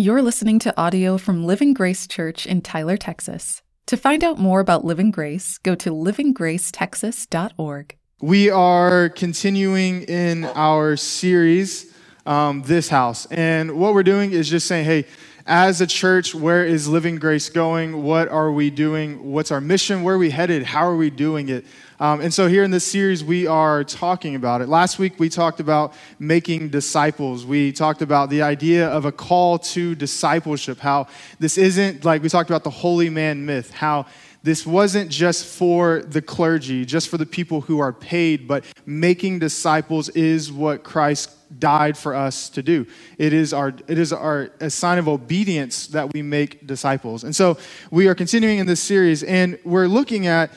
You're 0.00 0.22
listening 0.22 0.58
to 0.60 0.74
audio 0.80 1.18
from 1.18 1.44
Living 1.44 1.74
Grace 1.74 2.06
Church 2.06 2.46
in 2.46 2.62
Tyler, 2.62 2.96
Texas. 2.96 3.60
To 3.84 3.98
find 3.98 4.24
out 4.24 4.38
more 4.38 4.60
about 4.60 4.82
Living 4.82 5.10
Grace, 5.10 5.58
go 5.58 5.74
to 5.74 5.90
livinggracetexas.org. 5.90 7.96
We 8.22 8.48
are 8.48 9.10
continuing 9.10 10.04
in 10.04 10.46
our 10.46 10.96
series, 10.96 11.94
um, 12.24 12.62
This 12.62 12.88
House. 12.88 13.26
And 13.26 13.72
what 13.72 13.92
we're 13.92 14.02
doing 14.02 14.32
is 14.32 14.48
just 14.48 14.66
saying, 14.66 14.86
hey, 14.86 15.04
as 15.44 15.82
a 15.82 15.86
church, 15.86 16.34
where 16.34 16.64
is 16.64 16.88
Living 16.88 17.16
Grace 17.16 17.50
going? 17.50 18.02
What 18.02 18.28
are 18.28 18.50
we 18.50 18.70
doing? 18.70 19.30
What's 19.30 19.50
our 19.50 19.60
mission? 19.60 20.02
Where 20.02 20.14
are 20.14 20.18
we 20.18 20.30
headed? 20.30 20.62
How 20.62 20.86
are 20.86 20.96
we 20.96 21.10
doing 21.10 21.50
it? 21.50 21.66
Um, 22.00 22.22
and 22.22 22.32
so, 22.32 22.48
here 22.48 22.64
in 22.64 22.70
this 22.70 22.86
series, 22.86 23.22
we 23.22 23.46
are 23.46 23.84
talking 23.84 24.34
about 24.34 24.62
it. 24.62 24.70
Last 24.70 24.98
week, 24.98 25.20
we 25.20 25.28
talked 25.28 25.60
about 25.60 25.92
making 26.18 26.70
disciples. 26.70 27.44
We 27.44 27.72
talked 27.72 28.00
about 28.00 28.30
the 28.30 28.40
idea 28.40 28.88
of 28.88 29.04
a 29.04 29.12
call 29.12 29.58
to 29.58 29.94
discipleship, 29.94 30.78
how 30.78 31.08
this 31.40 31.58
isn't 31.58 32.06
like 32.06 32.22
we 32.22 32.30
talked 32.30 32.48
about 32.48 32.64
the 32.64 32.70
holy 32.70 33.10
man 33.10 33.44
myth, 33.44 33.70
how 33.70 34.06
this 34.42 34.66
wasn't 34.66 35.10
just 35.10 35.44
for 35.44 36.00
the 36.00 36.22
clergy, 36.22 36.86
just 36.86 37.10
for 37.10 37.18
the 37.18 37.26
people 37.26 37.60
who 37.60 37.80
are 37.80 37.92
paid, 37.92 38.48
but 38.48 38.64
making 38.86 39.38
disciples 39.38 40.08
is 40.08 40.50
what 40.50 40.82
Christ 40.82 41.36
died 41.58 41.98
for 41.98 42.14
us 42.14 42.48
to 42.50 42.62
do. 42.62 42.86
It 43.18 43.34
is 43.34 43.52
our 43.52 43.74
it 43.88 43.98
is 43.98 44.14
our 44.14 44.52
a 44.60 44.70
sign 44.70 44.96
of 44.96 45.06
obedience 45.06 45.88
that 45.88 46.14
we 46.14 46.22
make 46.22 46.66
disciples. 46.66 47.24
And 47.24 47.36
so 47.36 47.58
we 47.90 48.08
are 48.08 48.14
continuing 48.14 48.58
in 48.58 48.66
this 48.66 48.80
series 48.80 49.22
and 49.22 49.58
we're 49.64 49.86
looking 49.86 50.26
at 50.26 50.50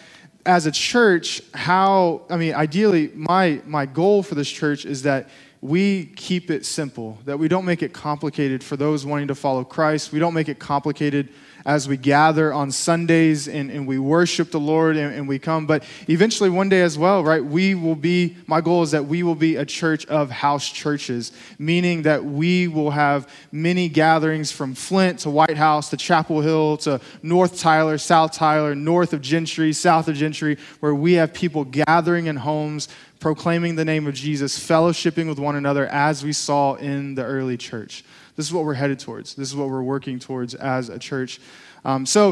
as 0.46 0.66
a 0.66 0.72
church 0.72 1.42
how 1.54 2.22
I 2.30 2.38
mean 2.38 2.54
ideally 2.54 3.12
my 3.16 3.62
my 3.66 3.86
goal 3.86 4.24
for 4.24 4.36
this 4.36 4.50
church 4.50 4.86
is 4.86 5.04
that 5.04 5.30
we 5.64 6.08
keep 6.18 6.52
it 6.52 6.66
simple, 6.66 7.18
that 7.24 7.40
we 7.40 7.48
don't 7.48 7.64
make 7.64 7.82
it 7.82 7.94
complicated 7.94 8.62
for 8.62 8.76
those 8.76 9.06
wanting 9.06 9.30
to 9.30 9.36
follow 9.36 9.64
Christ. 9.64 10.12
We 10.12 10.20
don't 10.20 10.34
make 10.34 10.50
it 10.50 10.60
complicated 10.60 11.30
as 11.66 11.88
we 11.88 11.98
gather 11.98 12.54
on 12.54 12.72
Sundays 12.72 13.48
and, 13.48 13.72
and 13.72 13.88
we 13.88 13.98
worship 13.98 14.52
the 14.52 14.60
Lord 14.60 14.98
and, 14.98 15.14
and 15.14 15.28
we 15.28 15.40
come. 15.40 15.66
But 15.66 15.84
eventually, 16.08 16.50
one 16.50 16.70
day 16.70 16.82
as 16.82 16.98
well, 16.98 17.24
right, 17.24 17.44
we 17.44 17.76
will 17.76 17.96
be, 17.96 18.36
my 18.48 18.62
goal 18.62 18.84
is 18.84 18.92
that 18.92 19.06
we 19.06 19.24
will 19.24 19.36
be 19.36 19.56
a 19.56 19.66
church 19.66 20.06
of 20.08 20.30
house 20.30 20.70
churches, 20.70 21.32
meaning 21.58 22.04
that 22.04 22.24
we 22.26 22.68
will 22.68 22.92
have 22.92 23.30
many 23.52 23.90
gatherings 23.90 24.52
from 24.52 24.76
Flint 24.76 25.20
to 25.20 25.30
Whitehouse 25.30 25.90
to 25.92 25.98
Chapel 25.98 26.42
Hill 26.42 26.78
to 26.78 27.00
North 27.22 27.60
Tyler, 27.60 27.98
South 27.98 28.34
Tyler, 28.34 28.76
north 28.76 29.14
of 29.14 29.22
Gentry, 29.22 29.74
south 29.74 30.08
of 30.08 30.16
Gentry, 30.16 30.58
where 30.80 30.96
we 30.96 31.14
have 31.14 31.34
people 31.34 31.64
gathering 31.64 32.28
in 32.28 32.36
homes 32.36 32.90
proclaiming 33.24 33.76
the 33.76 33.86
name 33.86 34.06
of 34.06 34.14
Jesus, 34.14 34.60
fellowshipping 34.60 35.30
with 35.30 35.40
one 35.40 35.56
another 35.56 35.88
as 35.88 36.26
we 36.26 36.34
saw 36.34 36.76
in 36.76 37.16
the 37.16 37.24
early 37.24 37.56
church. 37.56 38.04
This 38.36 38.48
is 38.48 38.54
what 38.54 38.66
we're 38.66 38.74
headed 38.74 39.00
towards. 39.00 39.36
This 39.36 39.50
is 39.50 39.56
what 39.56 39.70
we're 39.70 39.84
working 39.84 40.20
towards 40.20 40.56
as 40.56 40.90
a 40.90 40.98
church. 40.98 41.40
Um, 41.86 42.06
so, 42.06 42.30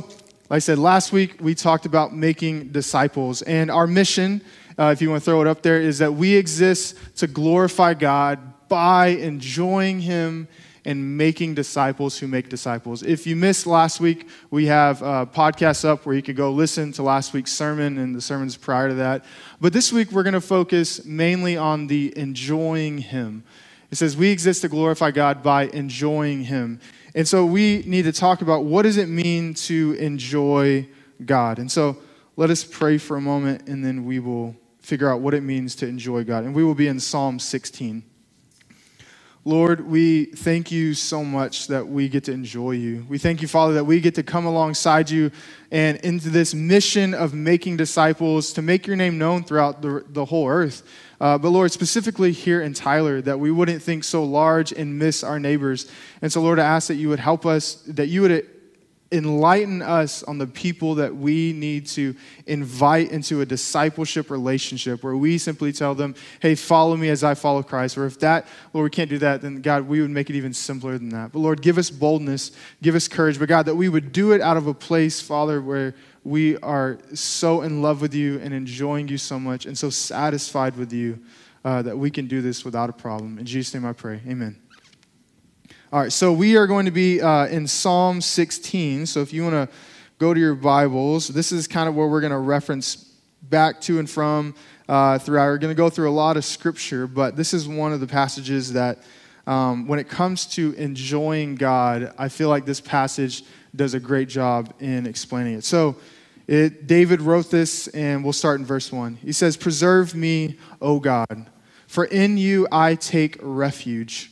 like 0.50 0.58
I 0.58 0.60
said, 0.60 0.80
last 0.80 1.12
week 1.12 1.38
we 1.40 1.56
talked 1.56 1.86
about 1.86 2.14
making 2.14 2.70
disciples, 2.70 3.42
and 3.44 3.70
our 3.70 3.88
mission, 3.88 4.42
uh, 4.78 4.92
if 4.94 5.02
you 5.02 5.10
want 5.10 5.22
to 5.22 5.26
throw 5.26 5.42
it 5.42 5.48
up 5.48 5.62
there, 5.62 5.80
is 5.80 6.00
that 6.00 6.14
we 6.14 6.36
exist 6.36 6.98
to 7.18 7.28
glorify 7.28 7.94
God 7.94 8.40
by 8.68 9.08
enjoying 9.08 10.00
Him 10.02 10.48
and 10.86 11.18
making 11.18 11.54
disciples 11.54 12.18
who 12.18 12.28
make 12.28 12.50
disciples. 12.50 13.04
If 13.04 13.28
you 13.28 13.36
missed 13.36 13.68
last 13.68 14.00
week, 14.00 14.28
we 14.50 14.66
have 14.66 15.02
a 15.02 15.28
podcast 15.28 15.86
up 15.86 16.06
where 16.06 16.16
you 16.16 16.24
could 16.24 16.36
go 16.36 16.52
listen 16.52 16.92
to 16.94 17.04
last 17.04 17.34
week's 17.34 17.52
sermon 17.52 17.98
and 17.98 18.16
the 18.16 18.22
sermons 18.22 18.58
prior 18.58 18.90
to 18.90 18.96
that. 18.96 19.24
But 19.60 19.74
this 19.74 19.94
week, 19.94 20.12
we're 20.12 20.24
going 20.24 20.34
to 20.34 20.42
focus 20.42 21.06
mainly 21.06 21.56
on 21.56 21.88
the 21.88 22.18
enjoying 22.18 22.98
Him. 22.98 23.44
It 23.92 23.98
says, 23.98 24.18
We 24.18 24.30
exist 24.30 24.62
to 24.62 24.70
glorify 24.70 25.12
God 25.12 25.44
by 25.44 25.64
enjoying 25.68 26.46
Him. 26.46 26.80
And 27.14 27.28
so 27.28 27.46
we 27.46 27.84
need 27.86 28.04
to 28.04 28.14
talk 28.14 28.42
about 28.42 28.64
what 28.64 28.84
does 28.84 28.98
it 28.98 29.10
mean 29.10 29.54
to 29.56 29.94
enjoy 30.00 30.88
God. 31.26 31.60
And 31.60 31.70
so 31.70 31.98
let 32.38 32.50
us 32.50 32.64
pray 32.64 32.98
for 32.98 33.18
a 33.18 33.22
moment 33.22 33.68
and 33.68 33.84
then 33.84 34.06
we 34.06 34.20
will 34.20 34.56
figure 34.80 35.12
out 35.12 35.20
what 35.20 35.34
it 35.34 35.42
means 35.42 35.76
to 35.76 35.88
enjoy 35.88 36.24
God. 36.24 36.44
And 36.46 36.56
we 36.56 36.64
will 36.64 36.74
be 36.74 36.88
in 36.88 37.00
Psalm 37.00 37.38
16. 37.38 38.04
Lord, 39.44 39.88
we 39.88 40.26
thank 40.26 40.72
you 40.72 40.94
so 40.94 41.24
much 41.24 41.66
that 41.68 41.88
we 41.88 42.08
get 42.08 42.26
to 42.26 42.32
enjoy 42.32 42.72
you. 42.72 43.06
We 43.10 43.18
thank 43.18 43.42
you, 43.42 43.48
Father, 43.48 43.74
that 43.74 43.86
we 43.86 44.00
get 44.00 44.14
to 44.16 44.24
come 44.24 44.46
alongside 44.46 45.10
you 45.10 45.32
and 45.72 45.98
into 46.02 46.30
this 46.30 46.54
mission 46.54 47.16
of 47.16 47.34
making 47.34 47.78
disciples 47.78 48.54
to 48.54 48.62
make 48.62 48.86
your 48.86 48.96
name 48.96 49.18
known 49.18 49.44
throughout 49.44 49.82
the, 49.82 50.06
the 50.10 50.26
whole 50.26 50.48
earth. 50.48 50.84
Uh, 51.22 51.38
but 51.38 51.50
Lord, 51.50 51.72
specifically 51.72 52.32
here 52.32 52.64
in 52.64 52.74
Tyler, 52.74 53.22
that 53.22 53.40
we 53.40 53.52
wouldn't 53.52 53.84
think 53.84 54.04
so 54.04 54.24
large 54.24 54.72
and 54.72 54.98
miss 54.98 55.24
our 55.24 55.40
neighbors. 55.40 55.88
And 56.20 56.34
so, 56.34 56.42
Lord, 56.42 56.58
I 56.58 56.66
ask 56.66 56.88
that 56.88 56.96
you 56.96 57.10
would 57.10 57.20
help 57.20 57.46
us, 57.46 57.76
that 57.84 58.08
you 58.08 58.24
would 58.24 58.50
enlighten 59.12 59.82
us 59.82 60.24
on 60.24 60.38
the 60.38 60.48
people 60.48 60.96
that 60.96 61.16
we 61.16 61.52
need 61.54 61.86
to 61.86 62.16
invite 62.46 63.12
into 63.12 63.42
a 63.42 63.46
discipleship 63.46 64.30
relationship 64.30 65.04
where 65.04 65.18
we 65.18 65.38
simply 65.38 65.74
tell 65.74 65.94
them, 65.94 66.16
hey, 66.40 66.56
follow 66.56 66.96
me 66.96 67.10
as 67.10 67.24
I 67.24 67.34
follow 67.34 67.62
Christ. 67.62 67.98
Or 67.98 68.06
if 68.06 68.20
that, 68.20 68.48
Lord, 68.74 68.86
we 68.86 68.90
can't 68.90 69.10
do 69.10 69.18
that, 69.18 69.42
then 69.42 69.62
God, 69.62 69.88
we 69.88 70.02
would 70.02 70.12
make 70.12 70.30
it 70.30 70.36
even 70.36 70.54
simpler 70.54 70.98
than 70.98 71.10
that. 71.10 71.34
But 71.34 71.40
Lord, 71.40 71.62
give 71.62 71.78
us 71.78 71.90
boldness, 71.90 72.52
give 72.82 72.96
us 72.96 73.08
courage. 73.08 73.38
But 73.38 73.50
God, 73.50 73.66
that 73.66 73.76
we 73.76 73.90
would 73.90 74.14
do 74.14 74.32
it 74.32 74.40
out 74.40 74.56
of 74.56 74.68
a 74.68 74.74
place, 74.74 75.20
Father, 75.20 75.62
where 75.62 75.94
we 76.24 76.58
are 76.58 77.00
so 77.14 77.64
in 77.64 77.82
love 77.82 78.02
with 78.02 78.14
you 78.14 78.40
and 78.40 78.54
enjoying 78.54 79.08
you 79.08 79.18
so 79.18 79.40
much 79.40 79.66
and 79.66 79.78
so 79.78 79.90
satisfied 79.90 80.78
with 80.78 80.94
you 80.94 81.20
uh, 81.66 81.82
that 81.82 81.98
we 81.98 82.10
can 82.10 82.28
do 82.28 82.42
this 82.42 82.64
without 82.64 82.90
a 82.90 82.94
problem. 82.94 83.38
In 83.40 83.46
Jesus' 83.46 83.74
name 83.74 83.86
I 83.86 83.94
pray. 83.94 84.22
Amen. 84.28 84.56
All 85.94 86.00
right, 86.00 86.14
so 86.14 86.32
we 86.32 86.56
are 86.56 86.68
going 86.68 86.86
to 86.86 86.92
be 86.92 87.20
uh, 87.20 87.48
in 87.48 87.68
Psalm 87.68 88.22
16. 88.22 89.06
So 89.08 89.20
if 89.20 89.34
you 89.34 89.44
want 89.44 89.56
to 89.56 89.76
go 90.20 90.34
to 90.34 90.40
your 90.40 90.56
Bibles, 90.56 91.28
this 91.28 91.52
is 91.52 91.68
kind 91.68 91.90
of 91.90 91.96
where 91.96 92.08
we're 92.08 92.22
going 92.22 92.32
to 92.32 92.38
reference 92.38 92.96
back 93.42 93.82
to 93.82 94.00
and 94.00 94.10
from 94.10 94.56
uh, 94.88 95.20
throughout. 95.20 95.48
We're 95.48 95.58
going 95.58 95.76
to 95.76 95.78
go 95.78 95.90
through 95.90 96.10
a 96.10 96.16
lot 96.16 96.38
of 96.38 96.46
scripture, 96.46 97.08
but 97.08 97.36
this 97.36 97.54
is 97.54 97.68
one 97.68 97.92
of 97.92 98.00
the 98.00 98.08
passages 98.08 98.72
that, 98.72 99.00
um, 99.46 99.86
when 99.86 100.00
it 100.00 100.08
comes 100.08 100.46
to 100.54 100.72
enjoying 100.76 101.56
God, 101.56 102.14
I 102.18 102.30
feel 102.30 102.48
like 102.48 102.66
this 102.66 102.80
passage 102.80 103.44
does 103.76 103.94
a 103.94 104.00
great 104.00 104.30
job 104.30 104.74
in 104.80 105.06
explaining 105.06 105.56
it. 105.56 105.66
So, 105.66 105.98
it, 106.48 106.88
David 106.88 107.20
wrote 107.20 107.52
this, 107.52 107.90
and 107.90 108.24
we'll 108.24 108.32
start 108.32 108.62
in 108.62 108.66
verse 108.66 108.94
1. 108.94 109.16
He 109.18 109.34
says, 109.34 109.58
Preserve 109.58 110.16
me, 110.16 110.58
O 110.82 111.02
God, 111.02 111.48
for 111.88 112.06
in 112.06 112.38
you 112.38 112.66
I 112.72 112.96
take 112.96 113.36
refuge. 113.42 114.32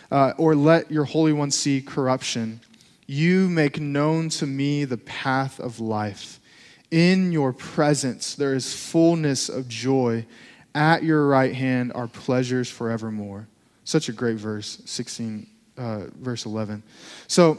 uh, 0.11 0.33
or 0.37 0.53
let 0.55 0.91
your 0.91 1.05
Holy 1.05 1.33
One 1.33 1.51
see 1.51 1.81
corruption. 1.81 2.59
You 3.07 3.49
make 3.49 3.79
known 3.79 4.29
to 4.29 4.45
me 4.45 4.85
the 4.85 4.97
path 4.97 5.59
of 5.59 5.79
life. 5.79 6.39
In 6.91 7.31
your 7.31 7.53
presence 7.53 8.35
there 8.35 8.53
is 8.53 8.73
fullness 8.73 9.49
of 9.49 9.67
joy. 9.67 10.25
At 10.75 11.03
your 11.03 11.27
right 11.27 11.55
hand 11.55 11.91
are 11.95 12.07
pleasures 12.07 12.69
forevermore. 12.69 13.47
Such 13.83 14.09
a 14.09 14.13
great 14.13 14.37
verse, 14.37 14.81
16, 14.85 15.47
uh, 15.77 16.01
verse 16.15 16.45
11. 16.45 16.83
So, 17.27 17.57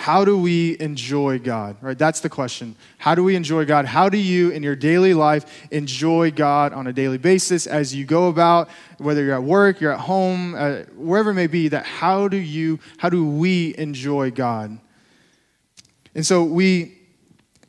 how 0.00 0.24
do 0.24 0.38
we 0.38 0.78
enjoy 0.80 1.38
God? 1.38 1.76
Right? 1.82 1.98
That's 1.98 2.20
the 2.20 2.30
question. 2.30 2.74
How 2.96 3.14
do 3.14 3.22
we 3.22 3.36
enjoy 3.36 3.66
God? 3.66 3.84
How 3.84 4.08
do 4.08 4.16
you 4.16 4.48
in 4.48 4.62
your 4.62 4.74
daily 4.74 5.12
life 5.12 5.68
enjoy 5.70 6.30
God 6.30 6.72
on 6.72 6.86
a 6.86 6.92
daily 6.92 7.18
basis 7.18 7.66
as 7.66 7.94
you 7.94 8.06
go 8.06 8.28
about 8.28 8.70
whether 8.96 9.22
you're 9.22 9.34
at 9.34 9.42
work, 9.42 9.78
you're 9.78 9.92
at 9.92 10.00
home, 10.00 10.54
uh, 10.54 10.84
wherever 10.96 11.32
it 11.32 11.34
may 11.34 11.48
be 11.48 11.68
that 11.68 11.84
how 11.84 12.28
do 12.28 12.38
you 12.38 12.80
how 12.96 13.10
do 13.10 13.28
we 13.28 13.74
enjoy 13.76 14.30
God? 14.30 14.78
And 16.14 16.24
so 16.24 16.44
we 16.44 16.96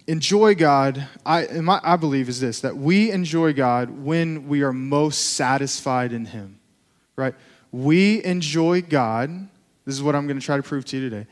enjoy 0.07 0.55
God, 0.55 1.05
I, 1.25 1.47
my, 1.59 1.81
I 1.83 1.97
believe, 1.97 2.29
is 2.29 2.39
this 2.39 2.61
that 2.61 2.77
we 2.77 3.11
enjoy 3.11 3.51
God 3.51 3.89
when 3.89 4.47
we 4.47 4.61
are 4.61 4.71
most 4.71 5.33
satisfied 5.33 6.13
in 6.13 6.23
Him, 6.23 6.61
right? 7.17 7.35
We 7.73 8.23
enjoy 8.23 8.83
God. 8.83 9.49
This 9.83 9.95
is 9.95 10.01
what 10.01 10.15
I'm 10.15 10.27
going 10.27 10.39
to 10.39 10.45
try 10.45 10.55
to 10.55 10.63
prove 10.63 10.85
to 10.85 10.97
you 10.97 11.09
today. 11.09 11.27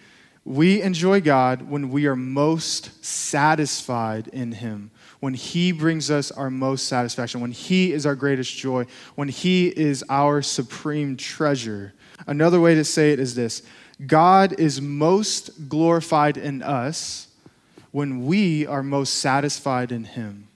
We 0.45 0.81
enjoy 0.81 1.21
God 1.21 1.69
when 1.69 1.89
we 1.89 2.07
are 2.07 2.15
most 2.15 3.06
satisfied 3.06 4.27
in 4.30 4.53
Him, 4.53 4.91
when 5.19 5.33
He 5.33 5.71
brings 5.71 6.09
us 6.09 6.31
our 6.31 6.50
most 6.50 6.88
satisfaction, 6.88 7.41
when 7.41 7.51
He 7.51 7.91
is 7.91 8.06
our 8.06 8.15
greatest 8.15 8.57
joy, 8.57 8.86
when 9.15 9.27
He 9.27 9.68
is 9.68 10.03
our 10.09 10.41
supreme 10.41 11.18
treasure. 11.18 11.94
Another 12.25 12.59
way 12.59 12.75
to 12.75 12.83
say 12.83 13.12
it 13.12 13.19
is 13.19 13.36
this. 13.36 13.62
God 14.06 14.59
is 14.59 14.81
most 14.81 15.69
glorified 15.69 16.38
in 16.38 16.63
us 16.63 17.27
when 17.92 18.25
we 18.25 18.65
are 18.65 18.83
most 18.83 19.15
satisfied 19.15 19.92
in 19.92 20.03
Him. 20.06 20.47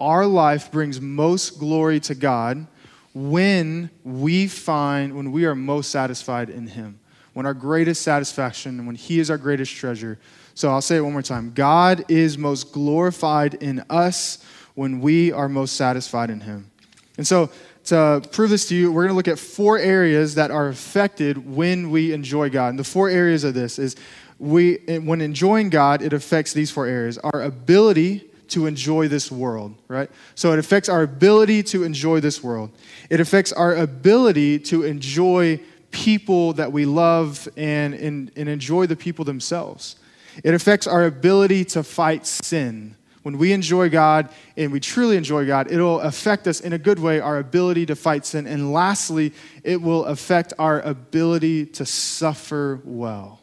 Our 0.00 0.26
life 0.26 0.72
brings 0.72 1.00
most 1.00 1.58
glory 1.58 2.00
to 2.00 2.14
God 2.14 2.66
when 3.12 3.90
we 4.02 4.48
find, 4.48 5.14
when 5.14 5.30
we 5.30 5.44
are 5.44 5.54
most 5.54 5.90
satisfied 5.90 6.50
in 6.50 6.66
Him, 6.66 6.98
when 7.34 7.46
our 7.46 7.54
greatest 7.54 8.02
satisfaction, 8.02 8.86
when 8.86 8.96
He 8.96 9.20
is 9.20 9.30
our 9.30 9.38
greatest 9.38 9.74
treasure. 9.74 10.18
So 10.54 10.70
I'll 10.70 10.80
say 10.80 10.96
it 10.96 11.00
one 11.00 11.12
more 11.12 11.22
time 11.22 11.52
God 11.54 12.04
is 12.08 12.38
most 12.38 12.72
glorified 12.72 13.54
in 13.54 13.84
us 13.90 14.44
when 14.74 15.00
we 15.00 15.30
are 15.32 15.48
most 15.48 15.76
satisfied 15.76 16.30
in 16.30 16.40
Him. 16.40 16.70
And 17.16 17.26
so, 17.26 17.50
to 17.84 18.22
prove 18.32 18.48
this 18.48 18.66
to 18.68 18.74
you, 18.74 18.90
we're 18.90 19.02
going 19.02 19.12
to 19.12 19.16
look 19.16 19.28
at 19.28 19.38
four 19.38 19.78
areas 19.78 20.36
that 20.36 20.50
are 20.50 20.68
affected 20.68 21.54
when 21.54 21.90
we 21.90 22.12
enjoy 22.12 22.48
God. 22.48 22.68
And 22.70 22.78
the 22.78 22.84
four 22.84 23.10
areas 23.10 23.44
of 23.44 23.52
this 23.52 23.78
is 23.78 23.94
we, 24.38 24.78
when 24.86 25.20
enjoying 25.20 25.68
God, 25.68 26.00
it 26.00 26.14
affects 26.14 26.54
these 26.54 26.70
four 26.70 26.86
areas 26.86 27.18
our 27.18 27.42
ability 27.42 28.30
to 28.48 28.66
enjoy 28.66 29.08
this 29.08 29.30
world, 29.30 29.74
right? 29.88 30.10
So 30.34 30.52
it 30.52 30.58
affects 30.58 30.88
our 30.88 31.02
ability 31.02 31.62
to 31.64 31.84
enjoy 31.84 32.20
this 32.20 32.42
world. 32.42 32.70
It 33.10 33.20
affects 33.20 33.52
our 33.52 33.74
ability 33.74 34.60
to 34.60 34.84
enjoy 34.84 35.60
people 35.94 36.52
that 36.54 36.72
we 36.72 36.84
love 36.84 37.48
and, 37.56 37.94
and, 37.94 38.30
and 38.36 38.48
enjoy 38.48 38.86
the 38.86 38.96
people 38.96 39.24
themselves. 39.24 39.96
It 40.42 40.52
affects 40.52 40.86
our 40.86 41.04
ability 41.04 41.64
to 41.66 41.82
fight 41.82 42.26
sin. 42.26 42.96
When 43.22 43.38
we 43.38 43.52
enjoy 43.52 43.88
God 43.88 44.28
and 44.56 44.70
we 44.70 44.80
truly 44.80 45.16
enjoy 45.16 45.46
God, 45.46 45.70
it'll 45.70 46.00
affect 46.00 46.46
us 46.46 46.60
in 46.60 46.74
a 46.74 46.78
good 46.78 46.98
way, 46.98 47.20
our 47.20 47.38
ability 47.38 47.86
to 47.86 47.96
fight 47.96 48.26
sin. 48.26 48.46
And 48.46 48.72
lastly, 48.72 49.32
it 49.62 49.80
will 49.80 50.04
affect 50.04 50.52
our 50.58 50.82
ability 50.82 51.66
to 51.66 51.86
suffer 51.86 52.82
well 52.84 53.40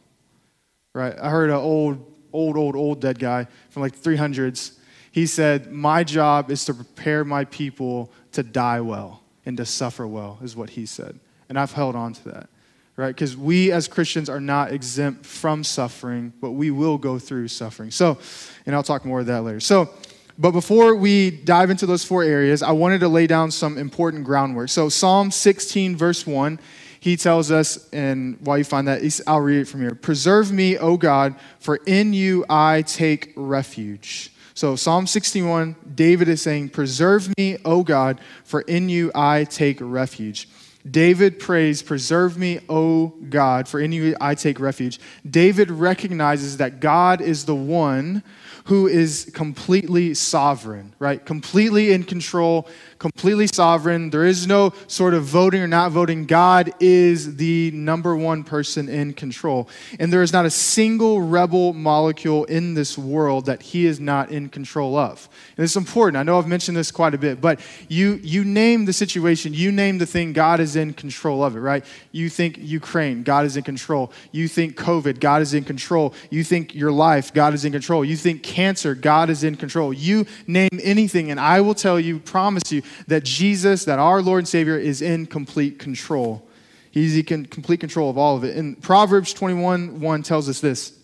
right? 0.94 1.16
I 1.20 1.30
heard 1.30 1.50
an 1.50 1.56
old, 1.56 2.06
old, 2.34 2.58
old, 2.58 2.76
old 2.76 3.02
dead 3.02 3.20
guy 3.20 3.48
from 3.70 3.82
like 3.82 3.98
300s. 3.98 4.78
He 5.12 5.26
said, 5.26 5.72
My 5.72 6.04
job 6.04 6.52
is 6.52 6.66
to 6.66 6.74
prepare 6.74 7.24
my 7.24 7.46
people 7.46 8.12
to 8.34 8.44
die 8.44 8.82
well 8.82 9.24
and 9.46 9.58
to 9.58 9.66
suffer 9.66 10.08
well, 10.08 10.40
is 10.42 10.56
what 10.56 10.72
he 10.72 10.86
said. 10.86 11.20
And 11.52 11.60
I've 11.60 11.74
held 11.74 11.98
on 11.98 12.14
to 12.14 12.24
that, 12.30 12.48
right? 12.96 13.10
Because 13.10 13.36
we 13.36 13.74
as 13.74 13.90
Christians 13.90 14.30
are 14.30 14.40
not 14.40 14.72
exempt 14.72 15.26
from 15.26 15.66
suffering, 15.66 16.32
but 16.40 16.52
we 16.52 16.72
will 16.72 16.98
go 16.98 17.20
through 17.20 17.50
suffering. 17.50 17.92
So, 17.92 18.18
and 18.66 18.74
I'll 18.74 18.84
talk 18.84 19.04
more 19.04 19.20
of 19.20 19.26
that 19.26 19.42
later. 19.42 19.60
So, 19.60 19.90
but 20.38 20.52
before 20.52 20.96
we 20.96 21.30
dive 21.30 21.70
into 21.70 21.86
those 21.86 22.06
four 22.06 22.24
areas, 22.24 22.64
I 22.64 22.72
wanted 22.72 23.02
to 23.02 23.10
lay 23.10 23.28
down 23.28 23.52
some 23.52 23.78
important 23.78 24.24
groundwork. 24.24 24.70
So, 24.70 24.88
Psalm 24.88 25.30
16, 25.30 25.98
verse 25.98 26.26
1 26.26 26.58
he 27.02 27.18
tells 27.18 27.52
us, 27.52 27.90
and 27.92 28.38
while 28.40 28.58
you 28.58 28.64
find 28.64 28.88
that, 28.88 29.02
I'll 29.28 29.42
read 29.42 29.60
it 29.60 29.68
from 29.68 29.82
here 29.82 29.94
Preserve 29.94 30.54
me, 30.54 30.78
O 30.78 30.96
God, 30.96 31.36
for 31.60 31.76
in 31.86 32.14
you 32.14 32.46
I 32.50 32.84
take 32.84 33.34
refuge. 33.36 34.32
So, 34.54 34.78
Psalm 34.78 35.06
61, 35.06 35.76
David 35.96 36.30
is 36.30 36.42
saying, 36.42 36.70
Preserve 36.70 37.30
me, 37.38 37.58
O 37.66 37.84
God, 37.84 38.22
for 38.46 38.62
in 38.62 38.88
you 38.88 39.12
I 39.14 39.44
take 39.44 39.80
refuge. 39.82 40.48
David 40.90 41.40
prays, 41.40 41.82
Preserve 41.82 42.38
me, 42.38 42.60
O 42.68 43.14
God, 43.30 43.68
for 43.68 43.80
in 43.80 43.92
you 43.92 44.16
I 44.20 44.36
take 44.36 44.60
refuge. 44.60 45.00
David 45.30 45.70
recognizes 45.70 46.58
that 46.58 46.80
God 46.80 47.22
is 47.22 47.46
the 47.46 47.56
one 47.56 48.24
who 48.66 48.88
is 48.88 49.30
completely 49.34 50.14
sovereign, 50.14 50.94
right? 51.00 51.26
Completely 51.26 51.92
in 51.92 52.04
control, 52.04 52.68
completely 53.02 53.48
sovereign. 53.48 54.12
There 54.12 54.28
is 54.28 54.46
no 54.46 54.74
sort 54.86 55.16
of 55.16 55.24
voting 55.24 55.60
or 55.64 55.68
not 55.68 55.92
voting. 55.92 56.26
God 56.28 56.72
is 56.80 57.38
the 57.38 57.72
number 57.72 58.16
one 58.16 58.44
person 58.44 58.88
in 58.88 59.14
control. 59.14 59.68
And 60.00 60.14
there 60.14 60.22
is 60.22 60.32
not 60.32 60.46
a 60.46 60.52
single 60.52 61.20
rebel 61.20 61.74
molecule 61.74 62.44
in 62.44 62.76
this 62.76 63.00
world 63.00 63.48
that 63.48 63.64
he 63.64 63.88
is 63.88 64.00
not 64.00 64.30
in 64.30 64.50
control 64.50 64.96
of. 64.96 65.28
And 65.58 65.64
it's 65.64 65.76
important. 65.76 66.16
I 66.16 66.22
know 66.22 66.38
I've 66.38 66.48
mentioned 66.48 66.78
this 66.78 66.92
quite 66.92 67.16
a 67.16 67.18
bit, 67.18 67.42
but 67.42 67.60
you, 67.88 68.20
you 68.22 68.44
name 68.44 68.86
the 68.86 68.94
situation, 68.94 69.52
you 69.52 69.72
name 69.72 69.98
the 69.98 70.06
thing, 70.06 70.32
God 70.32 70.60
is 70.60 70.76
in 70.76 70.94
control 70.94 71.44
of 71.44 71.56
it, 71.56 71.60
right? 71.60 71.84
You 72.12 72.30
think 72.30 72.60
Ukraine, 72.60 73.24
God 73.24 73.48
is 73.48 73.58
in 73.58 73.64
control. 73.64 74.14
You 74.32 74.48
think 74.48 74.76
COVID, 74.76 75.20
God 75.20 75.42
is 75.42 75.56
in 75.56 75.64
control. 75.64 76.14
You 76.30 76.44
think 76.44 76.76
your 76.76 76.92
life, 76.92 77.34
God 77.34 77.56
is 77.56 77.66
in 77.66 77.72
control. 77.72 78.06
You 78.06 78.16
think 78.16 78.44
cancer, 78.44 78.94
God 78.94 79.32
is 79.32 79.44
in 79.44 79.56
control. 79.56 79.92
You 79.92 80.28
name 80.46 80.70
anything, 80.84 81.32
and 81.32 81.40
I 81.40 81.62
will 81.62 81.74
tell 81.74 82.00
you, 82.00 82.20
promise 82.20 82.72
you, 82.72 82.84
that 83.08 83.24
Jesus, 83.24 83.86
that 83.86 84.00
our 84.00 84.22
Lord 84.22 84.40
and 84.40 84.48
Savior, 84.48 84.78
is 84.78 85.02
in 85.02 85.26
complete 85.26 85.80
control. 85.80 86.48
He's 86.92 87.18
in 87.18 87.46
complete 87.46 87.80
control 87.80 88.10
of 88.10 88.18
all 88.18 88.36
of 88.36 88.44
it. 88.44 88.58
And 88.58 88.82
Proverbs 88.82 89.34
21 89.34 90.00
1 90.00 90.24
tells 90.24 90.50
us 90.50 90.60
this 90.60 90.98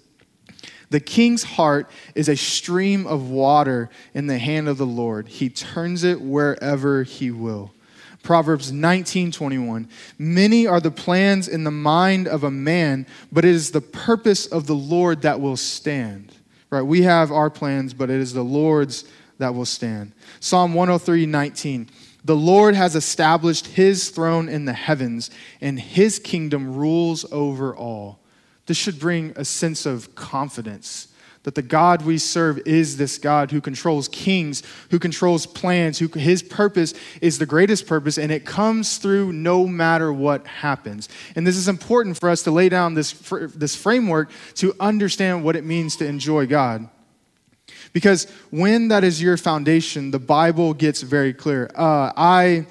The 0.90 1.00
king's 1.00 1.44
heart 1.44 1.90
is 2.14 2.30
a 2.30 2.36
stream 2.36 3.08
of 3.08 3.30
water 3.30 3.90
in 4.14 4.28
the 4.28 4.38
hand 4.38 4.68
of 4.68 4.78
the 4.78 4.86
Lord, 4.86 5.28
he 5.28 5.50
turns 5.50 6.04
it 6.04 6.22
wherever 6.22 7.04
he 7.04 7.32
will. 7.32 7.72
Proverbs 8.28 8.74
19, 8.74 9.32
21. 9.32 9.88
Many 10.18 10.68
are 10.68 10.82
the 10.82 10.92
plans 10.92 11.48
in 11.48 11.64
the 11.64 11.72
mind 11.72 12.28
of 12.28 12.44
a 12.44 12.52
man, 12.52 13.08
but 13.32 13.46
it 13.46 13.52
is 13.52 13.72
the 13.72 13.80
purpose 13.80 14.46
of 14.46 14.68
the 14.68 14.76
Lord 14.76 15.22
that 15.22 15.40
will 15.40 15.56
stand. 15.56 16.34
Right? 16.70 16.82
We 16.82 17.04
have 17.04 17.32
our 17.32 17.50
plans, 17.50 17.94
but 17.94 18.10
it 18.10 18.20
is 18.20 18.34
the 18.34 18.44
Lord's 18.44 19.06
that 19.38 19.54
will 19.56 19.66
stand. 19.66 20.14
Psalm 20.40 20.74
103 20.74 21.26
19. 21.26 21.90
The 22.26 22.36
Lord 22.36 22.76
has 22.76 22.96
established 22.96 23.68
his 23.68 24.10
throne 24.10 24.50
in 24.50 24.66
the 24.66 24.74
heavens, 24.74 25.32
and 25.62 25.80
his 25.80 26.20
kingdom 26.20 26.76
rules 26.76 27.26
over 27.32 27.76
all. 27.76 28.20
This 28.66 28.78
should 28.78 29.00
bring 29.00 29.32
a 29.36 29.46
sense 29.46 29.86
of 29.86 30.14
confidence 30.16 31.08
that 31.48 31.56
the 31.56 31.62
God 31.62 32.02
we 32.02 32.18
serve 32.18 32.60
is 32.66 32.98
this 32.98 33.18
God 33.18 33.52
who 33.52 33.62
controls 33.62 34.10
kings, 34.10 34.64
who 34.92 35.00
controls 35.00 35.46
plans, 35.46 35.98
who 35.98 36.10
his 36.10 36.44
purpose 36.44 36.94
is 37.22 37.40
the 37.40 37.46
greatest 37.46 37.88
purpose, 37.88 38.18
and 38.18 38.34
it 38.34 38.46
comes 38.46 38.98
through 38.98 39.32
no 39.32 39.66
matter 39.66 40.12
what 40.12 40.46
happens. 40.46 41.08
And 41.38 41.48
this 41.48 41.56
is 41.56 41.70
important 41.70 42.20
for 42.20 42.30
us 42.30 42.44
to 42.44 42.52
lay 42.52 42.68
down 42.68 42.96
this, 42.96 43.14
this 43.56 43.78
framework 43.78 44.30
to 44.56 44.76
understand 44.78 45.46
what 45.46 45.56
it 45.56 45.64
means 45.64 45.96
to 45.96 46.06
enjoy 46.06 46.48
God. 46.48 46.90
Because 47.98 48.26
when 48.52 48.90
that 48.90 49.04
is 49.04 49.20
your 49.20 49.38
foundation, 49.38 50.12
the 50.12 50.20
Bible 50.20 50.76
gets 50.76 51.02
very 51.02 51.34
clear. 51.34 51.68
Uh, 51.74 52.12
I, 52.16 52.68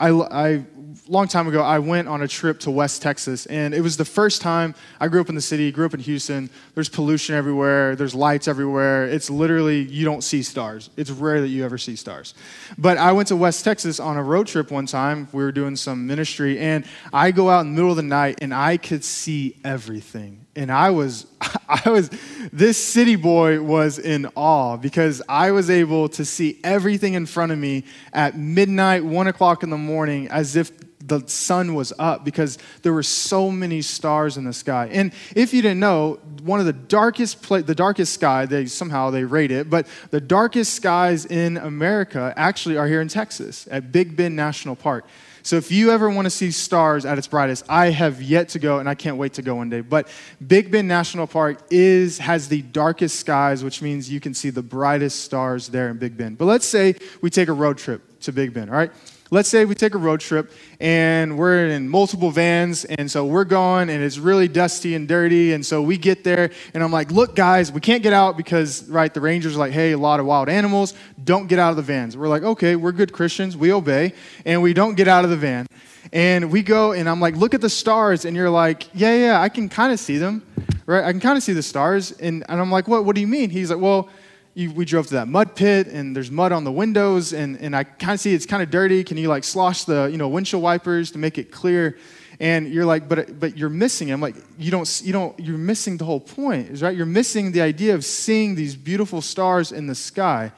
I, 0.00 0.08
I 0.08 0.64
long 1.06 1.28
time 1.28 1.46
ago, 1.48 1.60
I 1.60 1.80
went 1.80 2.08
on 2.08 2.22
a 2.22 2.26
trip 2.26 2.60
to 2.60 2.70
West 2.70 3.02
Texas, 3.02 3.44
and 3.44 3.74
it 3.74 3.82
was 3.82 3.98
the 3.98 4.06
first 4.06 4.40
time 4.40 4.74
I 4.98 5.08
grew 5.08 5.20
up 5.20 5.28
in 5.28 5.34
the 5.34 5.42
city, 5.42 5.70
grew 5.70 5.84
up 5.84 5.92
in 5.92 6.00
Houston. 6.00 6.48
There's 6.74 6.88
pollution 6.88 7.34
everywhere, 7.34 7.94
there's 7.94 8.14
lights 8.14 8.48
everywhere. 8.48 9.04
It's 9.04 9.28
literally, 9.28 9.82
you 9.82 10.06
don't 10.06 10.24
see 10.24 10.42
stars. 10.42 10.88
It's 10.96 11.10
rare 11.10 11.42
that 11.42 11.48
you 11.48 11.62
ever 11.62 11.76
see 11.76 11.94
stars. 11.94 12.32
But 12.78 12.96
I 12.96 13.12
went 13.12 13.28
to 13.28 13.36
West 13.36 13.62
Texas 13.62 14.00
on 14.00 14.16
a 14.16 14.22
road 14.22 14.46
trip 14.46 14.70
one 14.70 14.86
time. 14.86 15.28
We 15.32 15.42
were 15.42 15.52
doing 15.52 15.76
some 15.76 16.06
ministry, 16.06 16.58
and 16.58 16.86
I 17.12 17.32
go 17.32 17.50
out 17.50 17.66
in 17.66 17.74
the 17.74 17.74
middle 17.74 17.90
of 17.90 17.96
the 17.96 18.02
night, 18.02 18.38
and 18.40 18.54
I 18.54 18.78
could 18.78 19.04
see 19.04 19.58
everything. 19.62 20.39
And 20.56 20.70
I 20.70 20.90
was, 20.90 21.26
I 21.68 21.90
was, 21.90 22.10
this 22.52 22.82
city 22.82 23.16
boy 23.16 23.60
was 23.60 23.98
in 23.98 24.26
awe 24.34 24.76
because 24.76 25.22
I 25.28 25.52
was 25.52 25.70
able 25.70 26.08
to 26.10 26.24
see 26.24 26.58
everything 26.64 27.14
in 27.14 27.26
front 27.26 27.52
of 27.52 27.58
me 27.58 27.84
at 28.12 28.36
midnight, 28.36 29.04
one 29.04 29.26
o'clock 29.26 29.62
in 29.62 29.70
the 29.70 29.78
morning, 29.78 30.28
as 30.28 30.56
if 30.56 30.72
the 31.10 31.26
sun 31.26 31.74
was 31.74 31.92
up 31.98 32.24
because 32.24 32.58
there 32.82 32.92
were 32.92 33.02
so 33.02 33.50
many 33.50 33.82
stars 33.82 34.36
in 34.36 34.44
the 34.44 34.52
sky. 34.52 34.88
And 34.92 35.12
if 35.34 35.52
you 35.52 35.60
didn't 35.62 35.80
know, 35.80 36.20
one 36.42 36.60
of 36.60 36.66
the 36.66 36.72
darkest 36.72 37.42
pla- 37.42 37.62
the 37.62 37.74
darkest 37.74 38.14
sky, 38.14 38.46
they 38.46 38.66
somehow 38.66 39.10
they 39.10 39.24
rate 39.24 39.50
it, 39.50 39.68
but 39.68 39.86
the 40.10 40.20
darkest 40.20 40.74
skies 40.74 41.26
in 41.26 41.56
America 41.56 42.32
actually 42.36 42.76
are 42.76 42.86
here 42.86 43.00
in 43.00 43.08
Texas 43.08 43.66
at 43.70 43.92
Big 43.92 44.16
Bend 44.16 44.36
National 44.36 44.76
Park. 44.76 45.06
So 45.42 45.56
if 45.56 45.70
you 45.70 45.90
ever 45.90 46.10
want 46.10 46.26
to 46.26 46.30
see 46.30 46.50
stars 46.50 47.04
at 47.04 47.18
its 47.18 47.26
brightest, 47.26 47.64
I 47.68 47.90
have 47.90 48.20
yet 48.20 48.50
to 48.50 48.58
go 48.58 48.78
and 48.78 48.88
I 48.88 48.94
can't 48.94 49.16
wait 49.16 49.34
to 49.34 49.42
go 49.42 49.56
one 49.56 49.70
day. 49.70 49.80
But 49.80 50.08
Big 50.46 50.70
Bend 50.70 50.88
National 50.88 51.26
Park 51.26 51.62
is 51.70 52.18
has 52.18 52.48
the 52.48 52.62
darkest 52.62 53.18
skies, 53.18 53.64
which 53.64 53.82
means 53.82 54.10
you 54.10 54.20
can 54.20 54.34
see 54.34 54.50
the 54.50 54.62
brightest 54.62 55.24
stars 55.24 55.68
there 55.68 55.88
in 55.88 55.98
Big 55.98 56.16
Bend. 56.16 56.38
But 56.38 56.46
let's 56.46 56.66
say 56.66 56.94
we 57.20 57.30
take 57.30 57.48
a 57.48 57.52
road 57.52 57.78
trip 57.78 58.20
to 58.20 58.32
Big 58.32 58.52
Bend, 58.52 58.70
all 58.70 58.76
right? 58.76 58.92
Let's 59.32 59.48
say 59.48 59.64
we 59.64 59.76
take 59.76 59.94
a 59.94 59.98
road 59.98 60.18
trip 60.18 60.50
and 60.80 61.38
we're 61.38 61.68
in 61.68 61.88
multiple 61.88 62.32
vans, 62.32 62.84
and 62.84 63.08
so 63.08 63.24
we're 63.24 63.44
going 63.44 63.88
and 63.88 64.02
it's 64.02 64.18
really 64.18 64.48
dusty 64.48 64.96
and 64.96 65.06
dirty. 65.06 65.52
And 65.52 65.64
so 65.64 65.80
we 65.82 65.98
get 65.98 66.24
there, 66.24 66.50
and 66.74 66.82
I'm 66.82 66.90
like, 66.90 67.12
look, 67.12 67.36
guys, 67.36 67.70
we 67.70 67.80
can't 67.80 68.02
get 68.02 68.12
out 68.12 68.36
because, 68.36 68.88
right, 68.88 69.14
the 69.14 69.20
rangers 69.20 69.54
are 69.54 69.60
like, 69.60 69.70
hey, 69.70 69.92
a 69.92 69.98
lot 69.98 70.18
of 70.18 70.26
wild 70.26 70.48
animals, 70.48 70.94
don't 71.22 71.46
get 71.46 71.60
out 71.60 71.70
of 71.70 71.76
the 71.76 71.82
vans. 71.82 72.16
We're 72.16 72.26
like, 72.26 72.42
okay, 72.42 72.74
we're 72.74 72.90
good 72.90 73.12
Christians, 73.12 73.56
we 73.56 73.72
obey, 73.72 74.14
and 74.44 74.62
we 74.62 74.72
don't 74.72 74.96
get 74.96 75.06
out 75.06 75.22
of 75.22 75.30
the 75.30 75.36
van. 75.36 75.68
And 76.12 76.50
we 76.50 76.62
go, 76.62 76.90
and 76.90 77.08
I'm 77.08 77.20
like, 77.20 77.36
look 77.36 77.54
at 77.54 77.60
the 77.60 77.70
stars, 77.70 78.24
and 78.24 78.36
you're 78.36 78.50
like, 78.50 78.88
yeah, 78.94 79.14
yeah, 79.14 79.40
I 79.40 79.48
can 79.48 79.68
kind 79.68 79.92
of 79.92 80.00
see 80.00 80.18
them, 80.18 80.44
right? 80.86 81.04
I 81.04 81.12
can 81.12 81.20
kind 81.20 81.36
of 81.36 81.44
see 81.44 81.52
the 81.52 81.62
stars. 81.62 82.10
And, 82.10 82.44
and 82.48 82.60
I'm 82.60 82.72
like, 82.72 82.88
what, 82.88 83.04
what 83.04 83.14
do 83.14 83.20
you 83.20 83.28
mean? 83.28 83.50
He's 83.50 83.70
like, 83.70 83.80
well, 83.80 84.08
you, 84.54 84.72
we 84.72 84.84
drove 84.84 85.06
to 85.08 85.14
that 85.14 85.28
mud 85.28 85.54
pit 85.54 85.86
and 85.86 86.14
there's 86.14 86.30
mud 86.30 86.52
on 86.52 86.64
the 86.64 86.72
windows 86.72 87.32
and, 87.32 87.56
and 87.60 87.74
I 87.74 87.84
kind 87.84 88.12
of 88.12 88.20
see 88.20 88.34
it's 88.34 88.46
kind 88.46 88.62
of 88.62 88.70
dirty. 88.70 89.04
Can 89.04 89.16
you 89.16 89.28
like 89.28 89.44
slosh 89.44 89.84
the 89.84 90.08
you 90.10 90.18
know 90.18 90.28
windshield 90.28 90.62
wipers 90.62 91.12
to 91.12 91.18
make 91.18 91.38
it 91.38 91.50
clear? 91.50 91.98
And 92.40 92.72
you're 92.72 92.86
like, 92.86 93.08
but 93.08 93.38
but 93.38 93.56
you're 93.56 93.68
missing 93.68 94.08
it. 94.08 94.12
I'm 94.12 94.20
like, 94.20 94.36
you 94.58 94.70
don't 94.70 95.02
you 95.04 95.12
don't 95.12 95.38
you're 95.38 95.58
missing 95.58 95.98
the 95.98 96.04
whole 96.04 96.20
point, 96.20 96.70
is 96.70 96.82
right? 96.82 96.96
You're 96.96 97.06
missing 97.06 97.52
the 97.52 97.60
idea 97.60 97.94
of 97.94 98.04
seeing 98.04 98.54
these 98.54 98.74
beautiful 98.74 99.20
stars 99.20 99.72
in 99.72 99.86
the 99.86 99.94
sky. 99.94 100.52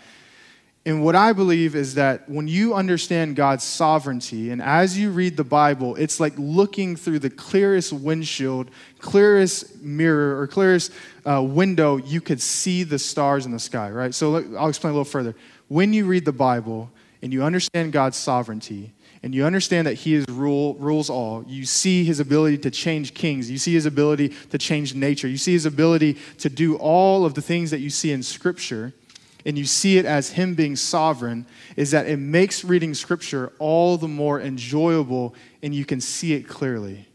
And 0.85 1.05
what 1.05 1.15
I 1.15 1.33
believe 1.33 1.77
is 1.77 1.95
that 1.95 2.29
when 2.29 2.49
you 2.49 2.75
understand 2.75 3.37
God's 3.37 3.63
sovereignty, 3.63 4.51
and 4.51 4.61
as 4.61 4.99
you 4.99 5.13
read 5.13 5.37
the 5.37 5.45
Bible, 5.45 5.95
it's 5.95 6.19
like 6.19 6.33
looking 6.37 6.97
through 6.97 7.21
the 7.21 7.31
clearest 7.31 7.93
windshield, 7.93 8.69
clearest 8.99 9.81
mirror, 9.81 10.41
or 10.41 10.49
clearest 10.49 10.91
uh, 11.25 11.41
window, 11.41 11.99
you 11.99 12.21
could 12.21 12.41
see 12.41 12.83
the 12.83 12.99
stars 12.99 13.47
in 13.47 13.53
the 13.53 13.61
sky, 13.61 13.91
right? 13.91 14.13
So 14.13 14.37
I'll 14.59 14.69
explain 14.69 14.91
a 14.91 14.95
little 14.95 15.05
further. 15.05 15.37
When 15.69 15.93
you 15.93 16.05
read 16.05 16.25
the 16.25 16.33
Bible 16.33 16.91
and 17.23 17.33
you 17.33 17.45
understand 17.45 17.93
God's 17.93 18.17
sovereignty, 18.17 18.93
and 19.23 19.33
you 19.33 19.45
understand 19.45 19.87
that 19.87 19.95
he 19.95 20.15
is 20.15 20.27
rule, 20.29 20.75
rules 20.75 21.09
all 21.09 21.45
you 21.47 21.65
see 21.65 22.03
his 22.03 22.19
ability 22.19 22.59
to 22.59 22.73
change 22.73 23.15
kings 23.15 23.49
you 23.49 23.57
see 23.57 23.73
his 23.73 23.87
ability 23.87 24.31
to 24.51 24.59
change 24.59 24.97
nature 24.97 25.29
you 25.29 25.37
see 25.37 25.53
his 25.53 25.65
ability 25.65 26.17
to 26.39 26.49
do 26.49 26.75
all 26.77 27.25
of 27.25 27.35
the 27.35 27.41
things 27.41 27.71
that 27.71 27.79
you 27.79 27.89
see 27.89 28.11
in 28.11 28.21
scripture 28.21 28.93
and 29.45 29.59
you 29.59 29.65
see 29.65 29.99
it 29.99 30.05
as 30.05 30.31
Him 30.31 30.55
being 30.55 30.77
sovereign, 30.77 31.47
is 31.77 31.91
that 31.91 32.07
it 32.07 32.19
makes 32.19 32.65
reading 32.65 32.95
Scripture 32.95 33.53
all 33.59 33.97
the 33.97 34.09
more 34.09 34.41
enjoyable 34.41 35.35
and 35.63 35.75
you 35.75 35.85
can 35.85 36.01
see 36.01 36.33
it 36.35 36.49
clearly. 36.49 37.09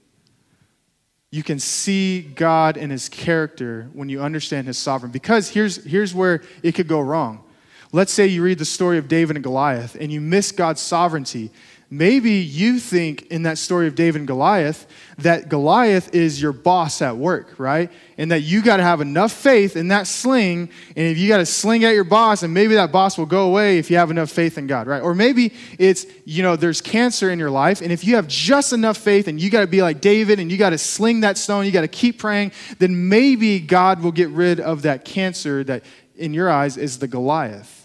You 1.32 1.44
can 1.44 1.60
see 1.60 2.22
God 2.22 2.78
and 2.78 2.92
His 2.92 3.10
character 3.10 3.90
when 3.94 4.10
you 4.10 4.22
understand 4.22 4.68
His 4.68 4.78
sovereign. 4.78 5.12
Because 5.12 5.50
here's, 5.50 5.84
here's 5.84 6.16
where 6.16 6.42
it 6.64 6.74
could 6.74 6.88
go 6.88 7.00
wrong. 7.00 7.44
Let's 7.92 8.12
say 8.12 8.28
you 8.28 8.44
read 8.44 8.60
the 8.60 8.66
story 8.66 8.98
of 8.98 9.08
David 9.08 9.38
and 9.38 9.44
Goliath 9.44 9.96
and 10.00 10.12
you 10.12 10.20
miss 10.20 10.52
God's 10.52 10.82
sovereignty 10.82 11.52
Maybe 11.90 12.32
you 12.34 12.80
think 12.80 13.28
in 13.28 13.44
that 13.44 13.58
story 13.58 13.88
of 13.88 13.96
David 13.96 14.20
and 14.20 14.28
Goliath 14.28 14.86
that 15.20 15.48
Goliath 15.48 16.14
is 16.14 16.42
your 16.42 16.52
boss 16.52 17.02
at 17.02 17.16
work, 17.16 17.58
right? 17.58 17.90
And 18.18 18.32
that 18.32 18.42
you 18.42 18.62
got 18.62 18.78
to 18.78 18.84
have 18.84 19.00
enough 19.00 19.32
faith 19.32 19.78
in 19.78 19.88
that 19.88 20.06
sling. 20.06 20.70
And 20.98 21.08
if 21.08 21.18
you 21.18 21.30
got 21.30 21.38
to 21.38 21.46
sling 21.46 21.86
at 21.86 21.94
your 21.94 22.04
boss, 22.04 22.44
and 22.44 22.54
maybe 22.54 22.76
that 22.76 22.92
boss 22.92 23.18
will 23.18 23.26
go 23.26 23.48
away 23.48 23.78
if 23.78 23.90
you 23.90 23.96
have 23.96 24.12
enough 24.12 24.30
faith 24.30 24.58
in 24.58 24.68
God, 24.68 24.86
right? 24.88 25.02
Or 25.02 25.16
maybe 25.16 25.54
it's, 25.80 26.06
you 26.26 26.44
know, 26.44 26.58
there's 26.58 26.82
cancer 26.82 27.30
in 27.30 27.40
your 27.40 27.50
life. 27.50 27.80
And 27.80 27.90
if 27.90 28.04
you 28.04 28.16
have 28.16 28.28
just 28.28 28.74
enough 28.74 28.98
faith 28.98 29.30
and 29.30 29.40
you 29.40 29.50
got 29.50 29.62
to 29.62 29.68
be 29.68 29.82
like 29.82 30.02
David 30.02 30.42
and 30.42 30.52
you 30.52 30.58
got 30.58 30.72
to 30.72 30.78
sling 30.78 31.22
that 31.22 31.38
stone, 31.38 31.66
you 31.66 31.72
got 31.72 31.82
to 31.82 31.88
keep 31.88 32.20
praying, 32.20 32.52
then 32.80 33.08
maybe 33.08 33.62
God 33.62 34.04
will 34.04 34.12
get 34.12 34.28
rid 34.30 34.60
of 34.60 34.82
that 34.82 35.06
cancer 35.06 35.64
that 35.64 35.84
in 36.18 36.34
your 36.34 36.50
eyes 36.50 36.76
is 36.76 37.00
the 37.00 37.08
Goliath 37.08 37.77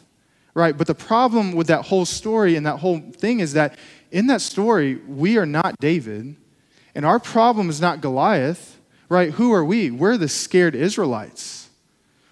right? 0.54 0.76
But 0.76 0.86
the 0.86 0.94
problem 0.94 1.52
with 1.52 1.68
that 1.68 1.86
whole 1.86 2.04
story 2.04 2.56
and 2.56 2.66
that 2.66 2.78
whole 2.78 3.00
thing 3.00 3.40
is 3.40 3.54
that 3.54 3.78
in 4.10 4.26
that 4.26 4.40
story, 4.40 4.96
we 4.96 5.38
are 5.38 5.46
not 5.46 5.78
David, 5.80 6.36
and 6.94 7.06
our 7.06 7.18
problem 7.18 7.70
is 7.70 7.80
not 7.80 8.00
Goliath, 8.00 8.78
right? 9.08 9.30
Who 9.32 9.52
are 9.52 9.64
we? 9.64 9.90
We're 9.90 10.18
the 10.18 10.28
scared 10.28 10.74
Israelites. 10.74 11.70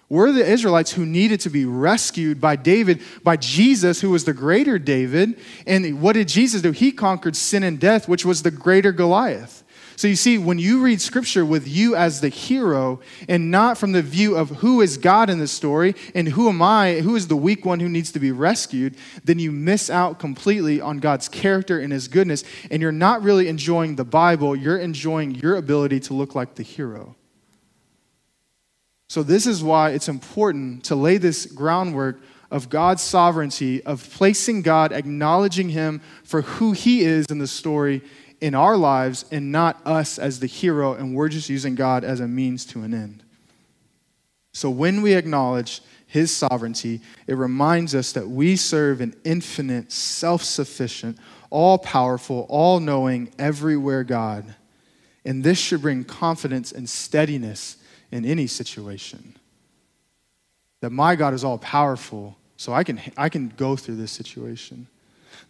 We're 0.09 0.33
the 0.33 0.45
Israelites 0.45 0.91
who 0.91 1.05
needed 1.05 1.39
to 1.41 1.49
be 1.49 1.63
rescued 1.63 2.41
by 2.41 2.57
David, 2.57 3.01
by 3.23 3.37
Jesus, 3.37 4.01
who 4.01 4.09
was 4.09 4.25
the 4.25 4.33
greater 4.33 4.77
David. 4.77 5.39
And 5.65 6.01
what 6.01 6.13
did 6.13 6.27
Jesus 6.27 6.61
do? 6.61 6.71
He 6.71 6.91
conquered 6.91 7.35
sin 7.37 7.63
and 7.63 7.79
death, 7.79 8.09
which 8.09 8.25
was 8.25 8.43
the 8.43 8.51
greater 8.51 8.91
Goliath. 8.91 9.63
So 10.01 10.07
you 10.07 10.15
see, 10.15 10.39
when 10.39 10.57
you 10.57 10.81
read 10.81 10.99
scripture 10.99 11.45
with 11.45 11.67
you 11.67 11.95
as 11.95 12.21
the 12.21 12.29
hero 12.29 13.01
and 13.29 13.51
not 13.51 13.77
from 13.77 13.91
the 13.91 14.01
view 14.01 14.35
of 14.35 14.49
who 14.49 14.81
is 14.81 14.97
God 14.97 15.29
in 15.29 15.37
the 15.37 15.47
story 15.47 15.93
and 16.15 16.27
who 16.29 16.49
am 16.49 16.59
I, 16.59 17.01
who 17.01 17.15
is 17.15 17.27
the 17.27 17.35
weak 17.35 17.65
one 17.65 17.79
who 17.79 17.87
needs 17.87 18.11
to 18.13 18.19
be 18.19 18.31
rescued, 18.31 18.95
then 19.23 19.37
you 19.37 19.51
miss 19.51 19.91
out 19.91 20.17
completely 20.17 20.81
on 20.81 20.97
God's 20.97 21.29
character 21.29 21.79
and 21.79 21.93
his 21.93 22.07
goodness. 22.07 22.43
And 22.71 22.81
you're 22.81 22.91
not 22.91 23.21
really 23.21 23.47
enjoying 23.47 23.95
the 23.95 24.03
Bible, 24.03 24.55
you're 24.55 24.79
enjoying 24.79 25.35
your 25.35 25.55
ability 25.55 25.99
to 25.99 26.15
look 26.15 26.33
like 26.33 26.55
the 26.55 26.63
hero. 26.63 27.15
So, 29.07 29.21
this 29.21 29.45
is 29.45 29.63
why 29.63 29.91
it's 29.91 30.09
important 30.09 30.83
to 30.85 30.95
lay 30.95 31.17
this 31.17 31.45
groundwork 31.45 32.19
of 32.51 32.69
God's 32.69 33.01
sovereignty, 33.01 33.83
of 33.83 34.07
placing 34.13 34.61
God, 34.61 34.91
acknowledging 34.91 35.69
Him 35.69 36.01
for 36.23 36.41
who 36.41 36.73
He 36.73 37.01
is 37.01 37.27
in 37.27 37.37
the 37.37 37.47
story, 37.47 38.01
in 38.41 38.55
our 38.55 38.75
lives 38.75 39.23
and 39.31 39.51
not 39.51 39.79
us 39.85 40.17
as 40.19 40.39
the 40.39 40.47
hero, 40.47 40.93
and 40.93 41.15
we're 41.15 41.29
just 41.29 41.47
using 41.47 41.75
God 41.75 42.03
as 42.03 42.19
a 42.19 42.27
means 42.27 42.65
to 42.65 42.81
an 42.81 42.93
end. 42.93 43.23
So 44.53 44.69
when 44.69 45.01
we 45.01 45.13
acknowledge 45.13 45.81
his 46.07 46.35
sovereignty, 46.35 46.99
it 47.27 47.35
reminds 47.35 47.95
us 47.95 48.11
that 48.13 48.27
we 48.27 48.57
serve 48.57 48.99
an 48.99 49.15
infinite, 49.23 49.91
self 49.91 50.43
sufficient, 50.43 51.17
all 51.49 51.77
powerful, 51.77 52.45
all 52.49 52.79
knowing, 52.79 53.31
everywhere 53.39 54.03
God. 54.03 54.55
And 55.23 55.43
this 55.43 55.59
should 55.59 55.81
bring 55.81 56.03
confidence 56.03 56.71
and 56.71 56.89
steadiness 56.89 57.77
in 58.11 58.25
any 58.25 58.47
situation. 58.47 59.37
That 60.81 60.89
my 60.89 61.15
God 61.15 61.33
is 61.33 61.43
all 61.43 61.59
powerful, 61.59 62.35
so 62.57 62.73
I 62.73 62.83
can, 62.83 62.99
I 63.15 63.29
can 63.29 63.53
go 63.55 63.75
through 63.75 63.97
this 63.97 64.11
situation. 64.11 64.87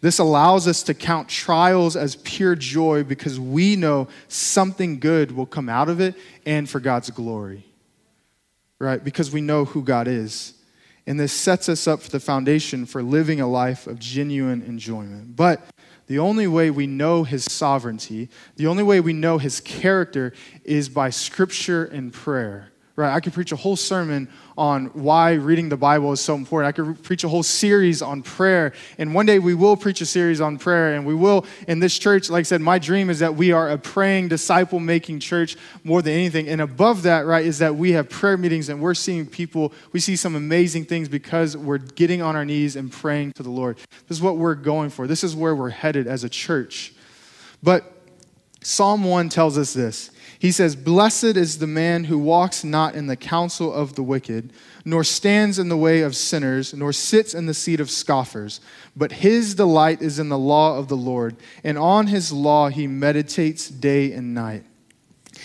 This 0.02 0.18
allows 0.18 0.66
us 0.66 0.82
to 0.84 0.94
count 0.94 1.28
trials 1.28 1.96
as 1.96 2.16
pure 2.16 2.56
joy 2.56 3.04
because 3.04 3.38
we 3.38 3.76
know 3.76 4.08
something 4.26 4.98
good 4.98 5.30
will 5.30 5.46
come 5.46 5.68
out 5.68 5.88
of 5.88 6.00
it 6.00 6.16
and 6.44 6.68
for 6.68 6.80
God's 6.80 7.08
glory. 7.10 7.64
Right? 8.80 9.02
Because 9.02 9.30
we 9.30 9.40
know 9.40 9.64
who 9.64 9.82
God 9.82 10.08
is. 10.08 10.54
And 11.06 11.18
this 11.20 11.32
sets 11.32 11.68
us 11.68 11.86
up 11.86 12.00
for 12.02 12.10
the 12.10 12.18
foundation 12.18 12.84
for 12.84 13.00
living 13.00 13.40
a 13.40 13.46
life 13.46 13.86
of 13.86 14.00
genuine 14.00 14.62
enjoyment. 14.62 15.36
But 15.36 15.62
the 16.08 16.18
only 16.18 16.48
way 16.48 16.70
we 16.70 16.88
know 16.88 17.22
his 17.22 17.44
sovereignty, 17.44 18.28
the 18.56 18.66
only 18.66 18.82
way 18.82 18.98
we 18.98 19.12
know 19.12 19.38
his 19.38 19.60
character 19.60 20.32
is 20.64 20.88
by 20.88 21.10
scripture 21.10 21.84
and 21.84 22.12
prayer 22.12 22.71
right? 23.02 23.14
I 23.14 23.20
could 23.20 23.32
preach 23.32 23.52
a 23.52 23.56
whole 23.56 23.76
sermon 23.76 24.28
on 24.56 24.86
why 24.86 25.32
reading 25.32 25.68
the 25.68 25.76
Bible 25.76 26.12
is 26.12 26.20
so 26.20 26.34
important. 26.34 26.68
I 26.68 26.72
could 26.72 27.02
preach 27.02 27.24
a 27.24 27.28
whole 27.28 27.42
series 27.42 28.02
on 28.02 28.22
prayer. 28.22 28.72
And 28.98 29.14
one 29.14 29.26
day 29.26 29.38
we 29.38 29.54
will 29.54 29.76
preach 29.76 30.00
a 30.00 30.06
series 30.06 30.40
on 30.40 30.58
prayer. 30.58 30.94
And 30.94 31.06
we 31.06 31.14
will, 31.14 31.44
in 31.68 31.80
this 31.80 31.98
church, 31.98 32.30
like 32.30 32.40
I 32.40 32.42
said, 32.42 32.60
my 32.60 32.78
dream 32.78 33.10
is 33.10 33.18
that 33.20 33.34
we 33.34 33.52
are 33.52 33.70
a 33.70 33.78
praying, 33.78 34.28
disciple 34.28 34.78
making 34.78 35.20
church 35.20 35.56
more 35.84 36.02
than 36.02 36.12
anything. 36.12 36.48
And 36.48 36.60
above 36.60 37.02
that, 37.02 37.26
right, 37.26 37.44
is 37.44 37.58
that 37.58 37.74
we 37.74 37.92
have 37.92 38.08
prayer 38.08 38.36
meetings 38.36 38.68
and 38.68 38.80
we're 38.80 38.94
seeing 38.94 39.26
people, 39.26 39.72
we 39.92 40.00
see 40.00 40.16
some 40.16 40.36
amazing 40.36 40.84
things 40.84 41.08
because 41.08 41.56
we're 41.56 41.78
getting 41.78 42.22
on 42.22 42.36
our 42.36 42.44
knees 42.44 42.76
and 42.76 42.92
praying 42.92 43.32
to 43.32 43.42
the 43.42 43.50
Lord. 43.50 43.78
This 44.08 44.18
is 44.18 44.22
what 44.22 44.36
we're 44.36 44.54
going 44.54 44.90
for. 44.90 45.06
This 45.06 45.24
is 45.24 45.34
where 45.34 45.54
we're 45.54 45.70
headed 45.70 46.06
as 46.06 46.24
a 46.24 46.28
church. 46.28 46.92
But 47.62 47.92
Psalm 48.62 49.04
1 49.04 49.28
tells 49.28 49.58
us 49.58 49.72
this 49.72 50.10
he 50.42 50.50
says, 50.50 50.74
Blessed 50.74 51.36
is 51.36 51.58
the 51.58 51.68
man 51.68 52.02
who 52.02 52.18
walks 52.18 52.64
not 52.64 52.96
in 52.96 53.06
the 53.06 53.14
counsel 53.14 53.72
of 53.72 53.94
the 53.94 54.02
wicked, 54.02 54.52
nor 54.84 55.04
stands 55.04 55.56
in 55.56 55.68
the 55.68 55.76
way 55.76 56.00
of 56.00 56.16
sinners, 56.16 56.74
nor 56.74 56.92
sits 56.92 57.32
in 57.32 57.46
the 57.46 57.54
seat 57.54 57.78
of 57.78 57.88
scoffers. 57.88 58.60
But 58.96 59.12
his 59.12 59.54
delight 59.54 60.02
is 60.02 60.18
in 60.18 60.30
the 60.30 60.38
law 60.38 60.76
of 60.78 60.88
the 60.88 60.96
Lord, 60.96 61.36
and 61.62 61.78
on 61.78 62.08
his 62.08 62.32
law 62.32 62.70
he 62.70 62.88
meditates 62.88 63.68
day 63.68 64.10
and 64.10 64.34
night. 64.34 64.64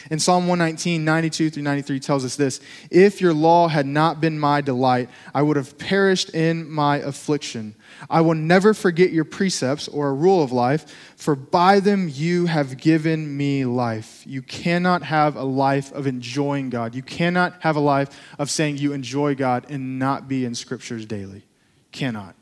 In 0.09 0.19
Psalm 0.19 0.47
119, 0.47 1.03
92 1.03 1.49
through 1.49 1.63
93 1.63 1.99
tells 1.99 2.25
us 2.25 2.35
this 2.35 2.59
If 2.89 3.21
your 3.21 3.33
law 3.33 3.67
had 3.67 3.85
not 3.85 4.21
been 4.21 4.39
my 4.39 4.61
delight, 4.61 5.09
I 5.33 5.41
would 5.41 5.57
have 5.57 5.77
perished 5.77 6.29
in 6.29 6.69
my 6.69 6.97
affliction. 6.97 7.75
I 8.09 8.21
will 8.21 8.35
never 8.35 8.73
forget 8.73 9.11
your 9.11 9.25
precepts 9.25 9.87
or 9.87 10.09
a 10.09 10.13
rule 10.13 10.43
of 10.43 10.51
life, 10.51 10.85
for 11.15 11.35
by 11.35 11.79
them 11.79 12.09
you 12.11 12.45
have 12.45 12.77
given 12.77 13.35
me 13.35 13.65
life. 13.65 14.23
You 14.25 14.41
cannot 14.41 15.03
have 15.03 15.35
a 15.35 15.43
life 15.43 15.91
of 15.91 16.07
enjoying 16.07 16.69
God. 16.69 16.95
You 16.95 17.03
cannot 17.03 17.61
have 17.61 17.75
a 17.75 17.81
life 17.81 18.09
of 18.37 18.49
saying 18.49 18.77
you 18.77 18.93
enjoy 18.93 19.35
God 19.35 19.65
and 19.69 19.99
not 19.99 20.27
be 20.27 20.45
in 20.45 20.55
scriptures 20.55 21.05
daily. 21.05 21.43
Cannot. 21.91 22.35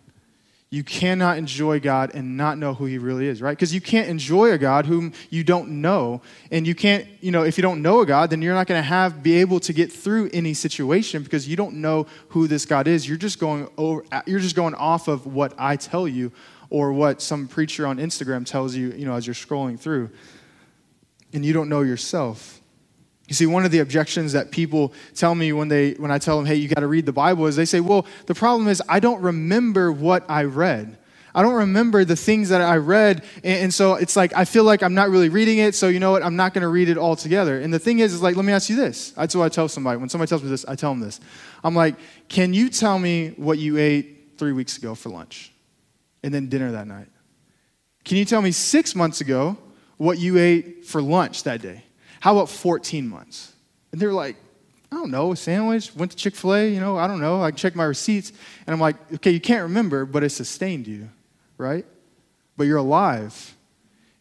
You 0.76 0.84
cannot 0.84 1.38
enjoy 1.38 1.80
God 1.80 2.12
and 2.14 2.36
not 2.36 2.58
know 2.58 2.74
who 2.74 2.84
He 2.84 2.98
really 2.98 3.28
is, 3.28 3.42
right? 3.42 3.58
Because 3.58 3.74
you 3.74 3.80
can't 3.80 4.10
enjoy 4.10 4.52
a 4.52 4.58
God 4.58 4.86
whom 4.86 5.14
you 5.30 5.42
don't 5.42 5.80
know. 5.80 6.22
And 6.52 6.68
you 6.68 6.76
can't, 6.76 7.08
you 7.22 7.32
know, 7.32 7.44
if 7.44 7.58
you 7.58 7.62
don't 7.62 7.82
know 7.82 8.02
a 8.02 8.06
God, 8.06 8.30
then 8.30 8.42
you're 8.42 8.54
not 8.54 8.68
going 8.68 8.80
to 8.80 8.86
have, 8.86 9.24
be 9.24 9.36
able 9.36 9.62
to 9.62 9.72
get 9.72 9.90
through 9.90 10.32
any 10.34 10.54
situation 10.54 11.24
because 11.24 11.48
you 11.48 11.56
don't 11.56 11.76
know 11.76 12.08
who 12.28 12.50
this 12.50 12.66
God 12.66 12.90
is. 12.90 13.08
You're 13.08 13.16
just 13.16 13.40
going 13.40 13.70
over, 13.78 14.04
you're 14.28 14.42
just 14.42 14.58
going 14.58 14.76
off 14.76 15.08
of 15.08 15.26
what 15.26 15.54
I 15.58 15.78
tell 15.78 16.10
you 16.10 16.34
or 16.70 16.92
what 16.92 17.22
some 17.22 17.48
preacher 17.48 17.88
on 17.88 17.96
Instagram 17.96 18.46
tells 18.46 18.76
you, 18.76 18.92
you 18.98 19.06
know, 19.06 19.14
as 19.14 19.26
you're 19.26 19.34
scrolling 19.34 19.80
through. 19.80 20.10
And 21.32 21.46
you 21.46 21.54
don't 21.54 21.70
know 21.70 21.84
yourself. 21.84 22.60
You 23.28 23.34
see, 23.34 23.48
one 23.48 23.66
of 23.66 23.72
the 23.72 23.80
objections 23.80 24.34
that 24.34 24.52
people 24.52 24.94
tell 25.16 25.34
me 25.34 25.52
when, 25.52 25.68
they, 25.68 25.94
when 25.94 26.12
I 26.12 26.20
tell 26.20 26.38
them, 26.38 26.46
hey, 26.46 26.56
you 26.56 26.68
got 26.68 26.82
to 26.82 26.88
read 26.88 27.06
the 27.06 27.14
Bible, 27.14 27.48
is 27.48 27.56
they 27.56 27.66
say, 27.66 27.80
well, 27.80 28.06
the 28.28 28.36
problem 28.36 28.68
is 28.68 28.84
I 28.88 29.00
don't 29.00 29.22
remember 29.22 29.92
what 29.92 30.24
I 30.30 30.44
read. 30.44 30.98
I 31.34 31.42
don't 31.42 31.56
remember 31.56 32.06
the 32.06 32.16
things 32.16 32.50
that 32.50 32.62
I 32.62 32.78
read. 32.78 33.26
And, 33.44 33.74
so 33.74 33.96
it's 33.96 34.16
like, 34.16 34.34
I 34.34 34.46
feel 34.46 34.64
like 34.64 34.82
I'm 34.82 34.94
not 34.94 35.10
really 35.10 35.28
reading 35.28 35.58
it. 35.58 35.76
So 35.76 35.90
you 35.90 36.00
know 36.00 36.12
what? 36.12 36.24
I'm 36.24 36.38
not 36.38 36.54
going 36.54 36.62
to 36.62 36.70
read 36.70 36.88
it 36.88 36.98
all 36.98 37.18
together. 37.18 37.60
And 37.60 37.74
the 37.74 37.80
thing 37.80 38.00
is, 38.00 38.14
is 38.14 38.22
like, 38.22 38.38
let 38.38 38.46
me 38.46 38.54
ask 38.54 38.70
you 38.70 38.78
this. 38.78 39.12
That's 39.12 39.36
what 39.36 39.44
I 39.44 39.50
tell 39.50 39.68
somebody. 39.68 39.98
When 39.98 40.08
somebody 40.08 40.30
tells 40.30 40.44
me 40.44 40.50
this, 40.50 40.64
I 40.66 40.76
tell 40.76 40.92
them 40.92 41.02
this. 41.02 41.20
I'm 41.62 41.76
like, 41.76 41.96
can 42.30 42.54
you 42.54 42.70
tell 42.70 42.98
me 42.98 43.34
what 43.36 43.58
you 43.58 43.78
ate 43.78 44.36
three 44.38 44.54
weeks 44.54 44.78
ago 44.78 44.96
for 44.96 45.10
lunch? 45.10 45.52
And 46.24 46.34
then 46.34 46.48
dinner 46.48 46.72
that 46.72 46.88
night? 46.88 47.08
Can 48.06 48.18
you 48.18 48.24
tell 48.24 48.42
me 48.42 48.52
six 48.52 48.96
months 48.96 49.20
ago 49.20 49.58
what 49.98 50.20
you 50.20 50.38
ate 50.38 50.86
for 50.86 51.02
lunch 51.02 51.44
that 51.44 51.62
day? 51.62 51.84
How 52.26 52.34
about 52.34 52.50
14 52.50 53.08
months? 53.08 53.54
And 53.92 54.02
they're 54.02 54.12
like, 54.12 54.36
I 54.92 54.96
don't 54.96 55.12
know, 55.12 55.32
a 55.32 55.36
sandwich, 55.36 55.96
went 55.96 56.10
to 56.10 56.18
Chick 56.18 56.36
fil 56.36 56.56
A, 56.56 56.68
you 56.68 56.80
know, 56.80 56.98
I 56.98 57.06
don't 57.06 57.22
know. 57.22 57.40
I 57.40 57.52
check 57.52 57.76
my 57.76 57.84
receipts. 57.84 58.32
And 58.66 58.74
I'm 58.74 58.80
like, 58.80 58.96
okay, 59.14 59.30
you 59.30 59.40
can't 59.40 59.62
remember, 59.62 60.06
but 60.06 60.24
it 60.24 60.32
sustained 60.32 60.88
you 60.88 61.10
right? 61.60 61.86
But 62.58 62.66
you're 62.66 62.78
alive. 62.78 63.55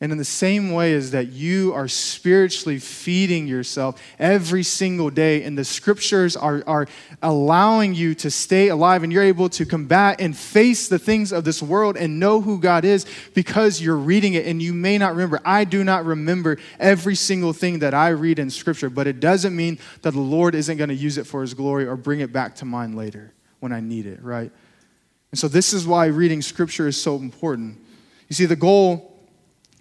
And 0.01 0.11
in 0.11 0.19
the 0.19 0.25
same 0.25 0.73
way 0.73 0.93
as 0.93 1.13
that 1.13 1.29
you 1.29 1.73
are 1.73 1.87
spiritually 1.87 2.79
feeding 2.79 3.47
yourself 3.47 4.03
every 4.19 4.65
single 4.65 5.09
day, 5.09 5.45
and 5.45 5.57
the 5.57 5.65
scriptures 5.65 6.37
are, 6.37 6.65
are 6.67 6.89
allowing 7.23 7.95
you 7.95 8.15
to 8.17 8.31
stay 8.31 8.69
alive, 8.69 9.05
and 9.05 9.13
you're 9.13 9.23
able 9.23 9.49
to 9.51 9.65
combat 9.65 10.21
and 10.21 10.37
face 10.37 10.89
the 10.89 10.99
things 10.99 11.33
of 11.33 11.45
this 11.45 11.63
world 11.63 11.97
and 11.97 12.19
know 12.19 12.41
who 12.41 12.59
God 12.59 12.85
is 12.85 13.07
because 13.35 13.81
you're 13.81 13.97
reading 13.97 14.35
it 14.35 14.47
and 14.47 14.61
you 14.61 14.75
may 14.75 14.99
not 14.99 15.13
remember. 15.13 15.41
I 15.45 15.65
do 15.65 15.85
not 15.85 16.05
remember 16.05 16.59
every 16.81 17.15
single 17.15 17.53
thing 17.53 17.79
that 17.79 17.95
I 17.95 18.09
read 18.09 18.41
in 18.41 18.51
scripture, 18.51 18.91
but 18.91 19.07
it 19.07 19.21
doesn't 19.21 19.55
mean 19.55 19.79
that 20.03 20.11
the 20.11 20.21
Lord 20.21 20.57
isn't 20.57 20.77
going 20.77 20.89
to 20.89 20.95
use 20.95 21.19
it 21.19 21.27
for 21.27 21.41
his 21.41 21.55
glory 21.55 21.87
or 21.87 21.97
bring 21.97 22.19
it 22.19 22.33
back 22.33 22.57
to 22.57 22.65
mind 22.65 22.97
later 22.97 23.33
when 23.61 23.73
I 23.73 23.79
need 23.79 24.07
it, 24.07 24.23
right? 24.23 24.51
And 25.31 25.39
so, 25.39 25.49
this 25.49 25.73
is 25.73 25.87
why 25.87 26.07
reading 26.07 26.43
scripture 26.43 26.89
is 26.89 27.01
so 27.01 27.17
important. 27.17 27.79
You 28.29 28.35
see, 28.35 28.47
the 28.47 28.57
goal 28.57 29.14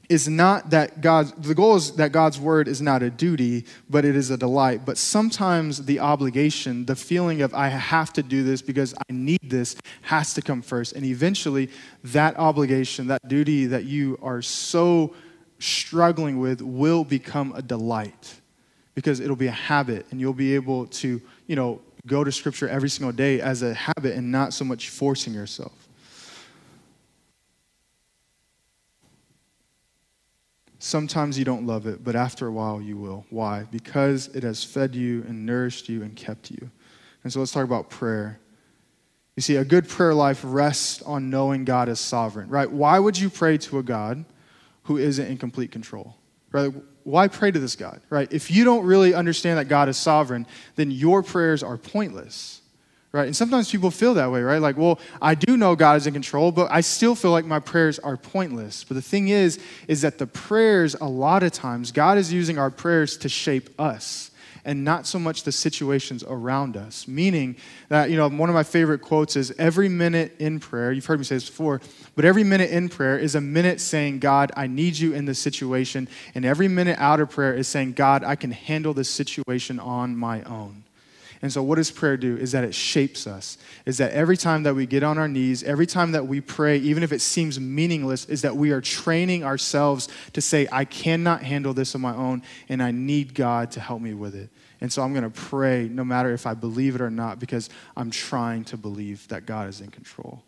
is 0.10 0.28
not 0.28 0.70
that 0.72 1.02
God's, 1.02 1.32
the 1.34 1.56
goal 1.56 1.76
is 1.76 1.96
that 1.96 2.12
God's 2.12 2.40
word 2.40 2.68
is 2.68 2.82
not 2.82 3.02
a 3.02 3.10
duty, 3.10 3.66
but 3.90 4.04
it 4.04 4.16
is 4.16 4.30
a 4.30 4.38
delight. 4.38 4.86
But 4.86 4.98
sometimes 4.98 5.86
the 5.86 6.00
obligation, 6.00 6.86
the 6.86 6.96
feeling 6.96 7.42
of 7.42 7.54
I 7.54 7.70
have 7.70 8.12
to 8.14 8.24
do 8.24 8.44
this 8.44 8.62
because 8.62 8.94
I 8.94 9.14
need 9.14 9.40
this, 9.44 9.76
has 10.02 10.34
to 10.34 10.42
come 10.42 10.62
first. 10.62 10.94
And 10.94 11.06
eventually, 11.06 11.70
that 12.04 12.38
obligation, 12.38 13.08
that 13.08 13.28
duty 13.28 13.66
that 13.68 13.86
you 13.86 14.20
are 14.22 14.42
so 14.42 15.16
struggling 15.60 16.40
with 16.40 16.62
will 16.62 17.06
become 17.06 17.54
a 17.56 17.62
delight 17.62 18.42
because 18.96 19.20
it'll 19.20 19.36
be 19.36 19.48
a 19.48 19.52
habit 19.52 20.06
and 20.12 20.20
you'll 20.20 20.34
be 20.34 20.54
able 20.56 20.88
to, 20.88 21.22
you 21.48 21.56
know, 21.56 21.80
go 22.06 22.24
to 22.24 22.32
Scripture 22.32 22.68
every 22.68 22.90
single 22.90 23.14
day 23.14 23.40
as 23.40 23.62
a 23.62 23.74
habit 23.74 24.16
and 24.16 24.32
not 24.32 24.54
so 24.54 24.66
much 24.66 24.90
forcing 24.90 25.34
yourself. 25.34 25.83
Sometimes 30.84 31.40
you 31.40 31.46
don't 31.46 31.66
love 31.66 31.88
it, 31.88 32.04
but 32.04 32.14
after 32.14 32.46
a 32.46 32.52
while 32.52 32.82
you 32.82 32.98
will. 32.98 33.26
Why? 33.30 33.64
Because 33.72 34.28
it 34.36 34.44
has 34.44 34.66
fed 34.66 34.94
you 34.94 35.24
and 35.28 35.46
nourished 35.46 35.88
you 35.88 36.04
and 36.04 36.14
kept 36.14 36.52
you. 36.52 36.70
And 37.24 37.32
so 37.32 37.40
let's 37.40 37.54
talk 37.54 37.64
about 37.64 37.90
prayer. 37.90 38.40
You 39.38 39.42
see, 39.42 39.56
a 39.56 39.64
good 39.64 39.88
prayer 39.88 40.14
life 40.14 40.42
rests 40.44 41.02
on 41.04 41.30
knowing 41.30 41.64
God 41.64 41.88
is 41.88 42.02
sovereign, 42.02 42.50
right? 42.50 42.70
Why 42.70 43.00
would 43.00 43.18
you 43.18 43.30
pray 43.30 43.58
to 43.60 43.80
a 43.80 43.84
God 43.84 44.26
who 44.84 44.98
isn't 44.98 45.26
in 45.26 45.38
complete 45.38 45.72
control? 45.72 46.18
Right? 46.52 46.74
why 47.04 47.28
pray 47.28 47.52
to 47.52 47.60
this 47.60 47.76
God, 47.76 48.02
right? 48.10 48.32
If 48.32 48.52
you 48.52 48.64
don't 48.64 48.86
really 48.86 49.14
understand 49.14 49.60
that 49.60 49.70
God 49.70 49.90
is 49.90 49.98
sovereign, 49.98 50.48
then 50.76 50.92
your 50.92 51.24
prayers 51.24 51.64
are 51.64 51.78
pointless, 51.78 52.62
right? 53.14 53.28
And 53.28 53.36
sometimes 53.36 53.72
people 53.72 53.92
feel 53.92 54.16
that 54.16 54.32
way, 54.32 54.42
right? 54.42 54.58
Like, 54.58 54.76
well, 54.76 55.00
I 55.22 55.36
do 55.36 55.56
know 55.56 55.76
God 55.76 55.98
is 55.98 56.08
in 56.08 56.14
control, 56.14 56.52
but 56.52 56.72
I 56.72 56.82
still 56.82 57.14
feel 57.14 57.30
like 57.30 57.46
my 57.46 57.60
prayers 57.60 58.00
are 58.00 58.18
pointless. 58.18 58.84
But 58.84 58.96
the 58.96 59.04
thing 59.04 59.28
is, 59.28 59.60
is 59.88 60.02
that 60.02 60.18
the 60.18 60.26
prayers, 60.26 60.96
a 60.96 61.06
lot 61.06 61.44
of 61.44 61.52
times, 61.52 61.92
God 61.92 62.18
is 62.18 62.34
using 62.34 62.58
our 62.58 62.72
prayers 62.72 63.16
to 63.18 63.30
shape 63.30 63.70
us 63.80 64.32
and 64.66 64.84
not 64.84 65.06
so 65.06 65.20
much 65.20 65.44
the 65.44 65.52
situations 65.52 66.24
around 66.24 66.76
us. 66.76 67.08
Meaning 67.08 67.58
that, 67.90 68.10
you 68.10 68.18
know, 68.18 68.28
one 68.30 68.50
of 68.50 68.56
my 68.56 68.64
favorite 68.64 69.00
quotes 69.00 69.36
is 69.36 69.54
every 69.60 69.90
minute 69.90 70.34
in 70.40 70.60
prayer, 70.60 70.92
you've 70.92 71.06
heard 71.06 71.20
me 71.20 71.26
say 71.26 71.36
this 71.36 71.50
before, 71.50 71.82
but 72.16 72.26
every 72.26 72.44
minute 72.44 72.72
in 72.72 72.90
prayer 72.90 73.18
is 73.20 73.36
a 73.36 73.42
minute 73.42 73.80
saying, 73.80 74.20
God, 74.20 74.52
I 74.56 74.66
need 74.66 74.98
you 74.98 75.14
in 75.14 75.26
this 75.26 75.38
situation. 75.38 76.08
And 76.34 76.46
every 76.46 76.68
minute 76.68 76.98
out 76.98 77.20
of 77.20 77.30
prayer 77.30 77.54
is 77.54 77.68
saying, 77.68 77.94
God, 77.94 78.24
I 78.24 78.36
can 78.36 78.52
handle 78.52 78.94
this 78.94 79.10
situation 79.10 79.80
on 79.80 80.16
my 80.16 80.42
own. 80.44 80.84
And 81.44 81.52
so, 81.52 81.62
what 81.62 81.76
does 81.76 81.92
prayer 81.92 82.16
do? 82.16 82.38
Is 82.38 82.54
that 82.54 82.64
it 82.64 82.74
shapes 82.74 83.28
us. 83.28 83.58
Is 83.86 83.98
that 83.98 84.14
every 84.14 84.38
time 84.38 84.64
that 84.64 84.76
we 84.76 84.86
get 84.86 85.04
on 85.04 85.18
our 85.18 85.28
knees, 85.28 85.62
every 85.62 85.86
time 85.86 86.14
that 86.14 86.26
we 86.26 86.40
pray, 86.40 86.78
even 86.78 87.04
if 87.04 87.12
it 87.12 87.20
seems 87.20 87.60
meaningless, 87.60 88.24
is 88.26 88.44
that 88.44 88.56
we 88.56 88.72
are 88.72 88.80
training 88.80 89.44
ourselves 89.44 90.08
to 90.32 90.40
say, 90.40 90.70
I 90.72 90.86
cannot 90.86 91.44
handle 91.44 91.74
this 91.74 91.96
on 91.96 92.02
my 92.02 92.16
own, 92.16 92.44
and 92.70 92.82
I 92.82 92.92
need 92.92 93.36
God 93.36 93.72
to 93.72 93.82
help 93.82 94.02
me 94.02 94.14
with 94.14 94.36
it. 94.36 94.52
And 94.80 94.92
so, 94.92 95.02
I'm 95.02 95.12
going 95.12 95.30
to 95.30 95.30
pray 95.30 95.90
no 95.92 96.06
matter 96.06 96.32
if 96.32 96.48
I 96.48 96.54
believe 96.54 96.96
it 96.96 97.02
or 97.02 97.12
not, 97.12 97.40
because 97.40 97.70
I'm 97.98 98.10
trying 98.10 98.64
to 98.66 98.78
believe 98.78 99.28
that 99.28 99.46
God 99.46 99.68
is 99.68 99.82
in 99.82 99.92
control. 99.92 100.44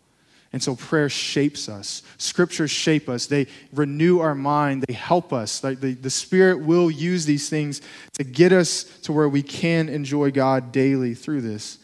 And 0.55 0.63
so 0.63 0.77
prayer 0.77 1.09
shapes 1.09 1.67
us. 1.67 2.01
Scriptures 2.17 2.71
shape 2.71 3.09
us. 3.09 3.25
They 3.25 3.47
renew 3.73 4.19
our 4.19 4.33
mind. 4.33 4.85
They 4.87 4.93
help 4.93 5.33
us. 5.33 5.61
Like 5.61 5.81
the, 5.81 5.95
the 5.95 6.09
Spirit 6.09 6.61
will 6.61 6.89
use 6.89 7.25
these 7.25 7.49
things 7.49 7.81
to 8.13 8.23
get 8.23 8.53
us 8.53 8.85
to 9.01 9.11
where 9.11 9.27
we 9.27 9.41
can 9.41 9.89
enjoy 9.89 10.31
God 10.31 10.71
daily 10.71 11.13
through 11.13 11.41
this. 11.41 11.77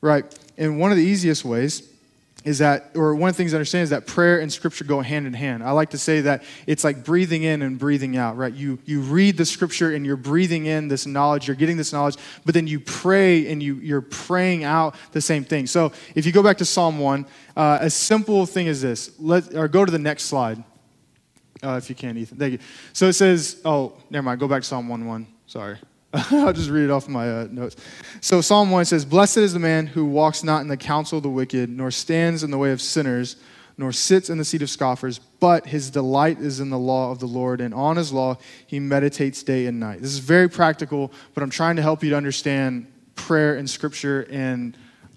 Right? 0.00 0.24
And 0.56 0.80
one 0.80 0.90
of 0.90 0.96
the 0.96 1.04
easiest 1.04 1.44
ways 1.44 1.87
is 2.48 2.58
that, 2.58 2.92
or 2.94 3.14
one 3.14 3.28
of 3.28 3.36
the 3.36 3.42
things 3.42 3.52
I 3.52 3.58
understand 3.58 3.82
is 3.82 3.90
that 3.90 4.06
prayer 4.06 4.40
and 4.40 4.50
scripture 4.50 4.82
go 4.82 5.02
hand 5.02 5.26
in 5.26 5.34
hand. 5.34 5.62
I 5.62 5.72
like 5.72 5.90
to 5.90 5.98
say 5.98 6.22
that 6.22 6.44
it's 6.66 6.82
like 6.82 7.04
breathing 7.04 7.42
in 7.42 7.60
and 7.60 7.78
breathing 7.78 8.16
out, 8.16 8.38
right? 8.38 8.54
You, 8.54 8.78
you 8.86 9.02
read 9.02 9.36
the 9.36 9.44
scripture 9.44 9.94
and 9.94 10.06
you're 10.06 10.16
breathing 10.16 10.64
in 10.64 10.88
this 10.88 11.04
knowledge, 11.04 11.46
you're 11.46 11.56
getting 11.56 11.76
this 11.76 11.92
knowledge, 11.92 12.16
but 12.46 12.54
then 12.54 12.66
you 12.66 12.80
pray 12.80 13.52
and 13.52 13.62
you, 13.62 13.74
you're 13.74 14.00
praying 14.00 14.64
out 14.64 14.94
the 15.12 15.20
same 15.20 15.44
thing. 15.44 15.66
So 15.66 15.92
if 16.14 16.24
you 16.24 16.32
go 16.32 16.42
back 16.42 16.56
to 16.58 16.64
Psalm 16.64 16.98
1, 16.98 17.26
uh, 17.54 17.78
a 17.82 17.90
simple 17.90 18.46
thing 18.46 18.66
is 18.66 18.80
this. 18.80 19.10
Let, 19.18 19.54
or 19.54 19.68
go 19.68 19.84
to 19.84 19.92
the 19.92 19.98
next 19.98 20.24
slide, 20.24 20.64
uh, 21.62 21.72
if 21.72 21.90
you 21.90 21.96
can, 21.96 22.16
Ethan. 22.16 22.38
Thank 22.38 22.52
you. 22.52 22.58
So 22.94 23.08
it 23.08 23.12
says, 23.12 23.60
oh, 23.66 23.92
never 24.08 24.22
mind, 24.22 24.40
go 24.40 24.48
back 24.48 24.62
to 24.62 24.68
Psalm 24.68 24.88
1 24.88 25.06
1. 25.06 25.26
Sorry. 25.46 25.76
I'll 26.12 26.54
just 26.54 26.70
read 26.70 26.84
it 26.84 26.90
off 26.90 27.06
my 27.06 27.30
uh, 27.30 27.48
notes. 27.50 27.76
So 28.20 28.40
Psalm 28.40 28.70
1 28.70 28.86
says, 28.86 29.04
Blessed 29.04 29.38
is 29.38 29.52
the 29.52 29.58
man 29.58 29.86
who 29.86 30.06
walks 30.06 30.42
not 30.42 30.62
in 30.62 30.68
the 30.68 30.76
counsel 30.76 31.18
of 31.18 31.22
the 31.22 31.28
wicked, 31.28 31.68
nor 31.68 31.90
stands 31.90 32.42
in 32.42 32.50
the 32.50 32.56
way 32.56 32.72
of 32.72 32.80
sinners, 32.80 33.36
nor 33.76 33.92
sits 33.92 34.30
in 34.30 34.38
the 34.38 34.44
seat 34.44 34.62
of 34.62 34.70
scoffers, 34.70 35.18
but 35.18 35.66
his 35.66 35.90
delight 35.90 36.38
is 36.38 36.60
in 36.60 36.70
the 36.70 36.78
law 36.78 37.10
of 37.10 37.18
the 37.18 37.26
Lord, 37.26 37.60
and 37.60 37.74
on 37.74 37.96
his 37.96 38.10
law 38.10 38.38
he 38.66 38.80
meditates 38.80 39.42
day 39.42 39.66
and 39.66 39.78
night. 39.78 40.00
This 40.00 40.10
is 40.10 40.18
very 40.18 40.48
practical, 40.48 41.12
but 41.34 41.42
I'm 41.42 41.50
trying 41.50 41.76
to 41.76 41.82
help 41.82 42.02
you 42.02 42.10
to 42.10 42.16
understand 42.16 42.90
prayer 43.14 43.56
and 43.56 43.68
scripture, 43.68 44.26
and 44.30 44.76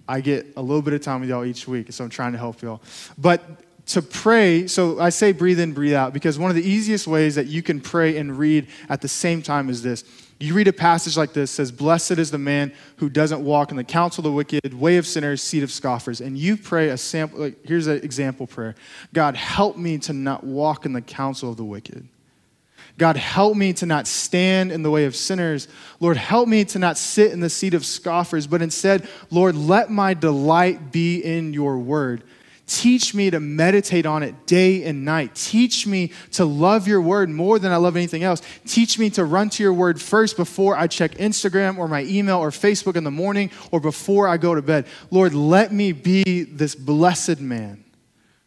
I 0.10 0.20
get 0.20 0.46
a 0.58 0.62
little 0.62 0.82
bit 0.82 0.94
of 0.94 1.02
time 1.02 1.22
with 1.22 1.30
y'all 1.30 1.46
each 1.46 1.68
week, 1.70 1.94
so 1.94 2.04
I'm 2.04 2.10
trying 2.10 2.34
to 2.34 2.38
help 2.38 2.62
y'all. 2.62 2.82
But 3.18 3.42
to 3.88 4.02
pray, 4.02 4.68
so 4.68 5.00
I 5.00 5.10
say 5.10 5.32
breathe 5.32 5.60
in, 5.60 5.74
breathe 5.74 5.94
out, 5.94 6.14
because 6.14 6.38
one 6.38 6.52
of 6.52 6.56
the 6.56 6.70
easiest 6.70 7.08
ways 7.08 7.36
that 7.36 7.48
you 7.48 7.64
can 7.64 7.80
pray 7.80 8.18
and 8.18 8.38
read 8.38 8.68
at 8.90 9.02
the 9.02 9.08
same 9.08 9.42
time 9.42 9.70
is 9.70 9.82
this 9.82 10.04
you 10.42 10.54
read 10.54 10.68
a 10.68 10.74
passage 10.74 11.18
like 11.18 11.34
this 11.34 11.52
says, 11.52 11.72
Blessed 11.72 12.12
is 12.12 12.32
the 12.32 12.38
man 12.38 12.74
who 12.98 13.10
doesn't 13.10 13.44
walk 13.44 13.72
in 13.72 13.78
the 13.78 13.84
counsel 13.84 14.22
of 14.22 14.26
the 14.26 14.32
wicked, 14.32 14.74
way 14.74 14.98
of 14.98 15.06
sinners, 15.06 15.42
seat 15.42 15.64
of 15.64 15.72
scoffers. 15.72 16.22
And 16.22 16.38
you 16.38 16.58
pray 16.58 16.90
a 16.90 16.98
sample, 16.98 17.40
like, 17.40 17.66
here's 17.66 17.88
an 17.88 17.98
example 18.04 18.48
prayer 18.48 18.76
God, 19.14 19.36
help 19.36 19.78
me 19.78 19.98
to 20.00 20.14
not 20.14 20.44
walk 20.44 20.86
in 20.86 20.94
the 20.94 21.02
counsel 21.02 21.50
of 21.50 21.58
the 21.58 21.66
wicked. 21.66 22.08
God, 22.98 23.18
help 23.18 23.56
me 23.56 23.74
to 23.74 23.86
not 23.86 24.06
stand 24.08 24.72
in 24.72 24.84
the 24.84 24.92
way 24.92 25.06
of 25.06 25.16
sinners. 25.16 25.68
Lord, 26.00 26.18
help 26.18 26.48
me 26.48 26.66
to 26.66 26.80
not 26.80 26.98
sit 26.98 27.32
in 27.32 27.40
the 27.40 27.50
seat 27.50 27.74
of 27.74 27.86
scoffers, 27.86 28.48
but 28.48 28.62
instead, 28.62 29.08
Lord, 29.30 29.56
let 29.56 29.90
my 29.90 30.14
delight 30.14 30.92
be 30.92 31.20
in 31.20 31.54
your 31.54 31.78
word. 31.78 32.24
Teach 32.72 33.14
me 33.14 33.30
to 33.30 33.42
meditate 33.42 34.06
on 34.06 34.24
it 34.24 34.48
day 34.48 34.86
and 34.86 35.04
night. 35.04 35.36
Teach 35.36 35.86
me 35.86 36.14
to 36.32 36.46
love 36.46 36.88
your 36.88 37.02
word 37.02 37.30
more 37.30 37.60
than 37.60 37.70
I 37.74 37.76
love 37.76 37.98
anything 37.98 38.24
else. 38.24 38.42
Teach 38.66 38.98
me 38.98 39.10
to 39.10 39.26
run 39.26 39.50
to 39.50 39.62
your 39.62 39.74
word 39.74 40.02
first 40.02 40.38
before 40.38 40.78
I 40.78 40.88
check 40.88 41.16
Instagram 41.16 41.78
or 41.78 41.90
my 41.90 42.04
email 42.04 42.38
or 42.38 42.50
Facebook 42.50 42.96
in 42.96 43.04
the 43.04 43.12
morning 43.12 43.52
or 43.72 43.82
before 43.82 44.26
I 44.26 44.38
go 44.38 44.56
to 44.56 44.62
bed. 44.62 44.88
Lord, 45.10 45.34
let 45.34 45.74
me 45.74 45.92
be 45.92 46.44
this 46.44 46.74
blessed 46.74 47.42
man 47.42 47.84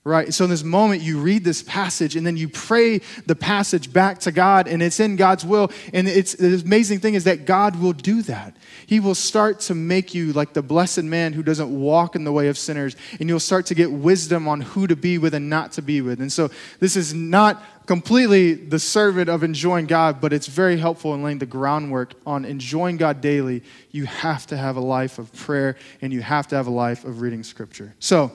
right? 0.05 0.35
So 0.35 0.45
in 0.45 0.51
this 0.51 0.63
moment, 0.63 1.01
you 1.01 1.19
read 1.19 1.45
this 1.45 1.63
passage 1.63 2.15
and 2.15 2.27
then 2.27 2.37
you 2.37 2.49
pray 2.49 3.01
the 3.27 3.35
passage 3.35 3.91
back 3.91 4.19
to 4.21 4.33
God, 4.33 4.69
and 4.69 4.83
it's 4.83 5.01
in 5.01 5.17
God's 5.17 5.45
will. 5.45 5.73
And 5.95 6.07
it's 6.07 6.35
the 6.35 6.61
amazing 6.63 7.01
thing 7.01 7.15
is 7.15 7.25
that 7.25 7.47
God 7.47 7.81
will 7.81 7.95
do 7.95 8.21
that. 8.23 8.55
He 8.87 9.01
will 9.01 9.15
start 9.15 9.61
to 9.61 9.75
make 9.75 10.15
you 10.15 10.33
like 10.33 10.53
the 10.53 10.63
blessed 10.63 11.05
man 11.05 11.33
who 11.33 11.43
doesn't 11.43 11.71
walk 11.71 12.17
in 12.17 12.25
the 12.25 12.33
way 12.33 12.49
of 12.49 12.59
sinners, 12.59 12.97
and 13.19 13.29
you'll 13.29 13.41
start 13.41 13.67
to 13.67 13.75
get 13.75 13.91
wisdom 13.91 14.49
on 14.49 14.61
who 14.61 14.87
to 14.87 14.97
be 14.97 15.19
with 15.19 15.35
and 15.35 15.49
not 15.49 15.73
to 15.73 15.83
be 15.83 16.01
with. 16.01 16.21
And 16.21 16.33
so 16.33 16.51
this 16.81 16.97
is 16.97 17.15
not 17.15 17.63
completely 17.87 18.55
the 18.55 18.79
servant 18.79 19.29
of 19.29 19.43
enjoying 19.43 19.87
God, 19.87 20.21
but 20.21 20.33
it's 20.33 20.47
very 20.47 20.77
helpful 20.77 21.15
in 21.15 21.23
laying 21.23 21.39
the 21.39 21.47
groundwork 21.47 22.15
on 22.27 22.45
enjoying 22.45 22.97
God 22.97 23.21
daily. 23.21 23.63
You 23.91 24.07
have 24.07 24.47
to 24.49 24.57
have 24.57 24.77
a 24.77 24.81
life 24.81 25.19
of 25.19 25.33
prayer 25.33 25.77
and 26.01 26.13
you 26.13 26.23
have 26.23 26.49
to 26.49 26.57
have 26.57 26.67
a 26.67 26.71
life 26.71 27.05
of 27.05 27.21
reading 27.21 27.43
scripture. 27.43 27.95
So, 27.99 28.33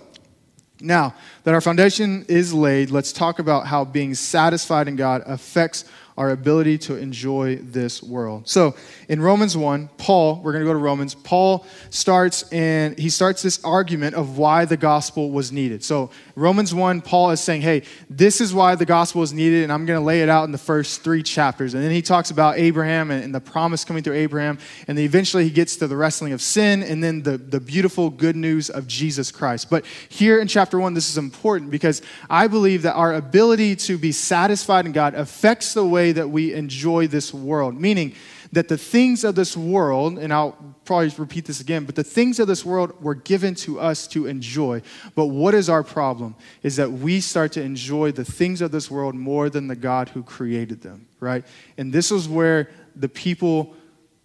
now 0.82 1.14
that 1.44 1.54
our 1.54 1.60
foundation 1.60 2.26
is 2.30 2.54
laid, 2.54 2.90
let's 2.90 3.12
talk 3.12 3.40
about 3.40 3.68
how 3.68 3.84
being 3.84 4.16
satisfied 4.16 4.88
in 4.88 4.96
God 4.96 5.24
affects 5.26 5.84
our 6.20 6.32
ability 6.32 6.78
to 6.78 6.98
enjoy 6.98 7.56
this 7.56 8.04
world. 8.04 8.48
So 8.48 8.76
in 9.08 9.22
Romans 9.22 9.56
1, 9.56 9.90
Paul, 9.98 10.42
we're 10.44 10.52
going 10.52 10.66
to 10.66 10.70
go 10.70 10.74
to 10.74 10.80
Romans, 10.80 11.16
Paul 11.16 11.66
starts 11.90 12.44
and 12.52 13.00
he 13.00 13.10
starts 13.10 13.42
this 13.42 13.64
argument 13.64 14.16
of 14.16 14.38
why 14.38 14.66
the 14.66 14.76
gospel 14.76 15.32
was 15.32 15.54
needed. 15.54 15.82
So 15.82 16.12
Romans 16.36 16.74
1, 16.76 17.02
Paul 17.02 17.32
is 17.32 17.42
saying, 17.42 17.62
hey, 17.62 17.84
this 18.10 18.42
is 18.42 18.54
why 18.54 18.76
the 18.76 18.86
gospel 18.86 19.22
is 19.24 19.34
needed, 19.34 19.64
and 19.64 19.72
I'm 19.72 19.86
going 19.86 20.00
to 20.00 20.06
lay 20.06 20.22
it 20.22 20.30
out 20.30 20.44
in 20.44 20.52
the 20.52 20.58
first 20.58 21.04
three 21.04 21.24
chapters. 21.24 21.74
And 21.74 21.84
then 21.84 21.92
he 21.92 22.02
talks 22.02 22.32
about 22.32 22.58
Abraham 22.58 23.12
and, 23.12 23.24
and 23.24 23.36
the 23.36 23.42
promise 23.42 23.84
coming 23.84 24.04
through 24.04 24.16
Abraham, 24.16 24.58
and 24.88 24.98
then 24.98 25.06
eventually 25.06 25.44
he 25.44 25.50
gets 25.50 25.76
to 25.78 25.88
the 25.88 25.98
wrestling 25.98 26.34
of 26.34 26.42
sin 26.42 26.84
and 26.84 27.04
then 27.04 27.24
the, 27.24 27.38
the 27.38 27.60
beautiful 27.60 28.10
good 28.10 28.36
news 28.36 28.70
of 28.70 28.88
Jesus 28.88 29.32
Christ. 29.32 29.70
But 29.70 29.86
here 30.08 30.40
in 30.40 30.48
chapter 30.48 30.80
1, 30.80 30.94
this 30.94 31.10
is 31.10 31.18
important 31.18 31.72
because 31.72 32.02
I 32.30 32.48
believe 32.48 32.84
that 32.84 32.94
our 32.94 33.14
ability 33.14 33.76
to 33.78 33.98
be 33.98 34.12
satisfied 34.12 34.86
in 34.86 34.92
God 34.92 35.14
affects 35.16 35.74
the 35.74 35.86
way 35.86 36.09
that 36.14 36.30
we 36.30 36.54
enjoy 36.54 37.08
this 37.08 37.34
world, 37.34 37.80
meaning 37.80 38.14
that 38.52 38.68
the 38.68 38.78
things 38.78 39.24
of 39.24 39.36
this 39.36 39.56
world, 39.56 40.18
and 40.18 40.34
I'll 40.34 40.58
probably 40.86 41.10
repeat 41.18 41.46
this 41.46 41.60
again, 41.60 41.86
but 41.86 41.96
the 41.96 42.04
things 42.04 42.40
of 42.40 42.48
this 42.48 42.66
world 42.66 43.02
were 43.02 43.16
given 43.16 43.54
to 43.56 43.80
us 43.80 44.08
to 44.08 44.26
enjoy. 44.26 44.82
But 45.16 45.28
what 45.28 45.54
is 45.54 45.70
our 45.70 45.84
problem? 45.84 46.36
Is 46.64 46.76
that 46.78 46.92
we 46.92 47.22
start 47.22 47.52
to 47.54 47.62
enjoy 47.62 48.12
the 48.12 48.26
things 48.26 48.62
of 48.62 48.72
this 48.72 48.90
world 48.90 49.16
more 49.16 49.50
than 49.50 49.68
the 49.68 49.76
God 49.76 50.10
who 50.10 50.24
created 50.24 50.82
them, 50.82 51.08
right? 51.20 51.46
And 51.78 51.94
this 51.94 52.12
is 52.12 52.28
where 52.28 52.70
the 52.96 53.10
people 53.10 53.76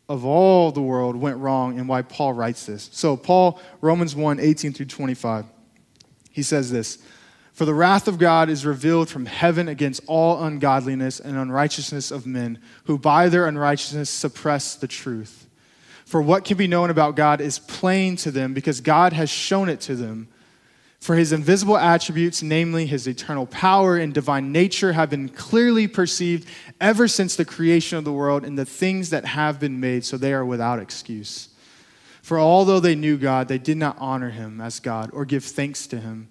of 0.08 0.24
all 0.24 0.70
the 0.70 0.82
world 0.82 1.16
went 1.16 1.38
wrong 1.38 1.78
and 1.78 1.88
why 1.88 2.02
Paul 2.02 2.32
writes 2.32 2.66
this. 2.66 2.90
So, 2.92 3.16
Paul, 3.16 3.60
Romans 3.80 4.14
1 4.14 4.40
18 4.40 4.72
through 4.72 4.86
25, 4.86 5.46
he 6.30 6.42
says 6.42 6.70
this. 6.70 6.98
For 7.54 7.64
the 7.64 7.74
wrath 7.74 8.08
of 8.08 8.18
God 8.18 8.50
is 8.50 8.66
revealed 8.66 9.08
from 9.08 9.26
heaven 9.26 9.68
against 9.68 10.02
all 10.08 10.42
ungodliness 10.42 11.20
and 11.20 11.36
unrighteousness 11.36 12.10
of 12.10 12.26
men, 12.26 12.58
who 12.86 12.98
by 12.98 13.28
their 13.28 13.46
unrighteousness 13.46 14.10
suppress 14.10 14.74
the 14.74 14.88
truth. 14.88 15.46
For 16.04 16.20
what 16.20 16.44
can 16.44 16.56
be 16.56 16.66
known 16.66 16.90
about 16.90 17.14
God 17.14 17.40
is 17.40 17.60
plain 17.60 18.16
to 18.16 18.32
them, 18.32 18.54
because 18.54 18.80
God 18.80 19.12
has 19.12 19.30
shown 19.30 19.68
it 19.68 19.80
to 19.82 19.94
them. 19.94 20.26
For 20.98 21.14
his 21.14 21.32
invisible 21.32 21.78
attributes, 21.78 22.42
namely 22.42 22.86
his 22.86 23.06
eternal 23.06 23.46
power 23.46 23.96
and 23.98 24.12
divine 24.12 24.50
nature, 24.50 24.92
have 24.92 25.10
been 25.10 25.28
clearly 25.28 25.86
perceived 25.86 26.48
ever 26.80 27.06
since 27.06 27.36
the 27.36 27.44
creation 27.44 27.96
of 27.96 28.04
the 28.04 28.12
world 28.12 28.44
and 28.44 28.58
the 28.58 28.64
things 28.64 29.10
that 29.10 29.26
have 29.26 29.60
been 29.60 29.78
made, 29.78 30.04
so 30.04 30.16
they 30.16 30.32
are 30.32 30.44
without 30.44 30.80
excuse. 30.80 31.50
For 32.20 32.36
although 32.40 32.80
they 32.80 32.96
knew 32.96 33.16
God, 33.16 33.46
they 33.46 33.58
did 33.58 33.76
not 33.76 33.96
honor 34.00 34.30
him 34.30 34.60
as 34.60 34.80
God 34.80 35.10
or 35.12 35.24
give 35.24 35.44
thanks 35.44 35.86
to 35.86 36.00
him 36.00 36.30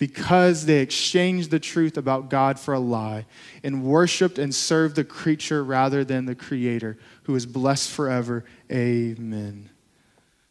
because 0.00 0.64
they 0.64 0.78
exchanged 0.78 1.50
the 1.50 1.60
truth 1.60 1.98
about 1.98 2.30
God 2.30 2.58
for 2.58 2.72
a 2.72 2.80
lie 2.80 3.26
and 3.62 3.84
worshiped 3.84 4.38
and 4.38 4.52
served 4.52 4.96
the 4.96 5.04
creature 5.04 5.62
rather 5.62 6.04
than 6.04 6.24
the 6.24 6.34
Creator 6.34 6.96
who 7.24 7.36
is 7.36 7.44
blessed 7.44 7.90
forever. 7.90 8.46
Amen. 8.72 9.68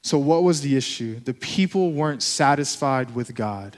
So, 0.04 0.20
what 0.20 0.44
was 0.44 0.62
the 0.62 0.78
issue? 0.78 1.20
The 1.20 1.34
people 1.34 1.92
weren't 1.94 2.22
satisfied 2.22 3.16
with 3.16 3.34
God 3.34 3.76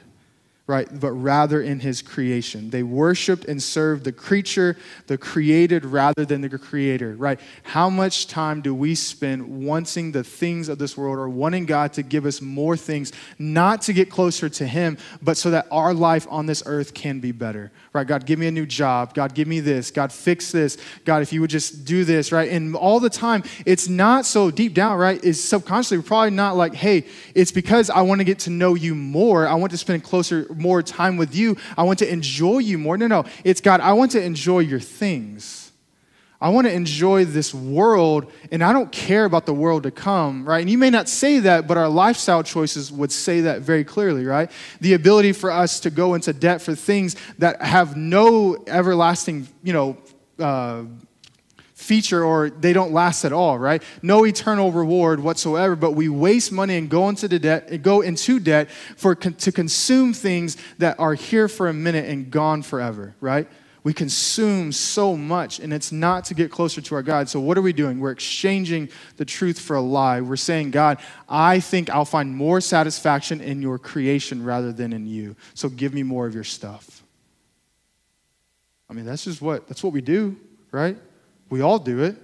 right? 0.68 0.88
But 1.00 1.12
rather 1.12 1.62
in 1.62 1.80
his 1.80 2.02
creation. 2.02 2.70
They 2.70 2.84
worshiped 2.84 3.46
and 3.46 3.62
served 3.62 4.04
the 4.04 4.12
creature, 4.12 4.78
the 5.08 5.18
created, 5.18 5.86
rather 5.86 6.24
than 6.24 6.42
the 6.42 6.58
creator, 6.58 7.16
right? 7.18 7.40
How 7.64 7.90
much 7.90 8.28
time 8.28 8.62
do 8.62 8.74
we 8.74 8.96
spend 8.96 9.66
wanting 9.66 10.12
the 10.12 10.24
things 10.24 10.70
of 10.70 10.78
this 10.78 10.96
world 10.96 11.18
or 11.18 11.28
wanting 11.28 11.66
God 11.66 11.94
to 11.94 12.04
give 12.04 12.26
us 12.26 12.42
more 12.42 12.78
things, 12.78 13.12
not 13.40 13.82
to 13.84 13.94
get 13.94 14.10
closer 14.10 14.50
to 14.50 14.68
him, 14.68 14.98
but 15.22 15.36
so 15.36 15.52
that 15.52 15.68
our 15.72 15.94
life 15.94 16.28
on 16.30 16.46
this 16.46 16.64
earth 16.66 16.94
can 16.94 17.20
be 17.20 17.32
better, 17.32 17.72
right? 17.92 18.06
God, 18.06 18.26
give 18.26 18.38
me 18.38 18.48
a 18.48 18.52
new 18.52 18.66
job. 18.66 19.14
God, 19.14 19.34
give 19.34 19.48
me 19.48 19.60
this. 19.60 19.90
God, 19.92 20.12
fix 20.14 20.52
this. 20.52 20.78
God, 21.06 21.22
if 21.22 21.34
you 21.34 21.42
would 21.42 21.50
just 21.50 21.86
do 21.86 22.06
this, 22.06 22.32
right? 22.32 22.50
And 22.52 22.76
all 22.76 23.00
the 23.00 23.10
time, 23.10 23.44
it's 23.66 23.90
not 23.90 24.26
so 24.26 24.52
deep 24.52 24.74
down, 24.74 24.98
right? 24.98 25.20
It's 25.24 25.42
subconsciously, 25.42 25.98
we're 25.98 26.04
probably 26.04 26.32
not 26.32 26.56
like, 26.56 26.76
hey, 26.76 27.08
it's 27.34 27.52
because 27.52 27.90
I 27.90 28.02
want 28.02 28.20
to 28.20 28.26
get 28.26 28.40
to 28.40 28.52
know 28.52 28.76
you 28.76 28.94
more. 28.96 29.48
I 29.48 29.56
want 29.56 29.72
to 29.72 29.78
spend 29.78 30.04
closer 30.04 30.48
more 30.62 30.82
time 30.84 31.18
with 31.18 31.36
you. 31.36 31.58
I 31.78 31.84
want 31.84 32.00
to 32.00 32.12
enjoy 32.12 32.60
you 32.60 32.78
more. 32.78 32.98
No, 32.98 33.08
no. 33.08 33.26
It's 33.44 33.62
God, 33.62 33.82
I 33.82 33.94
want 33.94 34.12
to 34.12 34.22
enjoy 34.22 34.60
your 34.60 34.80
things. 34.80 35.72
I 36.42 36.50
want 36.50 36.66
to 36.66 36.74
enjoy 36.74 37.26
this 37.26 37.54
world, 37.54 38.32
and 38.52 38.64
I 38.64 38.74
don't 38.74 38.92
care 38.92 39.26
about 39.26 39.46
the 39.46 39.54
world 39.54 39.84
to 39.84 39.92
come, 39.92 40.44
right? 40.44 40.60
And 40.60 40.70
you 40.72 40.78
may 40.78 40.90
not 40.90 41.08
say 41.08 41.38
that, 41.40 41.68
but 41.68 41.78
our 41.78 41.88
lifestyle 41.88 42.42
choices 42.42 42.92
would 42.92 43.12
say 43.12 43.42
that 43.42 43.62
very 43.62 43.84
clearly, 43.84 44.26
right? 44.26 44.50
The 44.80 44.94
ability 44.94 45.34
for 45.34 45.52
us 45.52 45.80
to 45.82 45.92
go 45.92 46.16
into 46.16 46.34
debt 46.34 46.64
for 46.64 46.74
things 46.74 47.16
that 47.38 47.62
have 47.62 47.96
no 47.96 48.58
everlasting, 48.66 49.50
you 49.62 49.72
know, 49.72 49.98
uh, 50.40 50.84
feature 51.82 52.24
or 52.24 52.50
they 52.50 52.74
don't 52.74 52.92
last 52.92 53.26
at 53.26 53.34
all, 53.34 53.58
right? 53.58 53.82
No 54.02 54.26
eternal 54.26 54.72
reward 54.72 55.20
whatsoever, 55.20 55.76
but 55.76 55.92
we 55.92 56.08
waste 56.08 56.52
money 56.52 56.78
and 56.78 56.90
go 56.90 57.10
into 57.10 57.28
the 57.28 57.40
debt, 57.40 57.82
go 57.82 58.02
into 58.02 58.40
debt 58.40 58.70
for 58.96 59.16
to 59.16 59.52
consume 59.52 60.14
things 60.14 60.58
that 60.78 61.00
are 61.00 61.16
here 61.16 61.48
for 61.48 61.68
a 61.68 61.74
minute 61.74 62.06
and 62.06 62.32
gone 62.32 62.62
forever, 62.62 63.16
right? 63.20 63.48
We 63.84 63.94
consume 63.94 64.72
so 64.72 65.18
much, 65.18 65.60
and 65.60 65.74
it's 65.74 65.92
not 65.92 66.26
to 66.26 66.36
get 66.36 66.52
closer 66.52 66.82
to 66.82 66.96
our 66.96 67.02
God. 67.02 67.28
So, 67.30 67.40
what 67.40 67.58
are 67.58 67.64
we 67.64 67.74
doing? 67.74 68.00
We're 68.00 68.12
exchanging 68.12 68.90
the 69.18 69.26
truth 69.26 69.60
for 69.60 69.76
a 69.76 69.82
lie. 69.82 70.22
We're 70.22 70.36
saying, 70.36 70.70
God, 70.70 71.00
I 71.28 71.60
think 71.60 71.90
I'll 71.90 72.06
find 72.06 72.36
more 72.36 72.62
satisfaction 72.62 73.42
in 73.42 73.60
your 73.60 73.80
creation 73.80 74.46
rather 74.46 74.72
than 74.72 74.94
in 74.94 75.08
you. 75.08 75.36
So, 75.56 75.68
give 75.68 75.96
me 75.96 76.04
more 76.04 76.28
of 76.28 76.36
your 76.36 76.44
stuff. 76.44 77.02
I 78.88 78.94
mean, 78.94 79.06
that's 79.06 79.24
just 79.24 79.42
what, 79.42 79.68
that's 79.68 79.84
what 79.84 79.94
we 79.94 80.02
do, 80.02 80.38
right? 80.72 80.98
We 81.52 81.62
all 81.62 81.78
do 81.78 82.02
it, 82.02 82.16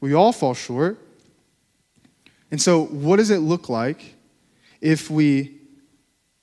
we 0.00 0.14
all 0.14 0.32
fall 0.32 0.54
short. 0.54 0.98
And 2.52 2.62
so, 2.62 2.84
what 2.84 3.16
does 3.16 3.30
it 3.30 3.38
look 3.38 3.68
like 3.68 4.14
if 4.80 5.10
we 5.10 5.56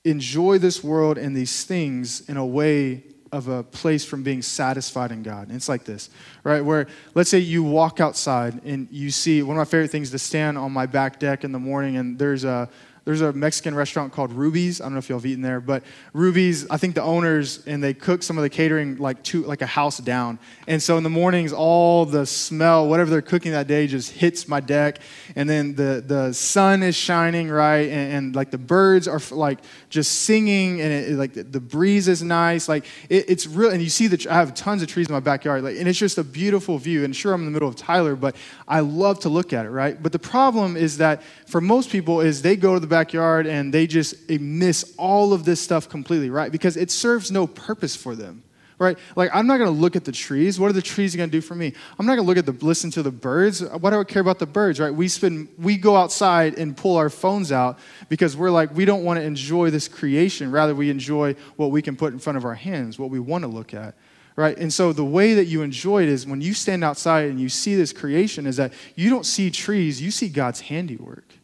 enjoy 0.04 0.58
this 0.58 0.82
world 0.82 1.16
and 1.16 1.34
these 1.34 1.64
things 1.64 2.28
in 2.28 2.36
a 2.36 2.44
way 2.44 3.04
of 3.30 3.48
a 3.48 3.62
place 3.62 4.04
from 4.04 4.22
being 4.22 4.42
satisfied 4.42 5.10
in 5.10 5.22
God. 5.22 5.48
And 5.48 5.56
it's 5.56 5.68
like 5.68 5.84
this, 5.84 6.10
right? 6.44 6.60
Where 6.60 6.86
let's 7.14 7.30
say 7.30 7.38
you 7.38 7.62
walk 7.62 7.98
outside 7.98 8.60
and 8.64 8.88
you 8.90 9.10
see 9.10 9.42
one 9.42 9.56
of 9.56 9.60
my 9.60 9.64
favorite 9.64 9.90
things 9.90 10.10
to 10.10 10.18
stand 10.18 10.58
on 10.58 10.70
my 10.70 10.84
back 10.84 11.18
deck 11.18 11.42
in 11.42 11.52
the 11.52 11.58
morning 11.58 11.96
and 11.96 12.18
there's 12.18 12.44
a 12.44 12.68
there's 13.04 13.20
a 13.20 13.32
Mexican 13.32 13.74
restaurant 13.74 14.12
called 14.12 14.32
Ruby's. 14.32 14.80
I 14.80 14.84
don't 14.84 14.92
know 14.92 14.98
if 14.98 15.08
y'all 15.08 15.18
have 15.18 15.26
eaten 15.26 15.42
there, 15.42 15.60
but 15.60 15.82
Ruby's, 16.12 16.68
I 16.70 16.76
think 16.76 16.94
the 16.94 17.02
owners 17.02 17.66
and 17.66 17.82
they 17.82 17.94
cook 17.94 18.22
some 18.22 18.38
of 18.38 18.42
the 18.42 18.50
catering 18.50 18.96
like 18.98 19.22
to 19.24 19.42
like 19.42 19.60
a 19.60 19.66
house 19.66 19.98
down. 19.98 20.38
And 20.68 20.80
so 20.80 20.96
in 20.96 21.02
the 21.02 21.10
mornings, 21.10 21.52
all 21.52 22.06
the 22.06 22.24
smell, 22.26 22.88
whatever 22.88 23.10
they're 23.10 23.20
cooking 23.20 23.52
that 23.52 23.66
day, 23.66 23.88
just 23.88 24.12
hits 24.12 24.46
my 24.46 24.60
deck. 24.60 25.00
And 25.34 25.50
then 25.50 25.74
the 25.74 26.02
the 26.06 26.32
sun 26.32 26.82
is 26.84 26.94
shining 26.94 27.48
right, 27.48 27.88
and, 27.88 28.12
and 28.12 28.36
like 28.36 28.50
the 28.50 28.58
birds 28.58 29.08
are 29.08 29.20
like 29.32 29.58
just 29.90 30.22
singing, 30.22 30.80
and 30.80 30.92
it, 30.92 31.12
like 31.12 31.34
the, 31.34 31.42
the, 31.42 31.60
breeze 31.60 32.06
is 32.06 32.22
nice. 32.22 32.68
Like 32.68 32.84
it, 33.08 33.28
it's 33.28 33.46
real, 33.46 33.70
and 33.70 33.82
you 33.82 33.90
see 33.90 34.06
that 34.08 34.26
I 34.26 34.34
have 34.34 34.54
tons 34.54 34.82
of 34.82 34.88
trees 34.88 35.08
in 35.08 35.12
my 35.12 35.20
backyard, 35.20 35.64
like, 35.64 35.76
and 35.76 35.88
it's 35.88 35.98
just 35.98 36.18
a 36.18 36.24
beautiful 36.24 36.78
view. 36.78 37.04
And 37.04 37.14
sure, 37.14 37.32
I'm 37.32 37.40
in 37.40 37.46
the 37.46 37.50
middle 37.50 37.68
of 37.68 37.76
Tyler, 37.76 38.14
but 38.14 38.36
I 38.68 38.80
love 38.80 39.20
to 39.20 39.28
look 39.28 39.52
at 39.52 39.66
it, 39.66 39.70
right? 39.70 40.00
But 40.00 40.12
the 40.12 40.18
problem 40.18 40.76
is 40.76 40.98
that 40.98 41.22
for 41.46 41.60
most 41.60 41.90
people, 41.90 42.20
is 42.20 42.42
they 42.42 42.56
go 42.56 42.74
to 42.74 42.80
the 42.80 42.86
backyard 42.92 43.46
and 43.46 43.74
they 43.74 43.86
just 43.86 44.30
miss 44.30 44.94
all 44.96 45.32
of 45.32 45.44
this 45.44 45.60
stuff 45.60 45.88
completely, 45.88 46.30
right? 46.30 46.52
Because 46.52 46.76
it 46.76 46.90
serves 46.90 47.30
no 47.30 47.46
purpose 47.46 47.96
for 47.96 48.14
them 48.14 48.44
right? 48.82 48.98
Like, 49.14 49.30
I'm 49.32 49.46
not 49.46 49.58
going 49.58 49.72
to 49.72 49.80
look 49.80 49.96
at 49.96 50.04
the 50.04 50.12
trees. 50.12 50.58
What 50.58 50.68
are 50.68 50.72
the 50.74 50.82
trees 50.82 51.14
going 51.14 51.30
to 51.30 51.32
do 51.32 51.40
for 51.40 51.54
me? 51.54 51.72
I'm 51.98 52.04
not 52.04 52.16
going 52.16 52.26
to 52.26 52.28
look 52.28 52.36
at 52.36 52.46
the, 52.46 52.66
listen 52.66 52.90
to 52.92 53.02
the 53.02 53.12
birds. 53.12 53.62
Why 53.62 53.90
do 53.90 54.00
I 54.00 54.04
care 54.04 54.20
about 54.20 54.40
the 54.40 54.46
birds, 54.46 54.80
right? 54.80 54.92
We 54.92 55.08
spend, 55.08 55.48
we 55.56 55.76
go 55.76 55.96
outside 55.96 56.58
and 56.58 56.76
pull 56.76 56.96
our 56.96 57.08
phones 57.08 57.52
out 57.52 57.78
because 58.08 58.36
we're 58.36 58.50
like, 58.50 58.74
we 58.74 58.84
don't 58.84 59.04
want 59.04 59.20
to 59.20 59.22
enjoy 59.24 59.70
this 59.70 59.86
creation. 59.86 60.50
Rather, 60.50 60.74
we 60.74 60.90
enjoy 60.90 61.36
what 61.56 61.70
we 61.70 61.80
can 61.80 61.96
put 61.96 62.12
in 62.12 62.18
front 62.18 62.36
of 62.36 62.44
our 62.44 62.54
hands, 62.54 62.98
what 62.98 63.10
we 63.10 63.20
want 63.20 63.42
to 63.42 63.48
look 63.48 63.72
at 63.72 63.94
right? 64.34 64.56
And 64.56 64.72
so 64.72 64.94
the 64.94 65.04
way 65.04 65.34
that 65.34 65.44
you 65.44 65.60
enjoy 65.60 66.04
it 66.04 66.08
is 66.08 66.26
when 66.26 66.40
you 66.40 66.54
stand 66.54 66.82
outside 66.82 67.28
and 67.28 67.38
you 67.38 67.50
see 67.50 67.74
this 67.74 67.92
creation, 67.92 68.46
is 68.46 68.56
that 68.56 68.72
you 68.96 69.10
don't 69.10 69.26
see 69.26 69.50
trees, 69.50 70.00
you 70.00 70.10
see 70.10 70.30
God's 70.30 70.62
handiwork 70.62 71.34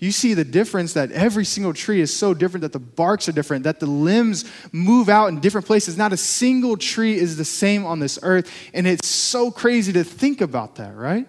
you 0.00 0.10
see 0.10 0.34
the 0.34 0.44
difference 0.44 0.94
that 0.94 1.12
every 1.12 1.44
single 1.44 1.74
tree 1.74 2.00
is 2.00 2.14
so 2.14 2.34
different, 2.34 2.62
that 2.62 2.72
the 2.72 2.78
barks 2.78 3.28
are 3.28 3.32
different, 3.32 3.64
that 3.64 3.80
the 3.80 3.86
limbs 3.86 4.50
move 4.72 5.08
out 5.08 5.26
in 5.26 5.40
different 5.40 5.66
places. 5.66 5.96
Not 5.96 6.12
a 6.12 6.16
single 6.16 6.76
tree 6.76 7.16
is 7.16 7.36
the 7.36 7.44
same 7.44 7.84
on 7.84 8.00
this 8.00 8.18
earth. 8.22 8.50
And 8.72 8.86
it's 8.86 9.06
so 9.06 9.50
crazy 9.50 9.92
to 9.92 10.02
think 10.02 10.40
about 10.40 10.76
that, 10.76 10.96
right? 10.96 11.28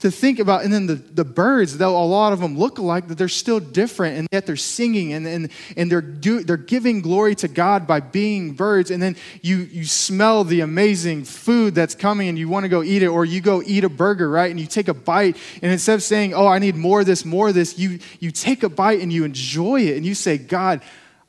To 0.00 0.10
think 0.10 0.38
about. 0.38 0.62
And 0.64 0.72
then 0.72 0.86
the, 0.86 0.94
the 0.94 1.24
birds, 1.24 1.76
though 1.76 2.00
a 2.00 2.04
lot 2.04 2.32
of 2.32 2.40
them 2.40 2.56
look 2.56 2.78
alike, 2.78 3.08
that 3.08 3.18
they're 3.18 3.28
still 3.28 3.58
different, 3.58 4.16
and 4.16 4.28
yet 4.30 4.46
they're 4.46 4.56
singing 4.56 5.12
and, 5.12 5.26
and, 5.26 5.50
and 5.76 5.90
they're, 5.90 6.00
do, 6.00 6.44
they're 6.44 6.56
giving 6.56 7.00
glory 7.00 7.34
to 7.36 7.48
God 7.48 7.86
by 7.86 8.00
being 8.00 8.52
birds. 8.52 8.90
And 8.90 9.02
then 9.02 9.16
you, 9.42 9.58
you 9.58 9.84
smell 9.84 10.44
the 10.44 10.60
amazing 10.60 11.24
food 11.24 11.74
that's 11.74 11.94
coming 11.94 12.28
and 12.28 12.38
you 12.38 12.48
want 12.48 12.64
to 12.64 12.68
go 12.68 12.82
eat 12.82 13.02
it, 13.02 13.08
or 13.08 13.24
you 13.24 13.40
go 13.40 13.62
eat 13.64 13.84
a 13.84 13.88
burger, 13.88 14.30
right? 14.30 14.50
And 14.50 14.60
you 14.60 14.66
take 14.66 14.88
a 14.88 14.94
bite, 14.94 15.36
and 15.62 15.72
instead 15.72 15.94
of 15.94 16.02
saying, 16.02 16.34
Oh, 16.34 16.46
I 16.46 16.58
need 16.58 16.76
more 16.76 17.00
of 17.00 17.06
this, 17.06 17.24
more 17.24 17.48
of 17.48 17.54
this, 17.54 17.78
you, 17.78 17.98
you 18.20 18.30
take 18.30 18.62
a 18.62 18.68
bite 18.68 19.00
and 19.00 19.12
you 19.12 19.24
enjoy 19.24 19.80
it, 19.82 19.96
and 19.96 20.06
you 20.06 20.14
say, 20.14 20.38
God, 20.38 20.80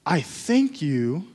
I 0.05 0.21
thank 0.21 0.81
you 0.81 1.27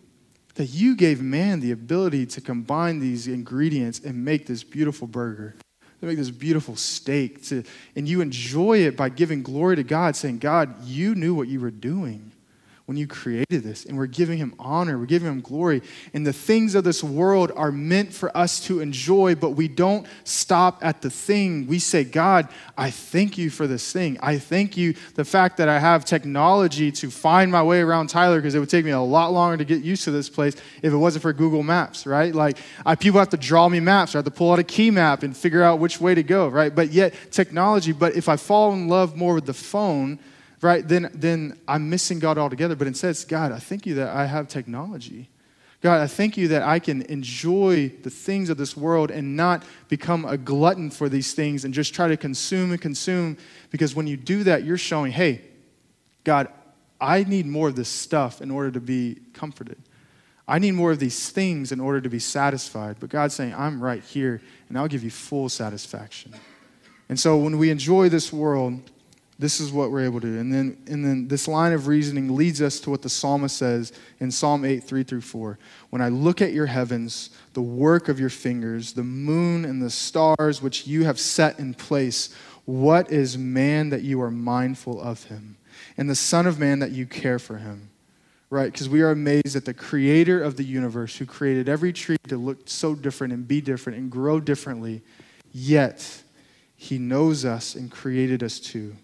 that 0.55 0.67
you 0.67 0.95
gave 0.95 1.21
man 1.21 1.59
the 1.59 1.73
ability 1.73 2.27
to 2.27 2.41
combine 2.41 3.01
these 3.01 3.27
ingredients 3.27 3.99
and 3.99 4.25
make 4.25 4.47
this 4.47 4.63
beautiful 4.63 5.09
burger 5.09 5.57
to 6.05 6.09
make 6.09 6.19
this 6.19 6.31
beautiful 6.31 6.77
steak, 6.77 7.43
to, 7.45 7.65
and 7.97 8.09
you 8.09 8.21
enjoy 8.21 8.79
it 8.79 8.97
by 8.97 9.09
giving 9.09 9.43
glory 9.43 9.77
to 9.77 9.85
God, 9.85 10.17
saying, 10.17 10.39
God, 10.39 10.85
you 10.85 11.15
knew 11.15 11.35
what 11.35 11.49
you 11.49 11.61
were 11.61 11.71
doing 11.71 12.33
when 12.87 12.99
you 12.99 13.07
created 13.07 13.63
this. 13.63 13.87
And 13.87 13.97
we're 13.97 14.07
giving 14.07 14.37
him 14.37 14.55
honor, 14.59 14.99
we're 14.99 15.07
giving 15.07 15.29
him 15.29 15.41
glory. 15.41 15.83
And 16.13 16.27
the 16.27 16.35
things 16.35 16.75
of 16.75 16.85
this 16.85 17.03
world 17.03 17.51
are 17.57 17.73
meant 17.73 18.13
for 18.13 18.35
us 18.37 18.61
to 18.67 18.81
enjoy, 18.81 19.37
but 19.37 19.51
we 19.51 19.69
don't 19.69 20.07
stop 20.25 20.85
at 20.85 21.01
the 21.01 21.09
thing. 21.09 21.67
We 21.67 21.79
say, 21.79 22.05
God, 22.05 22.49
I 22.77 22.91
thank 22.91 23.39
you 23.39 23.49
for 23.49 23.67
this 23.67 23.91
thing. 23.91 24.19
I 24.21 24.39
thank 24.39 24.77
you 24.77 24.95
the 25.15 25.25
fact 25.25 25.57
that 25.57 25.69
I 25.69 25.79
have 25.79 26.05
technology 26.05 26.93
to 26.93 27.11
find 27.11 27.51
my 27.51 27.63
way 27.63 27.81
around 27.81 28.09
Tyler 28.09 28.37
because 28.37 28.55
it 28.55 28.59
would 28.59 28.71
take 28.71 28.85
me 28.85 28.91
a 28.91 29.01
lot 29.01 29.33
longer 29.33 29.57
to 29.57 29.65
get 29.65 29.83
used 29.83 30.05
to 30.05 30.11
this 30.11 30.29
place 30.29 30.55
if 30.83 30.93
it 30.93 30.97
wasn't 30.97 31.23
for 31.23 31.33
Google 31.33 31.63
Maps, 31.63 32.07
right? 32.07 32.35
Like 32.35 32.59
I, 32.85 32.97
people 32.97 33.19
have 33.19 33.31
to 33.31 33.39
draw 33.39 33.69
me 33.69 33.81
maps, 33.81 34.15
I 34.15 34.19
have 34.19 34.27
to 34.27 34.31
pull 34.31 34.53
out 34.53 34.59
a 34.59 34.65
key 34.65 34.91
map 34.91 35.23
and 35.23 35.35
figure 35.35 35.63
out 35.63 35.79
which 35.79 36.01
way 36.01 36.15
to 36.15 36.23
go, 36.23 36.49
right? 36.49 36.75
But 36.75 36.91
yet 36.91 37.15
technology, 37.31 37.93
but 37.93 38.15
if 38.15 38.29
I 38.29 38.37
fall 38.37 38.75
in 38.75 38.89
love 38.89 39.17
more 39.17 39.35
with 39.35 39.47
the 39.47 39.55
phone, 39.55 40.19
right, 40.65 40.87
then, 40.87 41.11
then 41.15 41.61
I'm 41.69 41.91
missing 41.91 42.19
God 42.19 42.39
altogether. 42.39 42.75
But 42.75 42.87
instead, 42.87 43.11
it's 43.11 43.25
God, 43.25 43.53
I 43.53 43.59
thank 43.59 43.87
you 43.87 43.95
that 43.95 44.09
I 44.09 44.27
have 44.27 44.49
technology. 44.49 45.29
God, 45.81 46.01
I 46.01 46.07
thank 46.07 46.39
you 46.39 46.49
that 46.49 46.63
I 46.63 46.79
can 46.79 47.03
enjoy 47.03 47.91
the 48.03 48.09
things 48.09 48.49
of 48.49 48.57
this 48.57 48.75
world 48.75 49.11
and 49.11 49.37
not 49.37 49.63
become 49.89 50.25
a 50.25 50.39
glutton 50.39 50.91
for 50.91 51.11
these 51.11 51.35
things 51.35 51.67
and 51.67 51.75
just 51.75 51.93
try 51.93 52.09
to 52.09 52.17
consume 52.17 52.73
and 52.73 52.81
consume. 52.81 53.37
Because 53.71 53.95
when 53.95 54.07
you 54.07 54.17
do 54.17 54.45
that, 54.45 54.65
you're 54.65 54.79
showing, 54.79 55.13
hey, 55.13 55.43
God, 56.25 56.49
I 56.99 57.25
need 57.25 57.45
more 57.45 57.69
of 57.69 57.77
this 57.77 57.91
stuff 57.91 58.41
in 58.41 58.51
order 58.51 58.71
to 58.71 58.81
be 58.81 59.19
comforted. 59.35 59.77
I 60.49 60.59
need 60.59 60.73
more 60.73 60.91
of 60.91 60.99
these 60.99 61.29
things 61.31 61.73
in 61.73 61.81
order 61.81 62.01
to 62.01 62.09
be 62.09 62.19
satisfied. 62.19 62.97
But 62.99 63.11
God's 63.11 63.35
saying, 63.35 63.55
I'm 63.55 63.83
right 63.83 64.03
here, 64.03 64.41
and 64.69 64.79
I'll 64.79 64.89
give 64.89 65.05
you 65.05 65.11
full 65.11 65.51
satisfaction. 65.51 66.33
And 67.11 67.21
so 67.21 67.37
when 67.37 67.59
we 67.59 67.71
enjoy 67.71 68.09
this 68.09 68.33
world, 68.33 68.91
this 69.39 69.61
is 69.61 69.73
what 69.73 69.91
we're 69.91 70.05
able 70.05 70.21
to 70.21 70.27
do. 70.27 70.39
And 70.39 70.53
then, 70.53 70.77
and 70.87 71.05
then 71.05 71.29
this 71.29 71.49
line 71.49 71.73
of 71.73 71.89
reasoning 71.89 72.37
leads 72.37 72.63
us 72.63 72.79
to 72.81 72.91
what 72.91 73.03
the 73.03 73.09
psalmist 73.09 73.57
says 73.57 73.93
in 74.21 74.31
Psalm 74.31 74.65
8, 74.65 74.85
3 74.85 75.03
through 75.03 75.23
4. 75.23 75.59
When 75.91 76.01
I 76.01 76.09
look 76.09 76.41
at 76.41 76.53
your 76.53 76.67
heavens, 76.67 77.31
the 77.53 77.63
work 77.63 78.09
of 78.09 78.21
your 78.21 78.31
fingers, 78.31 78.93
the 78.93 79.03
moon 79.03 79.65
and 79.65 79.83
the 79.83 79.91
stars 79.91 80.63
which 80.63 80.87
you 80.87 81.05
have 81.05 81.19
set 81.19 81.59
in 81.59 81.75
place, 81.75 82.35
what 82.65 83.11
is 83.11 83.37
man 83.37 83.91
that 83.91 84.03
you 84.03 84.23
are 84.23 84.31
mindful 84.31 85.01
of 85.01 85.25
him? 85.25 85.57
And 85.97 86.09
the 86.09 86.15
Son 86.15 86.47
of 86.47 86.59
Man 86.59 86.79
that 86.79 86.93
you 86.93 87.07
care 87.07 87.39
for 87.39 87.59
him? 87.59 87.91
Right? 88.51 88.71
Because 88.71 88.89
we 88.89 89.03
are 89.03 89.11
amazed 89.11 89.57
at 89.57 89.65
the 89.65 89.75
creator 89.75 90.41
of 90.41 90.57
the 90.57 90.63
universe 90.63 91.17
who 91.17 91.27
created 91.27 91.69
every 91.69 91.93
tree 91.93 92.17
to 92.29 92.37
look 92.37 92.69
so 92.69 92.95
different 92.95 93.33
and 93.33 93.49
be 93.49 93.61
different 93.61 93.99
and 93.99 94.11
grow 94.11 94.39
differently, 94.39 95.03
yet 95.53 96.23
he 96.77 96.99
knows 96.99 97.45
us 97.45 97.75
and 97.75 97.91
created 97.91 98.43
us 98.43 98.61
too. 98.61 98.95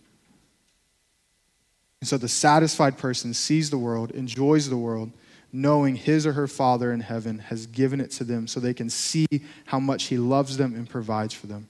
And 2.00 2.08
so 2.08 2.16
the 2.16 2.28
satisfied 2.28 2.96
person 2.96 3.34
sees 3.34 3.70
the 3.70 3.78
world, 3.78 4.10
enjoys 4.12 4.68
the 4.68 4.76
world, 4.76 5.12
knowing 5.52 5.96
his 5.96 6.26
or 6.26 6.32
her 6.32 6.46
Father 6.46 6.92
in 6.92 7.00
heaven 7.00 7.38
has 7.38 7.66
given 7.66 8.00
it 8.00 8.10
to 8.12 8.24
them 8.24 8.46
so 8.46 8.60
they 8.60 8.74
can 8.74 8.88
see 8.88 9.26
how 9.66 9.78
much 9.78 10.04
he 10.04 10.16
loves 10.16 10.56
them 10.56 10.74
and 10.74 10.88
provides 10.88 11.34
for 11.34 11.46
them. 11.46 11.68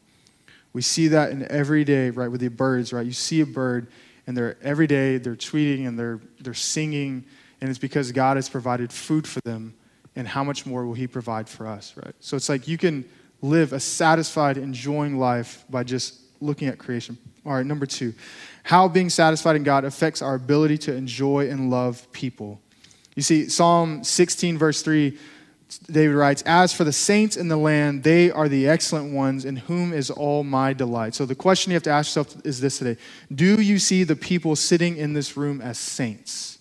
We 0.72 0.82
see 0.82 1.08
that 1.08 1.32
in 1.32 1.50
every 1.50 1.82
day, 1.82 2.10
right, 2.10 2.30
with 2.30 2.40
the 2.40 2.48
birds, 2.48 2.92
right? 2.92 3.04
You 3.04 3.12
see 3.12 3.40
a 3.40 3.46
bird 3.46 3.88
and 4.26 4.36
they're 4.36 4.56
every 4.62 4.86
day 4.86 5.18
they're 5.18 5.34
tweeting 5.34 5.88
and 5.88 5.98
they're 5.98 6.20
they're 6.40 6.54
singing, 6.54 7.24
and 7.60 7.68
it's 7.68 7.80
because 7.80 8.12
God 8.12 8.36
has 8.36 8.48
provided 8.48 8.92
food 8.92 9.26
for 9.26 9.40
them, 9.40 9.74
and 10.14 10.28
how 10.28 10.44
much 10.44 10.66
more 10.66 10.86
will 10.86 10.94
he 10.94 11.08
provide 11.08 11.48
for 11.48 11.66
us, 11.66 11.94
right? 11.96 12.14
So 12.20 12.36
it's 12.36 12.48
like 12.48 12.68
you 12.68 12.78
can 12.78 13.04
live 13.42 13.72
a 13.72 13.80
satisfied, 13.80 14.56
enjoying 14.56 15.18
life 15.18 15.64
by 15.68 15.82
just 15.82 16.20
looking 16.40 16.68
at 16.68 16.78
creation. 16.78 17.18
All 17.44 17.54
right, 17.54 17.66
number 17.66 17.86
two, 17.86 18.14
how 18.62 18.88
being 18.88 19.10
satisfied 19.10 19.56
in 19.56 19.62
God 19.62 19.84
affects 19.84 20.22
our 20.22 20.34
ability 20.34 20.78
to 20.78 20.94
enjoy 20.94 21.48
and 21.48 21.70
love 21.70 22.10
people. 22.12 22.60
You 23.16 23.22
see, 23.22 23.48
Psalm 23.48 24.04
16, 24.04 24.58
verse 24.58 24.82
3, 24.82 25.18
David 25.90 26.14
writes, 26.14 26.42
As 26.42 26.72
for 26.72 26.84
the 26.84 26.92
saints 26.92 27.36
in 27.36 27.48
the 27.48 27.56
land, 27.56 28.02
they 28.02 28.30
are 28.30 28.48
the 28.48 28.68
excellent 28.68 29.12
ones 29.12 29.44
in 29.44 29.56
whom 29.56 29.92
is 29.92 30.10
all 30.10 30.42
my 30.42 30.72
delight. 30.72 31.14
So 31.14 31.26
the 31.26 31.34
question 31.34 31.70
you 31.70 31.74
have 31.74 31.82
to 31.84 31.90
ask 31.90 32.08
yourself 32.08 32.44
is 32.44 32.60
this 32.60 32.78
today 32.78 33.00
Do 33.32 33.60
you 33.60 33.78
see 33.78 34.04
the 34.04 34.16
people 34.16 34.56
sitting 34.56 34.96
in 34.96 35.12
this 35.12 35.36
room 35.36 35.60
as 35.60 35.78
saints? 35.78 36.58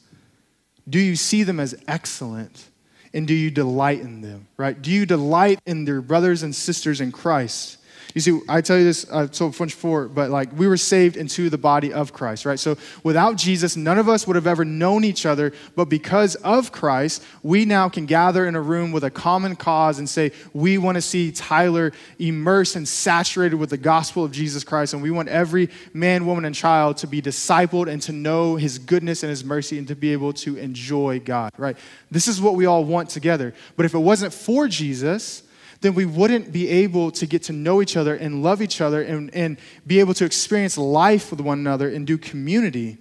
Do 0.88 1.00
you 1.00 1.16
see 1.16 1.44
them 1.44 1.60
as 1.60 1.76
excellent? 1.88 2.66
And 3.12 3.28
do 3.28 3.34
you 3.34 3.50
delight 3.50 4.02
in 4.02 4.22
them, 4.22 4.48
right? 4.56 4.80
Do 4.80 4.92
you 4.92 5.08
delight 5.08 5.60
in 5.66 5.86
their 5.86 6.00
brothers 6.00 6.44
and 6.44 6.54
sisters 6.54 7.02
in 7.02 7.12
Christ? 7.12 7.79
You 8.20 8.40
see, 8.40 8.42
I 8.50 8.60
tell 8.60 8.78
you 8.78 8.84
this 8.84 9.10
uh, 9.10 9.30
so 9.32 9.46
much 9.46 9.58
before, 9.58 10.10
but 10.10 10.30
like 10.30 10.52
we 10.52 10.68
were 10.68 10.76
saved 10.76 11.16
into 11.16 11.50
the 11.50 11.58
body 11.58 11.94
of 11.94 12.12
Christ, 12.12 12.46
right? 12.46 12.60
So 12.60 12.78
without 13.02 13.38
Jesus, 13.38 13.78
none 13.78 13.98
of 13.98 14.10
us 14.10 14.28
would 14.28 14.36
have 14.36 14.46
ever 14.46 14.66
known 14.66 15.06
each 15.06 15.26
other, 15.26 15.54
but 15.78 15.86
because 15.86 16.36
of 16.36 16.74
Christ, 16.74 17.24
we 17.44 17.64
now 17.64 17.88
can 17.88 18.06
gather 18.06 18.46
in 18.46 18.58
a 18.58 18.62
room 18.62 18.92
with 18.92 19.06
a 19.06 19.10
common 19.10 19.56
cause 19.56 20.00
and 20.00 20.10
say, 20.10 20.34
we 20.52 20.78
want 20.78 20.96
to 20.96 21.02
see 21.02 21.32
Tyler 21.32 21.94
immersed 22.20 22.76
and 22.76 22.86
saturated 22.86 23.56
with 23.56 23.70
the 23.70 23.78
gospel 23.78 24.26
of 24.26 24.34
Jesus 24.34 24.66
Christ, 24.66 24.94
and 24.94 25.02
we 25.02 25.12
want 25.12 25.30
every 25.30 25.70
man, 25.94 26.26
woman, 26.26 26.44
and 26.44 26.54
child 26.54 26.98
to 26.98 27.08
be 27.08 27.22
discipled 27.22 27.90
and 27.90 28.02
to 28.02 28.12
know 28.12 28.58
his 28.58 28.80
goodness 28.80 29.24
and 29.24 29.30
his 29.30 29.46
mercy 29.46 29.78
and 29.78 29.88
to 29.88 29.96
be 29.96 30.12
able 30.12 30.34
to 30.34 30.58
enjoy 30.58 31.22
God, 31.22 31.54
right? 31.58 31.78
This 32.12 32.28
is 32.28 32.42
what 32.42 32.56
we 32.56 32.66
all 32.66 32.84
want 32.84 33.10
together. 33.10 33.54
But 33.78 33.86
if 33.86 33.94
it 33.94 34.00
wasn't 34.00 34.34
for 34.34 34.68
Jesus, 34.68 35.44
then 35.82 35.94
we 35.94 36.06
wouldn't 36.06 36.52
be 36.52 36.68
able 36.68 37.12
to 37.12 37.26
get 37.26 37.44
to 37.44 37.54
know 37.54 37.82
each 37.82 37.96
other 37.96 38.16
and 38.16 38.44
love 38.44 38.62
each 38.62 38.82
other 38.82 39.02
and, 39.02 39.34
and 39.34 39.58
be 39.88 40.00
able 40.00 40.14
to 40.16 40.26
experience 40.26 40.78
life 40.78 41.32
with 41.32 41.40
one 41.40 41.60
another 41.60 41.90
and 41.90 42.06
do 42.06 42.18
community 42.18 42.98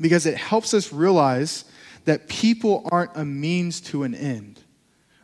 because 0.00 0.26
it 0.26 0.36
helps 0.36 0.74
us 0.74 0.92
realize 0.92 1.64
that 2.04 2.28
people 2.28 2.88
aren't 2.92 3.16
a 3.16 3.24
means 3.24 3.80
to 3.80 4.02
an 4.02 4.14
end, 4.14 4.62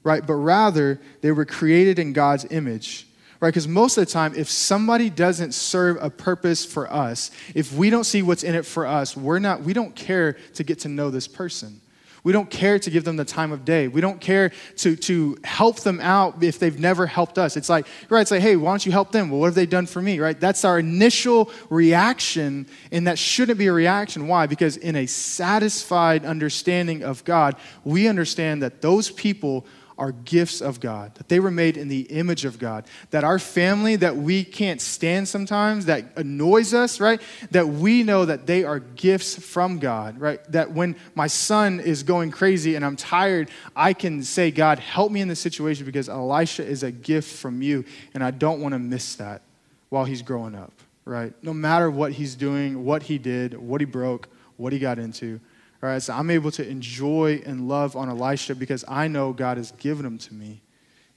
right? 0.03 0.27
But 0.27 0.35
rather, 0.35 1.01
they 1.21 1.33
were 1.33 1.45
created 1.45 1.99
in 1.99 2.13
God's 2.13 2.47
image 2.51 3.07
right? 3.45 3.51
Because 3.51 3.69
most 3.69 3.99
of 3.99 4.07
the 4.07 4.11
time, 4.11 4.33
if 4.35 4.49
somebody 4.49 5.11
doesn't 5.11 5.53
serve 5.53 5.99
a 6.01 6.09
purpose 6.09 6.65
for 6.65 6.91
us, 6.91 7.31
if 7.55 7.75
we 7.75 7.91
don't 7.91 8.05
see 8.05 8.23
what's 8.23 8.43
in 8.43 8.55
it 8.55 8.65
for 8.65 8.87
us, 8.87 9.15
we're 9.15 9.39
not, 9.39 9.61
we 9.61 9.75
don't 9.75 9.95
care 9.95 10.39
to 10.55 10.65
get 10.65 10.79
to 10.79 10.89
know 10.89 11.11
this 11.11 11.29
person. 11.29 11.79
We 12.25 12.33
don't 12.33 12.49
care 12.49 12.79
to 12.79 12.91
give 12.91 13.05
them 13.05 13.17
the 13.17 13.25
time 13.25 13.53
of 13.53 13.67
day. 13.67 13.87
We 13.87 14.01
don't 14.01 14.19
care 14.19 14.51
to, 14.79 14.97
to 14.97 15.37
help 15.45 15.81
them 15.81 16.01
out 16.01 16.43
if 16.43 16.59
they've 16.59 16.79
never 16.79 17.07
helped 17.07 17.39
us. 17.39 17.57
It's 17.57 17.69
like, 17.69 17.87
right, 18.09 18.23
it's 18.23 18.31
like, 18.31 18.41
hey, 18.41 18.57
why 18.57 18.73
don't 18.73 18.85
you 18.85 18.93
help 18.93 19.13
them? 19.13 19.31
Well, 19.31 19.41
what 19.41 19.47
have 19.47 19.55
they 19.55 19.67
done 19.67 19.85
for 19.85 20.01
me, 20.01 20.19
right? 20.19 20.39
That's 20.41 20.65
our 20.65 20.79
initial 20.79 21.51
reaction, 21.69 22.67
and 22.91 23.07
that 23.07 23.19
shouldn't 23.19 23.59
be 23.59 23.67
a 23.67 23.73
reaction. 23.73 24.27
Why? 24.27 24.47
Because 24.47 24.79
in 24.79 24.97
a 24.97 25.05
satisfied 25.05 26.25
understanding 26.25 27.05
of 27.05 27.23
God, 27.25 27.57
we 27.85 28.09
understand 28.09 28.63
that 28.63 28.81
those 28.81 29.11
people 29.11 29.67
are 29.97 30.13
gifts 30.13 30.61
of 30.61 30.81
God, 30.81 31.15
that 31.15 31.29
they 31.29 31.39
were 31.39 31.51
made 31.51 31.77
in 31.77 31.89
the 31.89 32.03
image 32.03 32.45
of 32.45 32.59
God, 32.59 32.85
that 33.11 33.25
our 33.25 33.39
family 33.39 33.97
that 33.97 34.17
we 34.17 34.45
can't 34.45 34.81
stand 34.81 35.29
sometimes, 35.29 35.87
that 35.87 36.05
annoys 36.17 36.75
us, 36.75 37.01
right? 37.01 37.21
That 37.51 37.69
we 37.69 38.03
know 38.03 38.25
that 38.25 38.47
they 38.47 38.65
are 38.65 38.81
gifts 38.81 39.37
from 39.37 39.79
God, 39.79 40.19
right? 40.19 40.43
That 40.51 40.73
when 40.73 40.97
my 41.15 41.27
son 41.27 41.81
is 41.81 42.03
going 42.03 42.31
crazy 42.31 42.75
and 42.75 42.85
I'm 42.85 42.97
tired, 42.97 43.51
I 43.77 43.93
can 43.93 44.23
say, 44.23 44.51
God, 44.51 44.79
help 44.79 45.13
me 45.13 45.21
in 45.21 45.29
this 45.29 45.41
situation 45.41 45.87
because 45.87 46.09
Elisha 46.09 46.65
is 46.65 46.83
a 46.83 46.91
gift 46.91 47.37
from 47.37 47.63
you, 47.63 47.85
and 48.15 48.25
I 48.25 48.31
don't 48.31 48.61
want 48.61 48.73
to 48.73 48.79
miss 48.79 49.15
that 49.17 49.43
while 49.91 50.05
he's 50.05 50.23
growing 50.23 50.55
up, 50.55 50.73
right? 51.05 51.33
No 51.43 51.55
matter 51.55 51.91
what 51.91 52.13
he's 52.13 52.35
doing, 52.35 52.85
what 52.85 53.05
he 53.05 53.19
did, 53.19 53.57
what 53.57 53.81
he 53.81 53.85
broke, 53.85 54.29
what 54.57 54.73
he 54.73 54.79
got 54.79 54.99
into. 54.99 55.41
All 55.85 55.91
right, 55.91 56.03
so 56.03 56.15
I'm 56.15 56.31
able 56.31 56.51
to 56.53 56.67
enjoy 56.67 57.43
and 57.45 57.69
love 57.69 57.95
on 57.95 58.09
Elisha 58.09 58.55
because 58.55 58.87
I 58.89 59.07
know 59.07 59.35
God 59.35 59.59
has 59.59 59.71
given 59.73 60.07
him 60.07 60.17
to 60.17 60.33
me. 60.33 60.63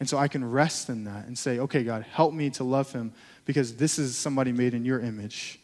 And 0.02 0.10
so 0.10 0.18
I 0.18 0.28
can 0.28 0.44
rest 0.44 0.90
in 0.90 1.06
that 1.06 1.26
and 1.26 1.38
say, 1.38 1.60
okay, 1.60 1.86
God, 1.86 2.06
help 2.12 2.34
me 2.34 2.50
to 2.50 2.66
love 2.66 2.92
him 2.92 3.14
because 3.46 3.78
this 3.78 3.98
is 3.98 4.18
somebody 4.18 4.52
made 4.52 4.74
in 4.74 4.84
your 4.84 5.00
image. 5.00 5.62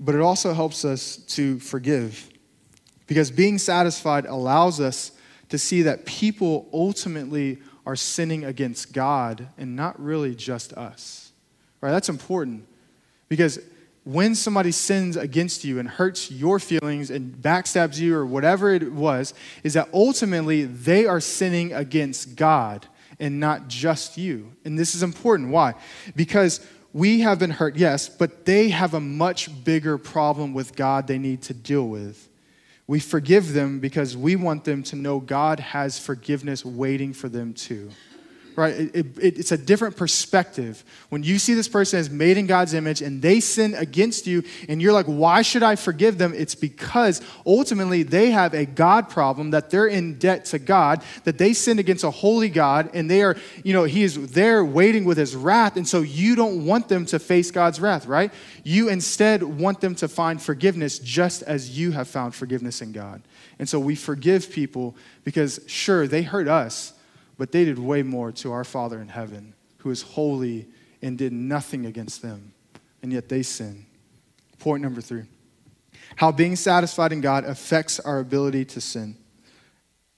But 0.00 0.14
it 0.14 0.22
also 0.22 0.54
helps 0.54 0.86
us 0.86 1.16
to 1.16 1.58
forgive 1.58 2.30
because 3.06 3.30
being 3.30 3.58
satisfied 3.58 4.24
allows 4.24 4.80
us 4.80 5.12
to 5.50 5.58
see 5.58 5.82
that 5.82 6.06
people 6.06 6.70
ultimately 6.72 7.58
are 7.84 7.96
sinning 7.96 8.46
against 8.46 8.94
God 8.94 9.46
and 9.58 9.76
not 9.76 10.00
really 10.00 10.34
just 10.34 10.72
us. 10.72 11.32
Right? 11.82 11.90
That's 11.90 12.08
important 12.08 12.66
because 13.28 13.58
when 14.04 14.34
somebody 14.34 14.72
sins 14.72 15.16
against 15.16 15.64
you 15.64 15.78
and 15.78 15.88
hurts 15.88 16.30
your 16.30 16.58
feelings 16.58 17.10
and 17.10 17.34
backstabs 17.36 17.98
you 17.98 18.16
or 18.16 18.26
whatever 18.26 18.72
it 18.72 18.92
was, 18.92 19.32
is 19.62 19.74
that 19.74 19.88
ultimately 19.92 20.64
they 20.64 21.06
are 21.06 21.20
sinning 21.20 21.72
against 21.72 22.34
God 22.34 22.86
and 23.20 23.38
not 23.38 23.68
just 23.68 24.18
you. 24.18 24.52
And 24.64 24.76
this 24.76 24.94
is 24.94 25.02
important. 25.02 25.50
Why? 25.50 25.74
Because 26.16 26.66
we 26.92 27.20
have 27.20 27.38
been 27.38 27.50
hurt, 27.50 27.76
yes, 27.76 28.08
but 28.08 28.44
they 28.44 28.70
have 28.70 28.94
a 28.94 29.00
much 29.00 29.64
bigger 29.64 29.96
problem 29.98 30.52
with 30.52 30.74
God 30.74 31.06
they 31.06 31.18
need 31.18 31.42
to 31.42 31.54
deal 31.54 31.88
with. 31.88 32.28
We 32.88 32.98
forgive 32.98 33.52
them 33.52 33.78
because 33.78 34.16
we 34.16 34.34
want 34.34 34.64
them 34.64 34.82
to 34.84 34.96
know 34.96 35.20
God 35.20 35.60
has 35.60 35.98
forgiveness 35.98 36.64
waiting 36.64 37.12
for 37.12 37.28
them 37.28 37.54
too 37.54 37.90
right? 38.56 38.74
It, 38.74 38.94
it, 38.94 39.38
it's 39.38 39.52
a 39.52 39.58
different 39.58 39.96
perspective. 39.96 40.84
When 41.08 41.22
you 41.22 41.38
see 41.38 41.54
this 41.54 41.68
person 41.68 41.98
as 41.98 42.10
made 42.10 42.36
in 42.36 42.46
God's 42.46 42.74
image 42.74 43.02
and 43.02 43.20
they 43.20 43.40
sin 43.40 43.74
against 43.74 44.26
you, 44.26 44.42
and 44.68 44.80
you're 44.80 44.92
like, 44.92 45.06
why 45.06 45.42
should 45.42 45.62
I 45.62 45.76
forgive 45.76 46.18
them? 46.18 46.32
It's 46.34 46.54
because 46.54 47.20
ultimately 47.46 48.02
they 48.02 48.30
have 48.30 48.54
a 48.54 48.64
God 48.66 49.08
problem 49.08 49.50
that 49.50 49.70
they're 49.70 49.86
in 49.86 50.18
debt 50.18 50.44
to 50.46 50.58
God, 50.58 51.02
that 51.24 51.38
they 51.38 51.52
sinned 51.52 51.80
against 51.80 52.04
a 52.04 52.10
holy 52.10 52.48
God, 52.48 52.90
and 52.94 53.10
they 53.10 53.22
are, 53.22 53.36
you 53.64 53.72
know, 53.72 53.84
He 53.84 54.02
is 54.02 54.32
there 54.32 54.64
waiting 54.64 55.04
with 55.04 55.18
His 55.18 55.36
wrath. 55.36 55.76
And 55.76 55.86
so 55.86 56.00
you 56.00 56.34
don't 56.36 56.66
want 56.66 56.88
them 56.88 57.06
to 57.06 57.18
face 57.18 57.50
God's 57.50 57.80
wrath, 57.80 58.06
right? 58.06 58.32
You 58.64 58.88
instead 58.88 59.42
want 59.42 59.80
them 59.80 59.94
to 59.96 60.08
find 60.08 60.40
forgiveness 60.40 60.98
just 60.98 61.42
as 61.42 61.78
you 61.78 61.92
have 61.92 62.08
found 62.08 62.34
forgiveness 62.34 62.82
in 62.82 62.92
God. 62.92 63.22
And 63.58 63.68
so 63.68 63.78
we 63.78 63.94
forgive 63.94 64.50
people 64.50 64.96
because, 65.24 65.60
sure, 65.66 66.06
they 66.06 66.22
hurt 66.22 66.48
us 66.48 66.94
but 67.42 67.50
they 67.50 67.64
did 67.64 67.76
way 67.76 68.04
more 68.04 68.30
to 68.30 68.52
our 68.52 68.62
Father 68.62 69.00
in 69.00 69.08
heaven, 69.08 69.52
who 69.78 69.90
is 69.90 70.00
holy 70.00 70.64
and 71.02 71.18
did 71.18 71.32
nothing 71.32 71.86
against 71.86 72.22
them, 72.22 72.54
and 73.02 73.12
yet 73.12 73.28
they 73.28 73.42
sin. 73.42 73.84
Point 74.60 74.80
number 74.80 75.00
three 75.00 75.24
how 76.14 76.30
being 76.30 76.54
satisfied 76.54 77.10
in 77.10 77.20
God 77.20 77.44
affects 77.44 77.98
our 77.98 78.20
ability 78.20 78.64
to 78.66 78.80
sin. 78.80 79.16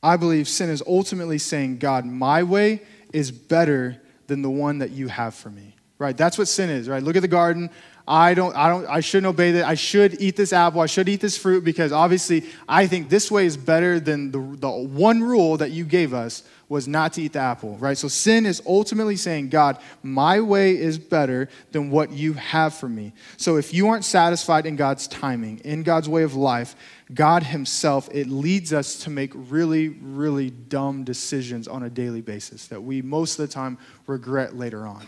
I 0.03 0.19
believe 0.19 0.47
sin 0.47 0.69
is 0.69 0.83
ultimately 0.87 1.39
saying, 1.39 1.79
God, 1.79 2.05
my 2.05 2.43
way 2.43 2.83
is 3.15 3.31
better 3.31 4.03
than 4.27 4.43
the 4.43 4.51
one 4.51 4.81
that 4.81 4.91
you 4.91 5.09
have 5.09 5.35
for 5.35 5.49
me. 5.49 5.77
Right? 5.97 6.19
That's 6.19 6.37
what 6.37 6.47
sin 6.47 6.69
is, 6.69 6.91
right? 6.91 7.03
Look 7.03 7.17
at 7.17 7.23
the 7.23 7.29
garden. 7.29 7.71
I 8.07 8.35
don't, 8.35 8.55
I 8.55 8.69
don't, 8.69 8.87
I 8.87 9.01
shouldn't 9.01 9.27
obey 9.27 9.53
that. 9.53 9.65
I 9.65 9.75
should 9.75 10.21
eat 10.21 10.37
this 10.37 10.53
apple. 10.53 10.83
I 10.83 10.87
should 10.87 11.09
eat 11.09 11.21
this 11.21 11.39
fruit 11.39 11.65
because 11.65 11.91
obviously 11.91 12.45
I 12.69 12.87
think 12.87 13.09
this 13.09 13.31
way 13.31 13.47
is 13.47 13.57
better 13.57 13.99
than 13.99 14.31
the, 14.31 14.39
the 14.39 14.71
one 14.71 15.23
rule 15.23 15.57
that 15.57 15.71
you 15.71 15.85
gave 15.85 16.13
us 16.13 16.43
was 16.69 16.87
not 16.87 17.15
to 17.15 17.23
eat 17.23 17.33
the 17.33 17.39
apple, 17.39 17.77
right? 17.79 17.97
So 17.97 18.09
sin 18.09 18.45
is 18.47 18.63
ultimately 18.67 19.17
saying, 19.17 19.49
God, 19.49 19.79
my 20.03 20.41
way 20.41 20.77
is 20.77 20.99
better 20.99 21.49
than 21.73 21.91
what 21.91 22.11
you 22.11 22.35
have 22.35 22.75
for 22.75 22.89
me. 22.89 23.15
So 23.37 23.57
if 23.57 23.73
you 23.73 23.89
aren't 23.89 24.05
satisfied 24.05 24.67
in 24.67 24.77
God's 24.77 25.07
timing, 25.09 25.61
in 25.61 25.83
God's 25.83 26.09
way 26.09 26.25
of 26.25 26.35
life, 26.35 26.75
God 27.13 27.43
Himself, 27.43 28.09
it 28.13 28.29
leads 28.29 28.73
us 28.73 28.99
to 29.05 29.11
make 29.11 29.33
really, 29.35 29.89
really 29.89 30.51
dumb 30.51 31.05
decisions 31.05 31.69
on 31.69 31.83
a 31.83 31.91
daily 31.91 32.23
basis 32.23 32.67
that 32.69 32.83
we 32.83 33.03
most 33.03 33.39
of 33.39 33.47
the 33.47 33.53
time 33.53 33.79
regret 34.07 34.57
later 34.57 34.87
on. 34.87 35.07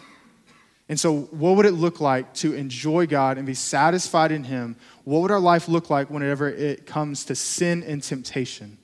And 0.88 1.00
so, 1.00 1.22
what 1.22 1.56
would 1.56 1.66
it 1.66 1.72
look 1.72 2.00
like 2.00 2.32
to 2.34 2.54
enjoy 2.54 3.06
God 3.06 3.38
and 3.38 3.46
be 3.46 3.54
satisfied 3.54 4.30
in 4.30 4.44
Him? 4.44 4.76
What 5.04 5.22
would 5.22 5.30
our 5.30 5.40
life 5.40 5.68
look 5.68 5.90
like 5.90 6.10
whenever 6.10 6.48
it 6.48 6.86
comes 6.86 7.24
to 7.24 7.34
sin 7.34 7.82
and 7.82 8.02
temptation? 8.02 8.78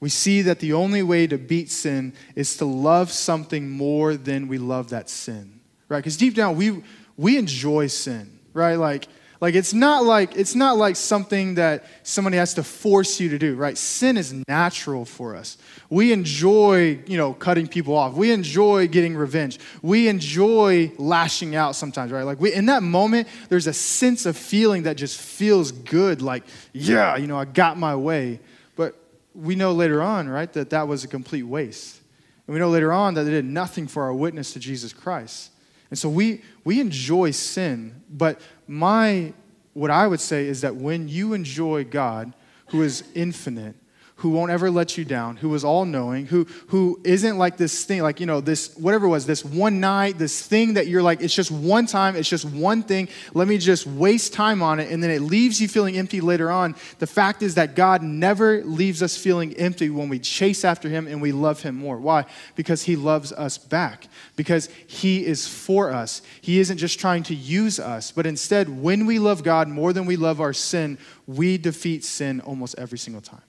we 0.00 0.08
see 0.08 0.42
that 0.42 0.60
the 0.60 0.72
only 0.72 1.02
way 1.02 1.26
to 1.26 1.36
beat 1.36 1.70
sin 1.70 2.14
is 2.34 2.56
to 2.56 2.64
love 2.64 3.12
something 3.12 3.68
more 3.70 4.16
than 4.16 4.48
we 4.48 4.56
love 4.56 4.88
that 4.90 5.10
sin, 5.10 5.60
right? 5.88 5.98
Because 5.98 6.16
deep 6.16 6.34
down, 6.34 6.56
we, 6.56 6.82
we 7.18 7.36
enjoy 7.36 7.86
sin, 7.86 8.38
right? 8.54 8.76
Like, 8.76 9.06
like 9.40 9.54
it's 9.54 9.72
not 9.72 10.04
like 10.04 10.36
it's 10.36 10.54
not 10.54 10.76
like 10.76 10.96
something 10.96 11.54
that 11.54 11.86
somebody 12.02 12.36
has 12.36 12.52
to 12.54 12.62
force 12.62 13.18
you 13.20 13.30
to 13.30 13.38
do, 13.38 13.56
right? 13.56 13.76
Sin 13.78 14.18
is 14.18 14.34
natural 14.46 15.06
for 15.06 15.34
us. 15.34 15.56
We 15.88 16.12
enjoy, 16.12 17.00
you 17.06 17.16
know, 17.16 17.32
cutting 17.32 17.66
people 17.66 17.96
off. 17.96 18.12
We 18.12 18.32
enjoy 18.32 18.86
getting 18.88 19.16
revenge. 19.16 19.58
We 19.80 20.08
enjoy 20.08 20.92
lashing 20.98 21.56
out 21.56 21.74
sometimes, 21.74 22.12
right? 22.12 22.22
Like 22.22 22.38
we, 22.38 22.52
in 22.52 22.66
that 22.66 22.82
moment, 22.82 23.28
there's 23.48 23.66
a 23.66 23.72
sense 23.72 24.26
of 24.26 24.36
feeling 24.36 24.82
that 24.82 24.96
just 24.96 25.18
feels 25.18 25.72
good, 25.72 26.20
like, 26.20 26.44
yeah, 26.74 27.16
you 27.16 27.26
know, 27.26 27.38
I 27.38 27.46
got 27.46 27.78
my 27.78 27.96
way 27.96 28.40
But 28.76 28.94
we 29.34 29.54
know 29.56 29.72
later 29.72 30.02
on, 30.02 30.28
right, 30.28 30.50
that 30.54 30.70
that 30.70 30.88
was 30.88 31.04
a 31.04 31.08
complete 31.08 31.42
waste. 31.42 32.00
And 32.46 32.54
we 32.54 32.60
know 32.60 32.70
later 32.70 32.92
on 32.92 33.14
that 33.14 33.26
it 33.26 33.30
did 33.30 33.44
nothing 33.44 33.86
for 33.86 34.04
our 34.04 34.14
witness 34.14 34.54
to 34.54 34.58
Jesus 34.58 34.92
Christ. 34.92 35.50
And 35.90 35.98
so 35.98 36.08
we, 36.08 36.42
we 36.64 36.80
enjoy 36.80 37.32
sin, 37.32 38.02
but 38.08 38.40
my, 38.70 39.32
what 39.74 39.90
I 39.90 40.06
would 40.06 40.20
say 40.20 40.46
is 40.46 40.60
that 40.60 40.76
when 40.76 41.08
you 41.08 41.32
enjoy 41.34 41.84
God, 41.84 42.32
who 42.68 42.82
is 42.82 43.02
infinite, 43.16 43.74
who 44.20 44.28
won't 44.28 44.50
ever 44.50 44.70
let 44.70 44.98
you 44.98 45.04
down, 45.04 45.34
who 45.36 45.54
is 45.54 45.64
all 45.64 45.86
knowing, 45.86 46.26
who, 46.26 46.46
who 46.66 47.00
isn't 47.04 47.38
like 47.38 47.56
this 47.56 47.86
thing, 47.86 48.02
like, 48.02 48.20
you 48.20 48.26
know, 48.26 48.42
this, 48.42 48.76
whatever 48.76 49.06
it 49.06 49.08
was, 49.08 49.24
this 49.24 49.42
one 49.42 49.80
night, 49.80 50.18
this 50.18 50.46
thing 50.46 50.74
that 50.74 50.86
you're 50.86 51.02
like, 51.02 51.22
it's 51.22 51.34
just 51.34 51.50
one 51.50 51.86
time, 51.86 52.16
it's 52.16 52.28
just 52.28 52.44
one 52.44 52.82
thing. 52.82 53.08
Let 53.32 53.48
me 53.48 53.56
just 53.56 53.86
waste 53.86 54.34
time 54.34 54.62
on 54.62 54.78
it. 54.78 54.92
And 54.92 55.02
then 55.02 55.10
it 55.10 55.22
leaves 55.22 55.58
you 55.58 55.68
feeling 55.68 55.96
empty 55.96 56.20
later 56.20 56.50
on. 56.50 56.76
The 56.98 57.06
fact 57.06 57.42
is 57.42 57.54
that 57.54 57.74
God 57.74 58.02
never 58.02 58.62
leaves 58.62 59.02
us 59.02 59.16
feeling 59.16 59.54
empty 59.54 59.88
when 59.88 60.10
we 60.10 60.18
chase 60.18 60.66
after 60.66 60.90
Him 60.90 61.06
and 61.06 61.22
we 61.22 61.32
love 61.32 61.62
Him 61.62 61.76
more. 61.76 61.96
Why? 61.96 62.26
Because 62.56 62.82
He 62.82 62.96
loves 62.96 63.32
us 63.32 63.56
back, 63.56 64.06
because 64.36 64.68
He 64.86 65.24
is 65.24 65.48
for 65.48 65.90
us. 65.90 66.20
He 66.42 66.60
isn't 66.60 66.76
just 66.76 67.00
trying 67.00 67.22
to 67.22 67.34
use 67.34 67.80
us, 67.80 68.12
but 68.12 68.26
instead, 68.26 68.68
when 68.68 69.06
we 69.06 69.18
love 69.18 69.42
God 69.42 69.66
more 69.66 69.94
than 69.94 70.04
we 70.04 70.16
love 70.16 70.42
our 70.42 70.52
sin, 70.52 70.98
we 71.26 71.56
defeat 71.56 72.04
sin 72.04 72.42
almost 72.42 72.78
every 72.78 72.98
single 72.98 73.22
time 73.22 73.40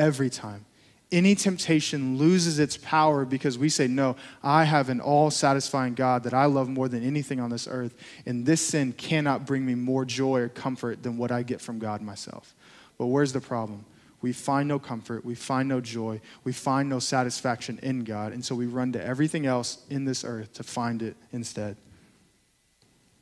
every 0.00 0.30
time. 0.30 0.64
Any 1.12 1.34
temptation 1.34 2.16
loses 2.16 2.58
its 2.58 2.76
power 2.76 3.24
because 3.24 3.58
we 3.58 3.68
say, 3.68 3.86
No, 3.86 4.16
I 4.42 4.64
have 4.64 4.88
an 4.88 5.00
all 5.00 5.30
satisfying 5.30 5.94
God 5.94 6.22
that 6.22 6.32
I 6.32 6.46
love 6.46 6.68
more 6.68 6.88
than 6.88 7.04
anything 7.04 7.40
on 7.40 7.50
this 7.50 7.68
earth, 7.70 7.94
and 8.26 8.46
this 8.46 8.64
sin 8.64 8.92
cannot 8.92 9.44
bring 9.44 9.66
me 9.66 9.74
more 9.74 10.04
joy 10.04 10.40
or 10.40 10.48
comfort 10.48 11.02
than 11.02 11.18
what 11.18 11.30
I 11.30 11.42
get 11.42 11.60
from 11.60 11.78
God 11.78 12.00
myself. 12.00 12.54
But 12.96 13.06
where's 13.06 13.32
the 13.32 13.40
problem? 13.40 13.84
We 14.22 14.32
find 14.32 14.68
no 14.68 14.78
comfort, 14.78 15.24
we 15.24 15.34
find 15.34 15.68
no 15.68 15.80
joy, 15.80 16.20
we 16.44 16.52
find 16.52 16.88
no 16.88 16.98
satisfaction 16.98 17.80
in 17.82 18.04
God, 18.04 18.32
and 18.32 18.44
so 18.44 18.54
we 18.54 18.66
run 18.66 18.92
to 18.92 19.04
everything 19.04 19.46
else 19.46 19.78
in 19.90 20.04
this 20.04 20.24
earth 20.24 20.52
to 20.54 20.62
find 20.62 21.02
it 21.02 21.16
instead. 21.32 21.76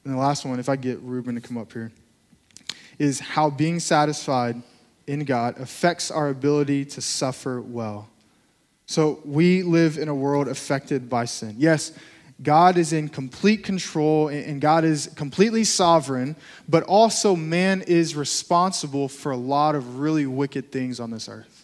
And 0.04 0.12
the 0.12 0.18
last 0.18 0.44
one, 0.44 0.58
if 0.58 0.68
I 0.68 0.76
get 0.76 1.00
Ruben 1.00 1.36
to 1.36 1.40
come 1.40 1.56
up 1.56 1.72
here, 1.72 1.92
is 2.98 3.20
how 3.20 3.48
being 3.48 3.78
satisfied 3.80 4.60
in 5.08 5.24
God 5.24 5.58
affects 5.58 6.10
our 6.10 6.28
ability 6.28 6.84
to 6.84 7.00
suffer 7.00 7.60
well. 7.60 8.08
So 8.86 9.20
we 9.24 9.62
live 9.62 9.98
in 9.98 10.08
a 10.08 10.14
world 10.14 10.48
affected 10.48 11.10
by 11.10 11.24
sin. 11.24 11.56
Yes, 11.58 11.92
God 12.42 12.78
is 12.78 12.92
in 12.92 13.08
complete 13.08 13.64
control 13.64 14.28
and 14.28 14.60
God 14.60 14.84
is 14.84 15.10
completely 15.16 15.64
sovereign, 15.64 16.36
but 16.68 16.84
also 16.84 17.34
man 17.34 17.82
is 17.82 18.14
responsible 18.14 19.08
for 19.08 19.32
a 19.32 19.36
lot 19.36 19.74
of 19.74 19.98
really 19.98 20.26
wicked 20.26 20.70
things 20.70 21.00
on 21.00 21.10
this 21.10 21.28
earth. 21.28 21.57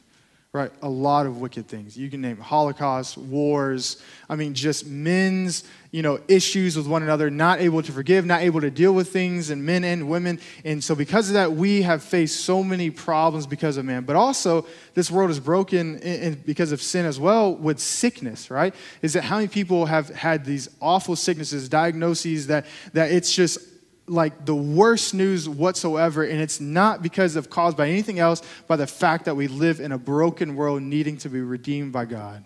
Right? 0.55 0.71
A 0.83 0.89
lot 0.89 1.27
of 1.27 1.41
wicked 1.41 1.67
things. 1.67 1.97
You 1.97 2.09
can 2.09 2.21
name 2.21 2.37
Holocaust, 2.37 3.19
wars. 3.19 4.01
I 4.31 4.37
mean, 4.37 4.55
just 4.55 4.87
men's, 4.87 5.65
you 5.91 6.01
know, 6.01 6.21
issues 6.29 6.77
with 6.77 6.87
one 6.87 7.03
another, 7.03 7.29
not 7.29 7.61
able 7.61 7.83
to 7.83 7.91
forgive, 7.91 8.25
not 8.25 8.41
able 8.43 8.61
to 8.61 8.71
deal 8.71 8.93
with 8.93 9.13
things, 9.13 9.51
and 9.51 9.67
men 9.67 9.83
and 9.83 10.09
women. 10.09 10.39
And 10.65 10.83
so, 10.83 10.95
because 10.95 11.29
of 11.29 11.35
that, 11.35 11.53
we 11.53 11.83
have 11.83 12.05
faced 12.05 12.45
so 12.45 12.63
many 12.63 12.89
problems 12.89 13.49
because 13.49 13.77
of 13.79 13.85
man. 13.85 14.05
But 14.05 14.15
also, 14.15 14.65
this 14.95 15.11
world 15.11 15.31
is 15.31 15.41
broken 15.41 16.41
because 16.47 16.71
of 16.71 16.81
sin 16.81 17.05
as 17.05 17.19
well 17.19 17.57
with 17.57 17.81
sickness, 17.81 18.49
right? 18.49 18.77
Is 19.03 19.15
that 19.15 19.25
how 19.25 19.37
many 19.37 19.49
people 19.49 19.87
have 19.87 20.09
had 20.11 20.45
these 20.45 20.69
awful 20.81 21.17
sicknesses, 21.17 21.69
diagnoses 21.69 22.47
that 22.47 22.65
that 22.93 23.11
it's 23.11 23.35
just 23.35 23.59
like 24.07 24.45
the 24.45 24.55
worst 24.55 25.15
news 25.15 25.49
whatsoever 25.49 26.23
and 26.23 26.41
it's 26.41 26.61
not 26.61 27.03
because 27.03 27.37
of 27.37 27.49
caused 27.49 27.77
by 27.77 27.89
anything 27.89 28.19
else 28.19 28.43
by 28.67 28.77
the 28.77 28.87
fact 28.87 29.25
that 29.25 29.35
we 29.35 29.49
live 29.49 29.81
in 29.81 29.93
a 29.93 29.99
broken 29.99 30.57
world 30.57 30.83
needing 30.83 31.17
to 31.19 31.29
be 31.29 31.41
redeemed 31.41 31.93
by 31.93 32.05
god. 32.05 32.45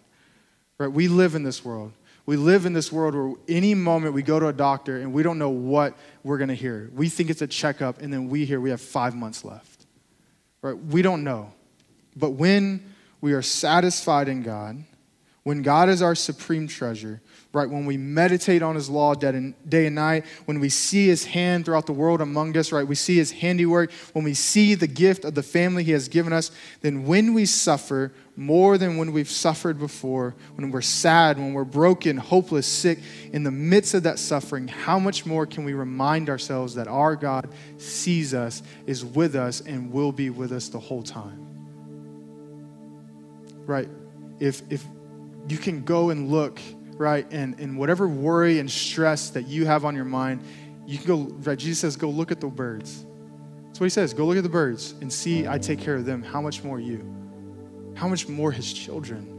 Right? 0.78 0.90
We 0.90 1.08
live 1.08 1.34
in 1.34 1.42
this 1.42 1.64
world. 1.64 1.92
We 2.26 2.36
live 2.36 2.66
in 2.66 2.74
this 2.74 2.92
world 2.92 3.14
where 3.14 3.34
any 3.48 3.74
moment 3.74 4.14
we 4.14 4.22
go 4.22 4.38
to 4.38 4.48
a 4.48 4.52
doctor 4.52 4.98
and 4.98 5.12
we 5.12 5.22
don't 5.22 5.38
know 5.38 5.48
what 5.48 5.94
we're 6.22 6.38
going 6.38 6.48
to 6.48 6.54
hear. 6.54 6.90
We 6.94 7.08
think 7.08 7.30
it's 7.30 7.42
a 7.42 7.46
checkup 7.46 8.00
and 8.00 8.12
then 8.12 8.28
we 8.28 8.44
hear 8.44 8.60
we 8.60 8.70
have 8.70 8.80
five 8.80 9.16
months 9.16 9.44
left. 9.44 9.86
Right? 10.62 10.76
We 10.76 11.02
don't 11.02 11.24
know. 11.24 11.52
But 12.16 12.30
when 12.32 12.94
we 13.20 13.32
are 13.32 13.42
satisfied 13.42 14.28
in 14.28 14.42
god 14.42 14.84
when 15.42 15.62
god 15.62 15.88
is 15.88 16.02
our 16.02 16.14
supreme 16.14 16.66
treasure 16.66 17.20
right? 17.52 17.68
When 17.68 17.86
we 17.86 17.96
meditate 17.96 18.62
on 18.62 18.74
his 18.74 18.90
law 18.90 19.14
day 19.14 19.86
and 19.86 19.94
night, 19.94 20.26
when 20.44 20.60
we 20.60 20.68
see 20.68 21.06
his 21.06 21.24
hand 21.24 21.64
throughout 21.64 21.86
the 21.86 21.94
world 21.94 22.20
among 22.20 22.54
us, 22.58 22.72
right? 22.72 22.86
We 22.86 22.94
see 22.94 23.16
his 23.16 23.30
handiwork, 23.30 23.90
when 24.12 24.22
we 24.22 24.34
see 24.34 24.74
the 24.74 24.86
gift 24.86 25.24
of 25.24 25.34
the 25.34 25.42
family 25.42 25.82
he 25.82 25.92
has 25.92 26.08
given 26.08 26.32
us, 26.32 26.50
then 26.82 27.06
when 27.06 27.32
we 27.32 27.46
suffer 27.46 28.12
more 28.36 28.76
than 28.76 28.98
when 28.98 29.12
we've 29.12 29.30
suffered 29.30 29.78
before, 29.78 30.34
when 30.56 30.70
we're 30.70 30.82
sad, 30.82 31.38
when 31.38 31.54
we're 31.54 31.64
broken, 31.64 32.18
hopeless, 32.18 32.66
sick, 32.66 32.98
in 33.32 33.44
the 33.44 33.50
midst 33.50 33.94
of 33.94 34.02
that 34.02 34.18
suffering, 34.18 34.68
how 34.68 34.98
much 34.98 35.24
more 35.24 35.46
can 35.46 35.64
we 35.64 35.72
remind 35.72 36.28
ourselves 36.28 36.74
that 36.74 36.86
our 36.86 37.16
God 37.16 37.48
sees 37.78 38.34
us, 38.34 38.62
is 38.86 39.04
with 39.04 39.34
us, 39.34 39.62
and 39.62 39.90
will 39.90 40.12
be 40.12 40.28
with 40.28 40.52
us 40.52 40.68
the 40.68 40.78
whole 40.78 41.02
time? 41.02 41.46
Right? 43.66 43.88
If, 44.38 44.62
if 44.70 44.84
you 45.48 45.56
can 45.56 45.82
go 45.82 46.10
and 46.10 46.28
look 46.28 46.60
right? 46.98 47.26
And, 47.30 47.58
and 47.58 47.78
whatever 47.78 48.06
worry 48.08 48.58
and 48.58 48.70
stress 48.70 49.30
that 49.30 49.46
you 49.46 49.64
have 49.66 49.84
on 49.84 49.94
your 49.94 50.04
mind, 50.04 50.42
you 50.86 50.98
can 50.98 51.06
go, 51.06 51.16
right? 51.40 51.58
Jesus 51.58 51.78
says, 51.78 51.96
go 51.96 52.10
look 52.10 52.30
at 52.30 52.40
the 52.40 52.48
birds. 52.48 53.06
That's 53.66 53.80
what 53.80 53.84
he 53.84 53.90
says. 53.90 54.12
Go 54.12 54.26
look 54.26 54.36
at 54.36 54.42
the 54.42 54.48
birds 54.48 54.94
and 55.00 55.12
see 55.12 55.46
I 55.46 55.58
take 55.58 55.80
care 55.80 55.94
of 55.94 56.04
them. 56.04 56.22
How 56.22 56.40
much 56.40 56.62
more 56.64 56.80
you? 56.80 57.14
How 57.94 58.08
much 58.08 58.28
more 58.28 58.52
his 58.52 58.72
children? 58.72 59.34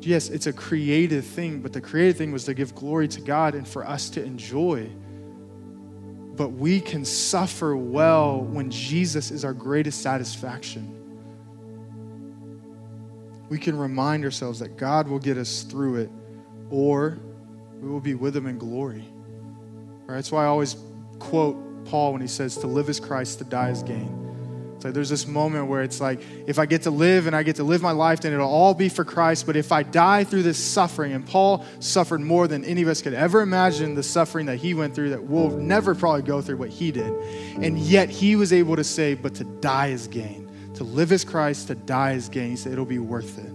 Yes, 0.00 0.30
it's 0.30 0.46
a 0.46 0.52
creative 0.52 1.26
thing, 1.26 1.60
but 1.60 1.72
the 1.72 1.80
creative 1.80 2.16
thing 2.16 2.32
was 2.32 2.44
to 2.44 2.54
give 2.54 2.74
glory 2.74 3.08
to 3.08 3.20
God 3.20 3.54
and 3.54 3.68
for 3.68 3.86
us 3.86 4.08
to 4.10 4.24
enjoy. 4.24 4.88
But 6.36 6.52
we 6.52 6.80
can 6.80 7.04
suffer 7.04 7.76
well 7.76 8.40
when 8.40 8.70
Jesus 8.70 9.30
is 9.30 9.44
our 9.44 9.52
greatest 9.52 10.00
satisfaction 10.00 10.96
we 13.50 13.58
can 13.58 13.76
remind 13.76 14.24
ourselves 14.24 14.60
that 14.60 14.78
God 14.78 15.08
will 15.08 15.18
get 15.18 15.36
us 15.36 15.64
through 15.64 15.96
it 15.96 16.10
or 16.70 17.18
we 17.80 17.88
will 17.88 18.00
be 18.00 18.14
with 18.14 18.36
him 18.36 18.46
in 18.46 18.58
glory. 18.58 19.04
Right? 20.06 20.16
That's 20.16 20.32
why 20.32 20.44
I 20.44 20.46
always 20.46 20.76
quote 21.18 21.84
Paul 21.86 22.12
when 22.12 22.20
he 22.20 22.28
says, 22.28 22.56
To 22.58 22.66
live 22.66 22.88
is 22.88 23.00
Christ, 23.00 23.38
to 23.38 23.44
die 23.44 23.70
is 23.70 23.82
gain. 23.82 24.20
It's 24.80 24.84
like 24.86 24.94
there's 24.94 25.10
this 25.10 25.26
moment 25.26 25.66
where 25.66 25.82
it's 25.82 26.00
like, 26.00 26.22
if 26.46 26.58
I 26.58 26.64
get 26.64 26.82
to 26.82 26.90
live 26.90 27.26
and 27.26 27.36
I 27.36 27.42
get 27.42 27.56
to 27.56 27.64
live 27.64 27.82
my 27.82 27.90
life, 27.90 28.20
then 28.20 28.32
it'll 28.32 28.48
all 28.48 28.72
be 28.72 28.88
for 28.88 29.04
Christ. 29.04 29.44
But 29.44 29.54
if 29.54 29.72
I 29.72 29.82
die 29.82 30.24
through 30.24 30.42
this 30.42 30.56
suffering, 30.56 31.12
and 31.12 31.26
Paul 31.26 31.66
suffered 31.80 32.22
more 32.22 32.48
than 32.48 32.64
any 32.64 32.80
of 32.80 32.88
us 32.88 33.02
could 33.02 33.12
ever 33.12 33.42
imagine 33.42 33.94
the 33.94 34.02
suffering 34.02 34.46
that 34.46 34.56
he 34.56 34.72
went 34.72 34.94
through, 34.94 35.10
that 35.10 35.22
we'll 35.22 35.50
never 35.50 35.94
probably 35.94 36.22
go 36.22 36.40
through 36.40 36.56
what 36.56 36.70
he 36.70 36.92
did. 36.92 37.12
And 37.62 37.78
yet 37.78 38.08
he 38.08 38.36
was 38.36 38.54
able 38.54 38.74
to 38.76 38.84
say, 38.84 39.12
But 39.12 39.34
to 39.34 39.44
die 39.44 39.88
is 39.88 40.08
gain. 40.08 40.50
To 40.76 40.84
live 40.84 41.12
as 41.12 41.24
Christ, 41.26 41.66
to 41.66 41.74
die 41.74 42.12
is 42.12 42.30
gain. 42.30 42.48
He 42.48 42.56
said, 42.56 42.72
It'll 42.72 42.86
be 42.86 42.98
worth 42.98 43.38
it. 43.38 43.52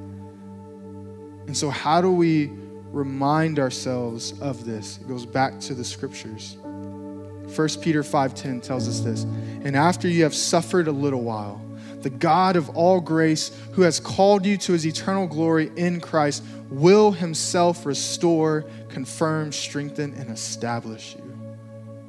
And 1.48 1.58
so, 1.58 1.72
how 1.72 2.02
do 2.02 2.12
we 2.12 2.52
remind 2.96 3.60
ourselves 3.60 4.40
of 4.40 4.66
this. 4.66 4.98
It 4.98 5.08
goes 5.08 5.26
back 5.26 5.60
to 5.62 5.74
the 5.74 5.84
scriptures. 5.84 6.56
1 7.54 7.82
Peter 7.82 8.04
5:10 8.04 8.62
tells 8.62 8.88
us 8.88 9.02
this. 9.02 9.24
And 9.64 9.76
after 9.76 10.08
you 10.08 10.24
have 10.24 10.34
suffered 10.34 10.88
a 10.88 10.92
little 10.92 11.22
while, 11.22 11.62
the 12.02 12.10
God 12.10 12.56
of 12.56 12.70
all 12.70 13.02
grace, 13.02 13.52
who 13.74 13.82
has 13.82 14.00
called 14.00 14.46
you 14.46 14.58
to 14.58 14.74
his 14.74 14.88
eternal 14.88 15.28
glory 15.28 15.72
in 15.76 16.00
Christ, 16.00 16.44
will 16.70 17.12
himself 17.12 17.86
restore, 17.86 18.66
confirm, 18.90 19.52
strengthen, 19.52 20.14
and 20.14 20.30
establish 20.30 21.16
you. 21.18 21.34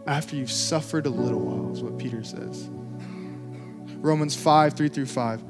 After 0.06 0.36
you've 0.36 0.52
suffered 0.52 1.06
a 1.06 1.10
little 1.10 1.40
while, 1.40 1.72
is 1.72 1.82
what 1.82 1.98
Peter 1.98 2.22
says. 2.22 2.68
Romans 4.00 4.36
5, 4.36 4.74
3 4.74 4.88
through 4.88 5.06
5. 5.06 5.42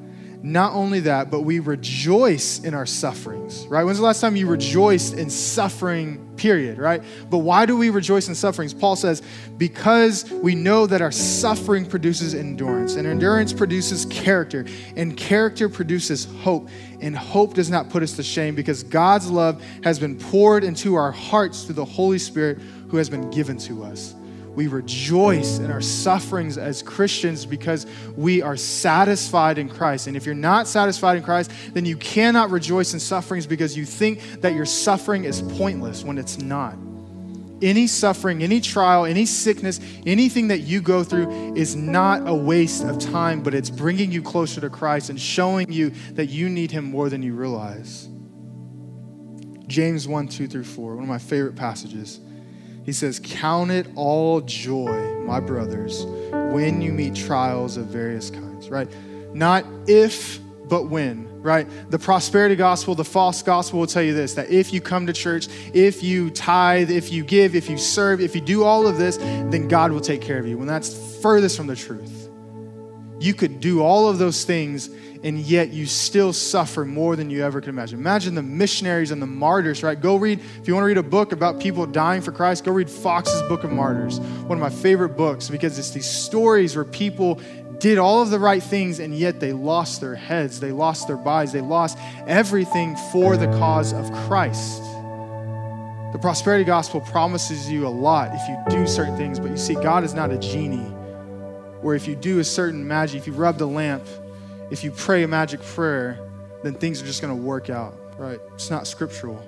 Not 0.46 0.74
only 0.74 1.00
that, 1.00 1.28
but 1.28 1.40
we 1.40 1.58
rejoice 1.58 2.60
in 2.60 2.72
our 2.72 2.86
sufferings, 2.86 3.66
right? 3.66 3.82
When's 3.82 3.98
the 3.98 4.04
last 4.04 4.20
time 4.20 4.36
you 4.36 4.46
rejoiced 4.46 5.14
in 5.14 5.28
suffering, 5.28 6.24
period, 6.36 6.78
right? 6.78 7.02
But 7.28 7.38
why 7.38 7.66
do 7.66 7.76
we 7.76 7.90
rejoice 7.90 8.28
in 8.28 8.36
sufferings? 8.36 8.72
Paul 8.72 8.94
says, 8.94 9.22
because 9.56 10.30
we 10.30 10.54
know 10.54 10.86
that 10.86 11.02
our 11.02 11.10
suffering 11.10 11.84
produces 11.84 12.32
endurance, 12.32 12.94
and 12.94 13.08
endurance 13.08 13.52
produces 13.52 14.04
character, 14.04 14.64
and 14.94 15.16
character 15.16 15.68
produces 15.68 16.26
hope. 16.42 16.68
And 17.00 17.16
hope 17.16 17.54
does 17.54 17.68
not 17.68 17.90
put 17.90 18.04
us 18.04 18.12
to 18.12 18.22
shame 18.22 18.54
because 18.54 18.84
God's 18.84 19.28
love 19.28 19.60
has 19.82 19.98
been 19.98 20.16
poured 20.16 20.62
into 20.62 20.94
our 20.94 21.10
hearts 21.10 21.64
through 21.64 21.74
the 21.74 21.84
Holy 21.84 22.20
Spirit 22.20 22.58
who 22.88 22.98
has 22.98 23.10
been 23.10 23.28
given 23.32 23.58
to 23.58 23.82
us. 23.82 24.14
We 24.56 24.68
rejoice 24.68 25.58
in 25.58 25.70
our 25.70 25.82
sufferings 25.82 26.56
as 26.56 26.82
Christians 26.82 27.44
because 27.44 27.86
we 28.16 28.40
are 28.40 28.56
satisfied 28.56 29.58
in 29.58 29.68
Christ. 29.68 30.06
And 30.06 30.16
if 30.16 30.24
you're 30.24 30.34
not 30.34 30.66
satisfied 30.66 31.18
in 31.18 31.22
Christ, 31.22 31.50
then 31.74 31.84
you 31.84 31.98
cannot 31.98 32.50
rejoice 32.50 32.94
in 32.94 32.98
sufferings 32.98 33.46
because 33.46 33.76
you 33.76 33.84
think 33.84 34.40
that 34.40 34.54
your 34.54 34.64
suffering 34.64 35.24
is 35.24 35.42
pointless 35.42 36.04
when 36.04 36.16
it's 36.16 36.38
not. 36.38 36.74
Any 37.60 37.86
suffering, 37.86 38.42
any 38.42 38.62
trial, 38.62 39.04
any 39.04 39.26
sickness, 39.26 39.78
anything 40.06 40.48
that 40.48 40.60
you 40.60 40.80
go 40.80 41.04
through 41.04 41.54
is 41.54 41.76
not 41.76 42.26
a 42.26 42.34
waste 42.34 42.82
of 42.82 42.98
time, 42.98 43.42
but 43.42 43.52
it's 43.52 43.68
bringing 43.68 44.10
you 44.10 44.22
closer 44.22 44.62
to 44.62 44.70
Christ 44.70 45.10
and 45.10 45.20
showing 45.20 45.70
you 45.70 45.90
that 46.12 46.26
you 46.26 46.48
need 46.48 46.70
Him 46.70 46.86
more 46.86 47.10
than 47.10 47.22
you 47.22 47.34
realize. 47.34 48.08
James 49.66 50.08
1 50.08 50.28
2 50.28 50.46
through 50.46 50.64
4, 50.64 50.94
one 50.94 51.04
of 51.04 51.08
my 51.08 51.18
favorite 51.18 51.56
passages. 51.56 52.20
He 52.86 52.92
says, 52.92 53.20
Count 53.22 53.72
it 53.72 53.88
all 53.96 54.40
joy, 54.40 55.20
my 55.26 55.40
brothers, 55.40 56.06
when 56.30 56.80
you 56.80 56.92
meet 56.92 57.16
trials 57.16 57.76
of 57.76 57.86
various 57.86 58.30
kinds, 58.30 58.70
right? 58.70 58.88
Not 59.34 59.64
if, 59.88 60.38
but 60.68 60.84
when, 60.84 61.42
right? 61.42 61.66
The 61.90 61.98
prosperity 61.98 62.54
gospel, 62.54 62.94
the 62.94 63.04
false 63.04 63.42
gospel 63.42 63.80
will 63.80 63.88
tell 63.88 64.04
you 64.04 64.14
this 64.14 64.34
that 64.34 64.50
if 64.50 64.72
you 64.72 64.80
come 64.80 65.06
to 65.08 65.12
church, 65.12 65.48
if 65.74 66.02
you 66.02 66.30
tithe, 66.30 66.90
if 66.90 67.12
you 67.12 67.24
give, 67.24 67.56
if 67.56 67.68
you 67.68 67.76
serve, 67.76 68.20
if 68.20 68.36
you 68.36 68.40
do 68.40 68.62
all 68.62 68.86
of 68.86 68.98
this, 68.98 69.16
then 69.16 69.66
God 69.66 69.90
will 69.90 70.00
take 70.00 70.22
care 70.22 70.38
of 70.38 70.46
you. 70.46 70.56
When 70.56 70.68
that's 70.68 71.20
furthest 71.20 71.56
from 71.56 71.66
the 71.66 71.76
truth. 71.76 72.25
You 73.18 73.34
could 73.34 73.60
do 73.60 73.82
all 73.82 74.08
of 74.08 74.18
those 74.18 74.44
things 74.44 74.90
and 75.22 75.40
yet 75.40 75.70
you 75.70 75.86
still 75.86 76.32
suffer 76.32 76.84
more 76.84 77.16
than 77.16 77.30
you 77.30 77.42
ever 77.42 77.60
can 77.60 77.70
imagine. 77.70 77.98
Imagine 77.98 78.34
the 78.34 78.42
missionaries 78.42 79.10
and 79.10 79.20
the 79.20 79.26
martyrs, 79.26 79.82
right? 79.82 80.00
Go 80.00 80.16
read, 80.16 80.40
if 80.60 80.68
you 80.68 80.74
want 80.74 80.84
to 80.84 80.86
read 80.86 80.98
a 80.98 81.02
book 81.02 81.32
about 81.32 81.58
people 81.58 81.86
dying 81.86 82.22
for 82.22 82.32
Christ, 82.32 82.64
go 82.64 82.72
read 82.72 82.88
Foxe's 82.88 83.42
Book 83.42 83.64
of 83.64 83.72
Martyrs, 83.72 84.20
one 84.20 84.56
of 84.56 84.62
my 84.62 84.70
favorite 84.70 85.16
books, 85.16 85.48
because 85.48 85.78
it's 85.78 85.90
these 85.90 86.08
stories 86.08 86.76
where 86.76 86.84
people 86.84 87.40
did 87.78 87.98
all 87.98 88.22
of 88.22 88.30
the 88.30 88.38
right 88.38 88.62
things 88.62 89.00
and 89.00 89.14
yet 89.14 89.40
they 89.40 89.52
lost 89.52 90.00
their 90.00 90.14
heads, 90.14 90.60
they 90.60 90.72
lost 90.72 91.08
their 91.08 91.16
bodies, 91.16 91.52
they 91.52 91.60
lost 91.60 91.98
everything 92.26 92.96
for 93.10 93.36
the 93.36 93.46
cause 93.58 93.92
of 93.92 94.10
Christ. 94.28 94.82
The 96.12 96.18
prosperity 96.20 96.64
gospel 96.64 97.00
promises 97.00 97.68
you 97.70 97.86
a 97.86 97.88
lot 97.88 98.30
if 98.32 98.48
you 98.48 98.56
do 98.70 98.86
certain 98.86 99.16
things, 99.16 99.40
but 99.40 99.50
you 99.50 99.56
see, 99.56 99.74
God 99.74 100.04
is 100.04 100.14
not 100.14 100.30
a 100.30 100.38
genie 100.38 100.94
where 101.86 101.94
if 101.94 102.08
you 102.08 102.16
do 102.16 102.40
a 102.40 102.44
certain 102.44 102.84
magic, 102.84 103.16
if 103.16 103.28
you 103.28 103.32
rub 103.32 103.58
the 103.58 103.66
lamp, 103.66 104.04
if 104.72 104.82
you 104.82 104.90
pray 104.90 105.22
a 105.22 105.28
magic 105.28 105.62
prayer, 105.62 106.18
then 106.64 106.74
things 106.74 107.00
are 107.00 107.06
just 107.06 107.22
going 107.22 107.32
to 107.32 107.40
work 107.40 107.70
out, 107.70 107.94
right? 108.18 108.40
It's 108.54 108.70
not 108.70 108.88
scriptural. 108.88 109.40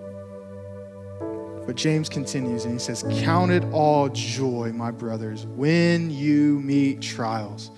But 1.67 1.75
James 1.75 2.09
continues 2.09 2.65
and 2.65 2.73
he 2.73 2.79
says, 2.79 3.05
Count 3.25 3.51
it 3.51 3.65
all 3.73 4.09
joy, 4.09 4.71
my 4.73 4.93
brothers, 4.93 5.47
when 5.47 6.13
you 6.13 6.61
meet 6.61 7.03
trials. 7.03 7.73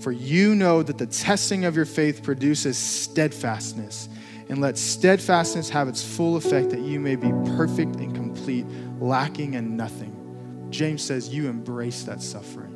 For 0.00 0.10
you 0.10 0.56
know 0.56 0.82
that 0.82 0.98
the 0.98 1.06
testing 1.06 1.64
of 1.64 1.76
your 1.76 1.84
faith 1.84 2.24
produces 2.24 2.76
steadfastness. 2.76 4.08
And 4.48 4.60
let 4.60 4.76
steadfastness 4.76 5.70
have 5.70 5.86
its 5.86 6.02
full 6.02 6.34
effect 6.34 6.70
that 6.70 6.80
you 6.80 6.98
may 6.98 7.14
be 7.14 7.30
perfect 7.56 7.94
and 7.94 8.12
complete, 8.12 8.66
lacking 8.98 9.54
in 9.54 9.76
nothing. 9.76 10.66
James 10.70 11.00
says, 11.00 11.28
You 11.28 11.48
embrace 11.48 12.02
that 12.02 12.20
suffering 12.20 12.69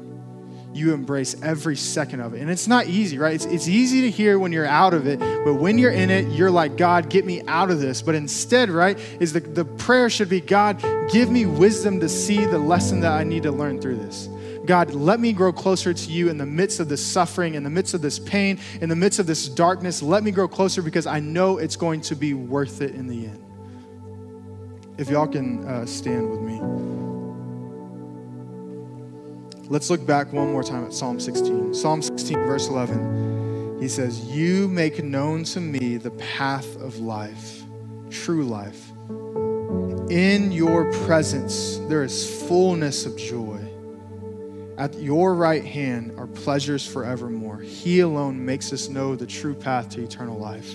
you 0.74 0.92
embrace 0.92 1.40
every 1.42 1.76
second 1.76 2.20
of 2.20 2.34
it. 2.34 2.40
And 2.40 2.50
it's 2.50 2.66
not 2.66 2.86
easy, 2.86 3.18
right? 3.18 3.34
It's, 3.34 3.44
it's 3.44 3.68
easy 3.68 4.02
to 4.02 4.10
hear 4.10 4.38
when 4.38 4.52
you're 4.52 4.66
out 4.66 4.92
of 4.92 5.06
it, 5.06 5.20
but 5.20 5.54
when 5.54 5.78
you're 5.78 5.92
in 5.92 6.10
it, 6.10 6.32
you're 6.32 6.50
like, 6.50 6.76
God, 6.76 7.08
get 7.08 7.24
me 7.24 7.42
out 7.46 7.70
of 7.70 7.80
this. 7.80 8.02
But 8.02 8.14
instead, 8.14 8.70
right, 8.70 8.98
is 9.20 9.32
the, 9.32 9.40
the 9.40 9.64
prayer 9.64 10.10
should 10.10 10.28
be, 10.28 10.40
God, 10.40 10.82
give 11.10 11.30
me 11.30 11.46
wisdom 11.46 12.00
to 12.00 12.08
see 12.08 12.44
the 12.44 12.58
lesson 12.58 13.00
that 13.00 13.12
I 13.12 13.24
need 13.24 13.44
to 13.44 13.52
learn 13.52 13.80
through 13.80 13.96
this. 13.96 14.28
God, 14.66 14.94
let 14.94 15.20
me 15.20 15.32
grow 15.32 15.52
closer 15.52 15.92
to 15.92 16.10
you 16.10 16.30
in 16.30 16.38
the 16.38 16.46
midst 16.46 16.80
of 16.80 16.88
this 16.88 17.04
suffering, 17.04 17.54
in 17.54 17.62
the 17.62 17.70
midst 17.70 17.94
of 17.94 18.00
this 18.00 18.18
pain, 18.18 18.58
in 18.80 18.88
the 18.88 18.96
midst 18.96 19.18
of 19.18 19.26
this 19.26 19.48
darkness. 19.48 20.02
Let 20.02 20.24
me 20.24 20.30
grow 20.30 20.48
closer 20.48 20.80
because 20.80 21.06
I 21.06 21.20
know 21.20 21.58
it's 21.58 21.76
going 21.76 22.00
to 22.02 22.16
be 22.16 22.34
worth 22.34 22.80
it 22.80 22.94
in 22.94 23.06
the 23.06 23.26
end. 23.26 23.40
If 24.96 25.10
y'all 25.10 25.26
can 25.26 25.64
uh, 25.66 25.86
stand 25.86 26.30
with 26.30 26.40
me. 26.40 27.13
Let's 29.68 29.88
look 29.88 30.04
back 30.04 30.30
one 30.30 30.52
more 30.52 30.62
time 30.62 30.84
at 30.84 30.92
Psalm 30.92 31.18
16. 31.18 31.72
Psalm 31.72 32.02
16, 32.02 32.36
verse 32.36 32.68
11. 32.68 33.78
He 33.80 33.88
says, 33.88 34.22
You 34.26 34.68
make 34.68 35.02
known 35.02 35.44
to 35.44 35.60
me 35.60 35.96
the 35.96 36.10
path 36.10 36.76
of 36.82 36.98
life, 36.98 37.62
true 38.10 38.44
life. 38.44 38.90
In 40.10 40.52
your 40.52 40.92
presence, 41.06 41.78
there 41.88 42.02
is 42.04 42.42
fullness 42.46 43.06
of 43.06 43.16
joy. 43.16 43.58
At 44.76 44.94
your 44.98 45.34
right 45.34 45.64
hand 45.64 46.12
are 46.18 46.26
pleasures 46.26 46.86
forevermore. 46.86 47.60
He 47.60 48.00
alone 48.00 48.44
makes 48.44 48.70
us 48.70 48.90
know 48.90 49.16
the 49.16 49.26
true 49.26 49.54
path 49.54 49.88
to 49.90 50.02
eternal 50.02 50.38
life. 50.38 50.74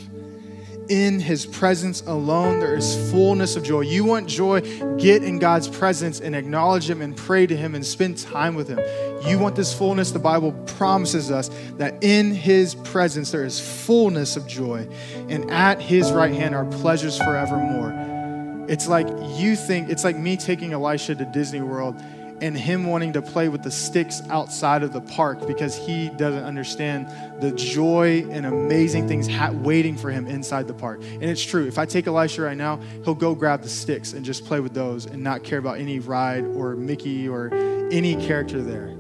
In 0.90 1.20
his 1.20 1.46
presence 1.46 2.02
alone, 2.08 2.60
there 2.60 2.76
is 2.76 3.12
fullness 3.12 3.56
of 3.56 3.62
joy. 3.64 3.82
You 3.82 4.04
want 4.06 4.28
joy? 4.28 4.62
Get 4.98 5.24
in 5.24 5.38
God's 5.38 5.68
presence 5.68 6.20
and 6.20 6.36
acknowledge 6.36 6.90
him 6.90 7.04
and 7.04 7.16
pray 7.16 7.46
to 7.46 7.56
him 7.56 7.76
and 7.76 7.86
spend 7.86 8.18
time 8.18 8.56
with 8.56 8.68
him. 8.68 8.80
You 9.28 9.38
want 9.38 9.56
this 9.56 9.72
fullness? 9.72 10.10
The 10.10 10.18
Bible 10.18 10.52
promises 10.66 11.30
us 11.30 11.52
that 11.78 12.04
in 12.04 12.32
his 12.34 12.74
presence 12.74 13.30
there 13.30 13.46
is 13.46 13.60
fullness 13.60 14.36
of 14.36 14.48
joy, 14.48 14.88
and 15.30 15.52
at 15.52 15.80
his 15.80 16.12
right 16.12 16.34
hand 16.34 16.56
are 16.56 16.66
pleasures 16.66 17.20
forevermore. 17.20 18.66
It's 18.68 18.88
like 18.88 19.08
you 19.38 19.56
think, 19.56 19.90
it's 19.90 20.04
like 20.04 20.18
me 20.18 20.38
taking 20.38 20.74
Elisha 20.74 21.14
to 21.14 21.26
Disney 21.26 21.62
World 21.62 22.02
and 22.42 22.58
him 22.58 22.86
wanting 22.88 23.14
to 23.14 23.22
play 23.22 23.50
with 23.50 23.64
the 23.64 23.72
sticks 23.72 24.22
outside 24.30 24.84
of 24.84 24.94
the 24.94 25.02
park 25.02 25.46
because 25.48 25.76
he 25.76 26.10
doesn't 26.10 26.44
understand 26.44 27.08
the 27.42 27.52
joy 27.52 28.26
and 28.30 28.46
amazing 28.46 29.08
things 29.08 29.28
ha- 29.28 29.52
waiting 29.52 29.98
for 29.98 30.12
him 30.12 30.28
inside 30.28 30.68
the 30.68 30.74
park. 30.74 31.02
And 31.04 31.24
it's 31.24 31.44
true. 31.44 31.68
If 31.68 31.78
I 31.78 31.86
take 31.86 32.08
Elisha 32.08 32.42
right 32.42 32.58
now, 32.58 32.80
he'll 33.04 33.16
go 33.16 33.36
grab 33.36 33.62
the 33.62 33.70
sticks 33.70 34.14
and 34.14 34.26
just 34.26 34.46
play 34.46 34.60
with 34.60 34.74
those 34.74 35.06
and 35.06 35.24
not 35.24 35.44
care 35.44 35.60
about 35.60 35.80
any 35.80 36.00
ride 36.00 36.46
or 36.46 36.76
Mickey 36.76 37.28
or 37.28 37.54
any 37.92 38.16
character 38.16 38.62
there. 38.62 38.96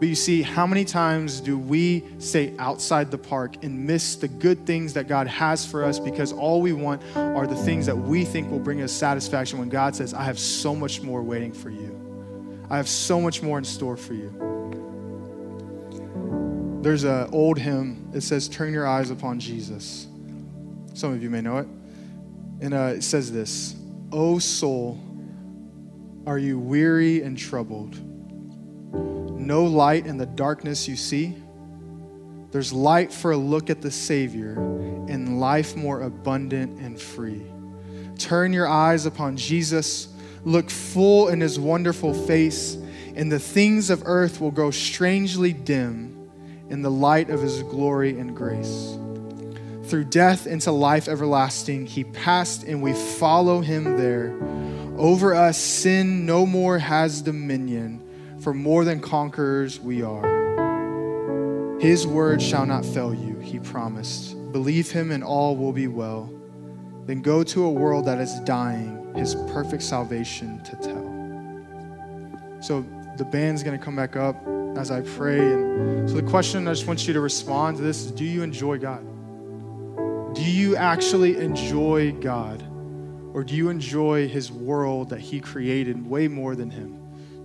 But 0.00 0.08
you 0.08 0.14
see, 0.14 0.40
how 0.40 0.66
many 0.66 0.86
times 0.86 1.40
do 1.40 1.58
we 1.58 2.04
stay 2.18 2.54
outside 2.58 3.10
the 3.10 3.18
park 3.18 3.62
and 3.62 3.86
miss 3.86 4.16
the 4.16 4.28
good 4.28 4.64
things 4.64 4.94
that 4.94 5.08
God 5.08 5.26
has 5.26 5.66
for 5.66 5.84
us 5.84 5.98
because 5.98 6.32
all 6.32 6.62
we 6.62 6.72
want 6.72 7.02
are 7.14 7.46
the 7.46 7.54
things 7.54 7.84
that 7.84 7.98
we 7.98 8.24
think 8.24 8.50
will 8.50 8.60
bring 8.60 8.80
us 8.80 8.92
satisfaction 8.92 9.58
when 9.58 9.68
God 9.68 9.94
says, 9.94 10.14
I 10.14 10.22
have 10.22 10.38
so 10.38 10.74
much 10.74 11.02
more 11.02 11.22
waiting 11.22 11.52
for 11.52 11.68
you? 11.68 11.99
I 12.70 12.76
have 12.76 12.88
so 12.88 13.20
much 13.20 13.42
more 13.42 13.58
in 13.58 13.64
store 13.64 13.96
for 13.96 14.14
you. 14.14 14.32
There's 16.82 17.04
an 17.04 17.28
old 17.32 17.58
hymn. 17.58 18.10
It 18.14 18.22
says, 18.22 18.48
Turn 18.48 18.72
your 18.72 18.86
eyes 18.86 19.10
upon 19.10 19.40
Jesus. 19.40 20.06
Some 20.94 21.12
of 21.12 21.22
you 21.22 21.28
may 21.28 21.40
know 21.40 21.58
it. 21.58 21.66
And 22.60 22.72
uh, 22.72 22.92
it 22.94 23.02
says 23.02 23.32
this 23.32 23.74
O 24.12 24.38
soul, 24.38 24.98
are 26.26 26.38
you 26.38 26.58
weary 26.58 27.22
and 27.22 27.36
troubled? 27.36 27.98
No 29.38 29.64
light 29.64 30.06
in 30.06 30.16
the 30.16 30.26
darkness 30.26 30.86
you 30.86 30.96
see? 30.96 31.36
There's 32.50 32.72
light 32.72 33.12
for 33.12 33.32
a 33.32 33.36
look 33.36 33.70
at 33.70 33.80
the 33.80 33.90
Savior 33.90 34.52
and 35.08 35.40
life 35.40 35.76
more 35.76 36.02
abundant 36.02 36.78
and 36.80 37.00
free. 37.00 37.42
Turn 38.18 38.52
your 38.52 38.68
eyes 38.68 39.06
upon 39.06 39.36
Jesus 39.36 40.08
look 40.44 40.70
full 40.70 41.28
in 41.28 41.40
his 41.40 41.58
wonderful 41.58 42.14
face, 42.14 42.76
and 43.14 43.30
the 43.30 43.38
things 43.38 43.90
of 43.90 44.02
earth 44.06 44.40
will 44.40 44.50
grow 44.50 44.70
strangely 44.70 45.52
dim 45.52 46.30
in 46.68 46.82
the 46.82 46.90
light 46.90 47.30
of 47.30 47.42
his 47.42 47.62
glory 47.64 48.18
and 48.18 48.34
grace. 48.36 48.96
Through 49.84 50.04
death 50.04 50.46
into 50.46 50.70
life 50.70 51.08
everlasting, 51.08 51.86
he 51.86 52.04
passed, 52.04 52.62
and 52.62 52.80
we 52.80 52.92
follow 52.92 53.60
him 53.60 53.96
there. 53.96 54.32
Over 54.96 55.34
us, 55.34 55.58
sin 55.58 56.26
no 56.26 56.46
more 56.46 56.78
has 56.78 57.22
dominion, 57.22 58.00
for 58.40 58.54
more 58.54 58.84
than 58.84 59.00
conquerors 59.00 59.80
we 59.80 60.02
are. 60.02 60.38
His 61.80 62.06
word 62.06 62.40
shall 62.40 62.66
not 62.66 62.84
fail 62.84 63.12
you, 63.12 63.38
he 63.40 63.58
promised. 63.58 64.36
Believe 64.52 64.90
him, 64.90 65.10
and 65.10 65.24
all 65.24 65.56
will 65.56 65.72
be 65.72 65.88
well. 65.88 66.32
Then 67.06 67.22
go 67.22 67.42
to 67.42 67.64
a 67.64 67.70
world 67.70 68.04
that 68.04 68.20
is 68.20 68.38
dying 68.40 68.99
his 69.16 69.34
perfect 69.52 69.82
salvation 69.82 70.60
to 70.64 70.76
tell. 70.76 72.60
So 72.60 72.84
the 73.16 73.24
band's 73.24 73.62
going 73.62 73.78
to 73.78 73.84
come 73.84 73.96
back 73.96 74.16
up 74.16 74.36
as 74.76 74.90
I 74.90 75.00
pray. 75.02 75.38
And 75.38 76.08
so 76.08 76.16
the 76.16 76.22
question 76.22 76.66
I 76.68 76.72
just 76.72 76.86
want 76.86 77.06
you 77.06 77.14
to 77.14 77.20
respond 77.20 77.76
to 77.78 77.82
this 77.82 78.04
is 78.04 78.10
do 78.12 78.24
you 78.24 78.42
enjoy 78.42 78.78
God? 78.78 79.04
Do 80.34 80.42
you 80.42 80.76
actually 80.76 81.36
enjoy 81.38 82.12
God? 82.12 82.62
Or 83.34 83.44
do 83.44 83.54
you 83.54 83.68
enjoy 83.68 84.28
his 84.28 84.50
world 84.50 85.10
that 85.10 85.20
he 85.20 85.40
created 85.40 86.08
way 86.08 86.28
more 86.28 86.56
than 86.56 86.70
him? 86.70 86.96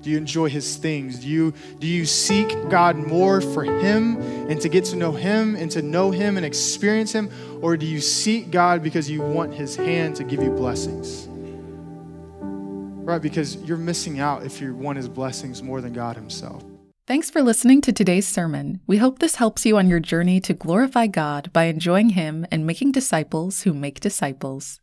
Do 0.02 0.12
you 0.12 0.18
enjoy 0.18 0.50
his 0.50 0.78
things? 0.78 1.20
Do 1.20 1.28
you, 1.28 1.54
do 1.80 1.88
you 1.88 2.06
seek 2.06 2.48
God 2.70 2.96
more 2.96 3.42
for 3.42 3.64
him 3.64 4.18
and 4.50 4.62
to 4.62 4.70
get 4.70 4.86
to 4.86 4.96
know 4.96 5.12
him 5.12 5.56
and 5.56 5.72
to 5.72 5.82
know 5.82 6.12
him 6.12 6.38
and 6.38 6.46
experience 6.46 7.12
him? 7.12 7.30
Or 7.62 7.76
do 7.76 7.88
you 7.88 8.00
seek 8.02 8.52
God 8.52 8.84
because 8.84 9.10
you 9.10 9.22
want 9.22 9.54
his 9.54 9.76
hand 9.76 10.16
to 10.18 10.24
give 10.24 10.44
you 10.44 10.52
blessings? 10.52 11.28
Right, 13.06 13.22
because 13.22 13.58
you're 13.58 13.78
missing 13.78 14.20
out 14.20 14.44
if 14.44 14.60
you 14.60 14.74
want 14.74 14.98
his 14.98 15.08
blessings 15.08 15.62
more 15.62 15.80
than 15.80 15.94
God 15.94 16.16
himself. 16.16 16.64
Thanks 17.06 17.30
for 17.30 17.44
listening 17.44 17.82
to 17.82 17.94
today's 17.94 18.28
sermon. 18.28 18.82
We 18.88 18.98
hope 18.98 19.20
this 19.20 19.36
helps 19.36 19.64
you 19.64 19.78
on 19.78 19.88
your 19.88 20.00
journey 20.00 20.40
to 20.40 20.56
glorify 20.56 21.06
God 21.06 21.54
by 21.54 21.66
enjoying 21.66 22.10
him 22.10 22.48
and 22.50 22.66
making 22.66 22.94
disciples 22.94 23.62
who 23.62 23.76
make 23.76 24.00
disciples. 24.00 24.80